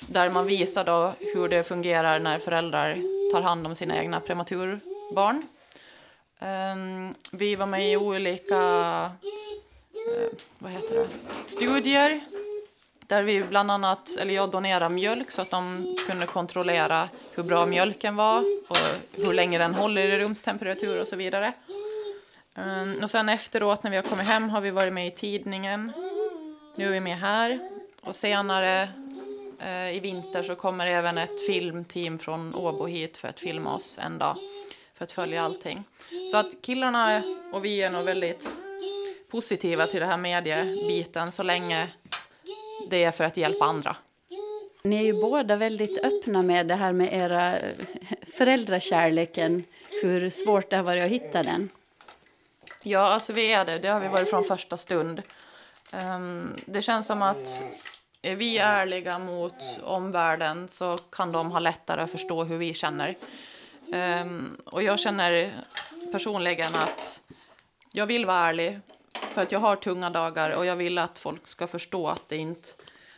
där 0.00 0.30
man 0.30 0.46
visar 0.46 0.84
då 0.84 1.12
hur 1.18 1.48
det 1.48 1.64
fungerar 1.64 2.20
när 2.20 2.38
föräldrar 2.38 2.98
tar 3.32 3.40
hand 3.40 3.66
om 3.66 3.74
sina 3.74 3.98
egna 3.98 4.20
prematurbarn. 4.20 5.46
Ehm, 6.38 7.14
vi 7.30 7.56
var 7.56 7.66
med 7.66 7.92
i 7.92 7.96
olika 7.96 8.56
eh, 9.92 10.38
vad 10.58 10.72
heter 10.72 10.94
det? 10.94 11.08
studier 11.46 12.20
där 13.06 13.22
vi 13.22 13.42
bland 13.42 13.70
annat, 13.70 14.16
eller 14.20 14.34
jag 14.34 14.50
donerade 14.50 14.88
mjölk 14.88 15.30
så 15.30 15.42
att 15.42 15.50
de 15.50 15.96
kunde 16.06 16.26
kontrollera 16.26 17.08
hur 17.34 17.42
bra 17.42 17.66
mjölken 17.66 18.16
var 18.16 18.44
och 18.68 18.76
hur 19.12 19.34
länge 19.34 19.58
den 19.58 19.74
håller 19.74 20.08
i 20.08 20.18
rumstemperatur 20.18 21.00
och 21.00 21.08
så 21.08 21.16
vidare. 21.16 21.52
Ehm, 22.54 22.96
och 23.02 23.10
sen 23.10 23.28
efteråt 23.28 23.82
när 23.82 23.90
vi 23.90 23.96
har 23.96 24.04
kommit 24.04 24.26
hem 24.26 24.50
har 24.50 24.60
vi 24.60 24.70
varit 24.70 24.92
med 24.92 25.06
i 25.06 25.10
tidningen. 25.10 25.92
Nu 26.74 26.86
är 26.86 26.90
vi 26.90 27.00
med 27.00 27.18
här. 27.18 27.70
Och 28.00 28.16
senare 28.16 28.88
i 29.92 30.00
vinter 30.00 30.42
så 30.42 30.54
kommer 30.54 30.86
även 30.86 31.18
ett 31.18 31.46
filmteam 31.46 32.18
från 32.18 32.54
Åbo 32.54 32.86
hit 32.86 33.16
för 33.16 33.28
att 33.28 33.40
filma 33.40 33.74
oss 33.74 33.98
en 33.98 34.18
dag. 34.18 34.36
För 34.94 35.04
att 35.04 35.12
följa 35.12 35.42
allting. 35.42 35.84
Så 36.30 36.36
att 36.36 36.62
killarna 36.62 37.22
och 37.52 37.64
vi 37.64 37.82
är 37.82 37.90
nog 37.90 38.04
väldigt 38.04 38.52
positiva 39.30 39.86
till 39.86 40.00
det 40.00 40.06
här 40.06 40.16
mediebiten 40.16 41.32
så 41.32 41.42
länge 41.42 41.88
det 42.90 43.04
är 43.04 43.10
för 43.10 43.24
att 43.24 43.36
hjälpa 43.36 43.64
andra. 43.64 43.96
Ni 44.82 44.96
är 44.96 45.02
ju 45.02 45.12
båda 45.12 45.56
väldigt 45.56 46.04
öppna 46.04 46.42
med 46.42 46.66
det 46.66 46.74
här 46.74 46.92
med 46.92 47.12
era 47.12 47.58
eh, 47.58 47.74
föräldrakärleken, 48.36 49.64
hur 50.02 50.30
svårt 50.30 50.70
det 50.70 50.76
har 50.76 50.84
varit 50.84 51.04
att 51.04 51.10
hitta 51.10 51.42
den. 51.42 51.68
Ja, 52.82 53.00
alltså 53.00 53.32
vi 53.32 53.52
är 53.52 53.64
det. 53.64 53.78
Det 53.78 53.88
har 53.88 54.00
vi 54.00 54.08
varit 54.08 54.30
från 54.30 54.44
första 54.44 54.76
stund. 54.76 55.22
Ehm, 55.92 56.60
det 56.66 56.82
känns 56.82 57.06
som 57.06 57.22
att 57.22 57.62
är 58.22 58.36
vi 58.36 58.58
ärliga 58.58 59.18
mot 59.18 59.54
omvärlden 59.82 60.68
så 60.68 60.98
kan 60.98 61.32
de 61.32 61.50
ha 61.50 61.58
lättare 61.58 62.00
att 62.00 62.10
förstå 62.10 62.44
hur 62.44 62.58
vi 62.58 62.74
känner. 62.74 63.16
Um, 64.22 64.56
och 64.64 64.82
jag 64.82 64.98
känner 64.98 65.52
personligen 66.12 66.74
att 66.74 67.20
jag 67.92 68.06
vill 68.06 68.26
vara 68.26 68.48
ärlig 68.48 68.80
för 69.12 69.42
att 69.42 69.52
jag 69.52 69.60
har 69.60 69.76
tunga 69.76 70.10
dagar 70.10 70.50
och 70.50 70.66
jag 70.66 70.76
vill 70.76 70.98
att 70.98 71.18
folk 71.18 71.46
ska 71.46 71.66
förstå 71.66 72.08
att 72.08 72.28
det 72.28 72.36
inte 72.36 72.68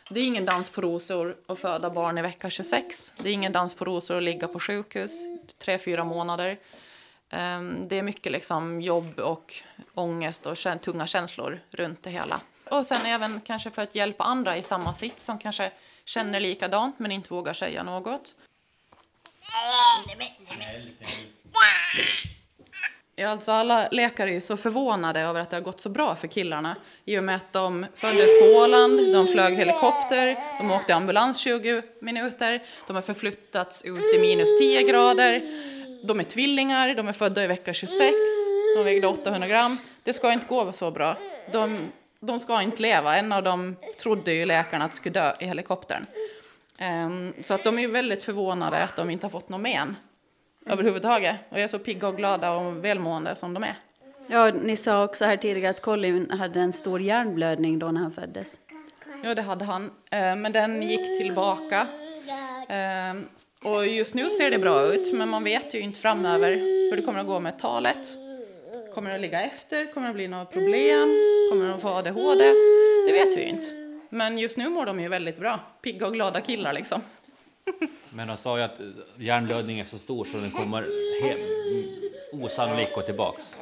det 0.09 0.19
är 0.19 0.25
ingen 0.25 0.45
dans 0.45 0.69
på 0.69 0.81
rosor 0.81 1.37
att 1.47 1.59
föda 1.59 1.89
barn 1.89 2.17
i 2.17 2.21
vecka 2.21 2.49
26. 2.49 3.13
Det 3.17 3.29
är 3.29 3.33
ingen 3.33 3.51
dans 3.51 3.73
på 3.73 3.85
rosor 3.85 4.17
att 4.17 4.23
ligga 4.23 4.47
på 4.47 4.59
sjukhus 4.59 5.11
tre, 5.57 5.77
fyra 5.77 6.03
månader. 6.03 6.59
Um, 7.33 7.87
Det 7.87 7.99
är 7.99 8.03
mycket 8.03 8.31
liksom 8.31 8.81
jobb 8.81 9.19
och 9.19 9.53
ångest 9.93 10.45
och 10.45 10.57
tunga 10.81 11.07
känslor 11.07 11.59
runt 11.71 12.03
det 12.03 12.09
hela. 12.09 12.39
Och 12.69 12.85
sen 12.85 13.05
även 13.05 13.41
kanske 13.41 13.71
för 13.71 13.81
att 13.81 13.95
hjälpa 13.95 14.23
andra 14.23 14.57
i 14.57 14.63
samma 14.63 14.93
sits 14.93 15.25
som 15.25 15.39
kanske 15.39 15.71
känner 16.05 16.39
likadant 16.39 16.99
men 16.99 17.11
inte 17.11 17.33
vågar 17.33 17.53
säga 17.53 17.83
något. 17.83 18.35
Alltså 23.23 23.51
alla 23.51 23.87
läkare 23.91 24.29
är 24.29 24.33
ju 24.33 24.41
så 24.41 24.57
förvånade 24.57 25.19
över 25.19 25.39
att 25.39 25.49
det 25.49 25.55
har 25.55 25.61
gått 25.61 25.81
så 25.81 25.89
bra 25.89 26.15
för 26.15 26.27
killarna 26.27 26.75
i 27.05 27.19
och 27.19 27.23
med 27.23 27.35
att 27.35 27.53
de 27.53 27.85
föddes 27.95 28.39
på 28.41 28.45
Åland, 28.45 29.13
de 29.13 29.27
flög 29.27 29.57
helikopter, 29.57 30.37
de 30.57 30.71
åkte 30.71 30.95
ambulans 30.95 31.39
20 31.39 31.81
minuter, 32.01 32.63
de 32.87 32.95
har 32.95 33.01
förflyttats 33.01 33.85
ut 33.85 34.15
i 34.15 34.19
minus 34.19 34.59
10 34.59 34.83
grader, 34.83 35.41
de 36.03 36.19
är 36.19 36.23
tvillingar, 36.23 36.95
de 36.95 37.07
är 37.07 37.13
födda 37.13 37.43
i 37.43 37.47
vecka 37.47 37.73
26, 37.73 38.13
de 38.77 38.83
vägde 38.83 39.07
800 39.07 39.47
gram. 39.47 39.77
Det 40.03 40.13
ska 40.13 40.33
inte 40.33 40.47
gå 40.47 40.71
så 40.71 40.91
bra. 40.91 41.17
De, 41.51 41.91
de 42.25 42.39
ska 42.39 42.61
inte 42.61 42.81
leva. 42.81 43.17
En 43.17 43.31
av 43.31 43.43
dem 43.43 43.75
trodde 44.01 44.33
ju 44.33 44.45
läkarna 44.45 44.85
att 44.85 44.93
skulle 44.93 45.13
dö 45.13 45.31
i 45.39 45.45
helikoptern. 45.45 46.05
Ehm, 46.77 47.33
så 47.43 47.53
att 47.53 47.63
de 47.63 47.79
är 47.79 47.87
väldigt 47.87 48.23
förvånade 48.23 48.77
att 48.83 48.95
de 48.95 49.09
inte 49.09 49.25
har 49.25 49.31
fått 49.31 49.49
någon 49.49 49.61
men 49.61 49.95
överhuvudtaget. 50.65 51.35
Och 51.49 51.59
är 51.59 51.67
så 51.67 51.79
pigga 51.79 52.07
och 52.07 52.17
glada 52.17 52.51
och 52.55 52.85
välmående 52.85 53.35
som 53.35 53.53
de 53.53 53.63
är. 53.63 53.75
Ja, 54.27 54.51
ni 54.51 54.75
sa 54.75 55.03
också 55.03 55.25
här 55.25 55.37
tidigare 55.37 55.69
att 55.69 55.81
Colin 55.81 56.31
hade 56.31 56.59
en 56.59 56.73
stor 56.73 57.01
hjärnblödning 57.01 57.79
då 57.79 57.87
när 57.91 58.01
han 58.01 58.11
föddes. 58.11 58.59
Ja, 59.23 59.35
det 59.35 59.41
hade 59.41 59.65
han. 59.65 59.85
Eh, 60.11 60.35
Men 60.35 60.51
den 60.51 60.81
gick 60.81 61.19
tillbaka. 61.21 61.87
Eh, 62.69 63.15
Och 63.71 63.87
just 63.87 64.13
nu 64.13 64.29
ser 64.29 64.51
det 64.51 64.59
bra 64.59 64.81
ut, 64.93 65.13
men 65.13 65.29
man 65.29 65.43
vet 65.43 65.73
ju 65.75 65.79
inte 65.79 65.99
framöver 65.99 66.55
hur 66.55 66.95
det 66.97 67.01
kommer 67.01 67.19
att 67.19 67.27
gå 67.27 67.39
med 67.39 67.59
talet. 67.59 68.07
Kommer 68.95 69.09
det 69.09 69.15
att 69.15 69.21
ligga 69.21 69.41
efter? 69.41 69.93
Kommer 69.93 70.07
det 70.07 70.09
att 70.09 70.15
bli 70.15 70.27
några 70.27 70.45
problem? 70.45 71.09
Kommer 71.51 71.69
de 71.69 71.79
få 71.79 71.87
ADHD? 71.87 72.43
Det 73.07 73.13
vet 73.13 73.37
vi 73.37 73.41
ju 73.41 73.47
inte. 73.47 73.65
Men 74.09 74.37
just 74.37 74.57
nu 74.57 74.69
mår 74.69 74.85
de 74.85 74.99
ju 74.99 75.07
väldigt 75.07 75.39
bra. 75.39 75.59
Pigga 75.81 76.07
och 76.07 76.13
glada 76.13 76.41
killar 76.41 76.73
liksom. 76.73 77.01
Men 78.09 78.27
de 78.27 78.37
sa 78.37 78.57
ju 78.57 78.63
att 78.63 78.79
hjärnblödning 79.17 79.79
är 79.79 79.85
så 79.85 79.97
stor 79.97 80.25
så 80.25 80.37
den 80.37 80.51
kommer 80.51 80.81
helt 81.21 81.47
osannolikt 82.31 82.93
gå 82.93 83.01
tillbaks. 83.01 83.59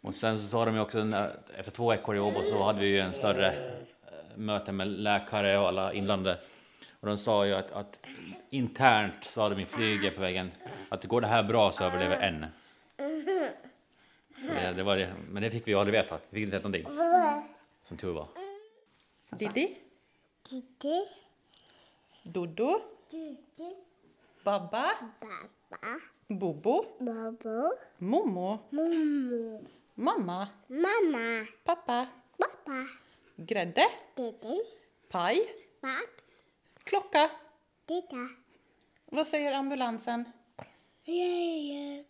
Och 0.00 0.14
sen 0.14 0.38
så 0.38 0.48
sa 0.48 0.64
de 0.64 0.74
ju 0.74 0.80
också, 0.80 0.98
efter 1.56 1.72
två 1.72 1.90
veckor 1.90 2.16
i 2.16 2.20
Åbo 2.20 2.42
så 2.42 2.62
hade 2.62 2.80
vi 2.80 2.86
ju 2.86 2.98
en 2.98 3.14
större 3.14 3.46
eh, 3.46 3.52
möte 4.34 4.72
med 4.72 4.88
läkare 4.88 5.58
och 5.58 5.68
alla 5.68 5.92
inblandade. 5.92 6.38
Och 7.00 7.08
de 7.08 7.18
sa 7.18 7.46
ju 7.46 7.54
att, 7.54 7.72
att 7.72 8.00
internt 8.50 9.24
sa 9.24 9.48
de 9.48 9.60
i 9.60 9.66
flyget 9.66 10.14
på 10.14 10.20
vägen 10.20 10.50
att 10.88 11.04
går 11.04 11.20
det 11.20 11.26
här 11.26 11.42
bra 11.42 11.70
så 11.70 11.84
överlever 11.84 12.16
en. 12.16 12.46
Så 14.36 14.48
det, 14.52 14.72
det 14.76 14.82
var 14.82 14.96
det, 14.96 15.14
men 15.30 15.42
det 15.42 15.50
fick 15.50 15.66
vi 15.66 15.72
ju 15.72 15.78
aldrig 15.78 15.92
veta. 16.02 16.18
Vi 16.30 16.34
fick 16.40 16.46
inte 16.46 16.56
veta 16.56 16.68
någonting. 16.68 17.44
Som 17.82 17.96
tur 17.96 18.12
var. 18.12 18.28
Diddy, 19.32 19.74
Titti, 20.42 21.08
Dodo, 22.22 22.80
Babba, 24.44 24.90
Bobo, 26.28 26.84
Bobo, 26.98 27.72
Momo, 27.98 28.58
Momo, 28.70 29.64
Mamma, 29.94 30.48
Mamma, 30.68 31.46
Pappa, 31.64 32.06
Pappa, 32.38 32.86
Grädde, 33.36 33.86
Titti, 34.14 34.60
Paj, 35.08 35.48
Papp, 35.80 36.10
Klocka. 36.84 37.30
Titta, 37.86 38.28
Vad 39.06 39.26
säger 39.26 39.52
ambulansen? 39.52 40.24
Jeje, 41.04 42.04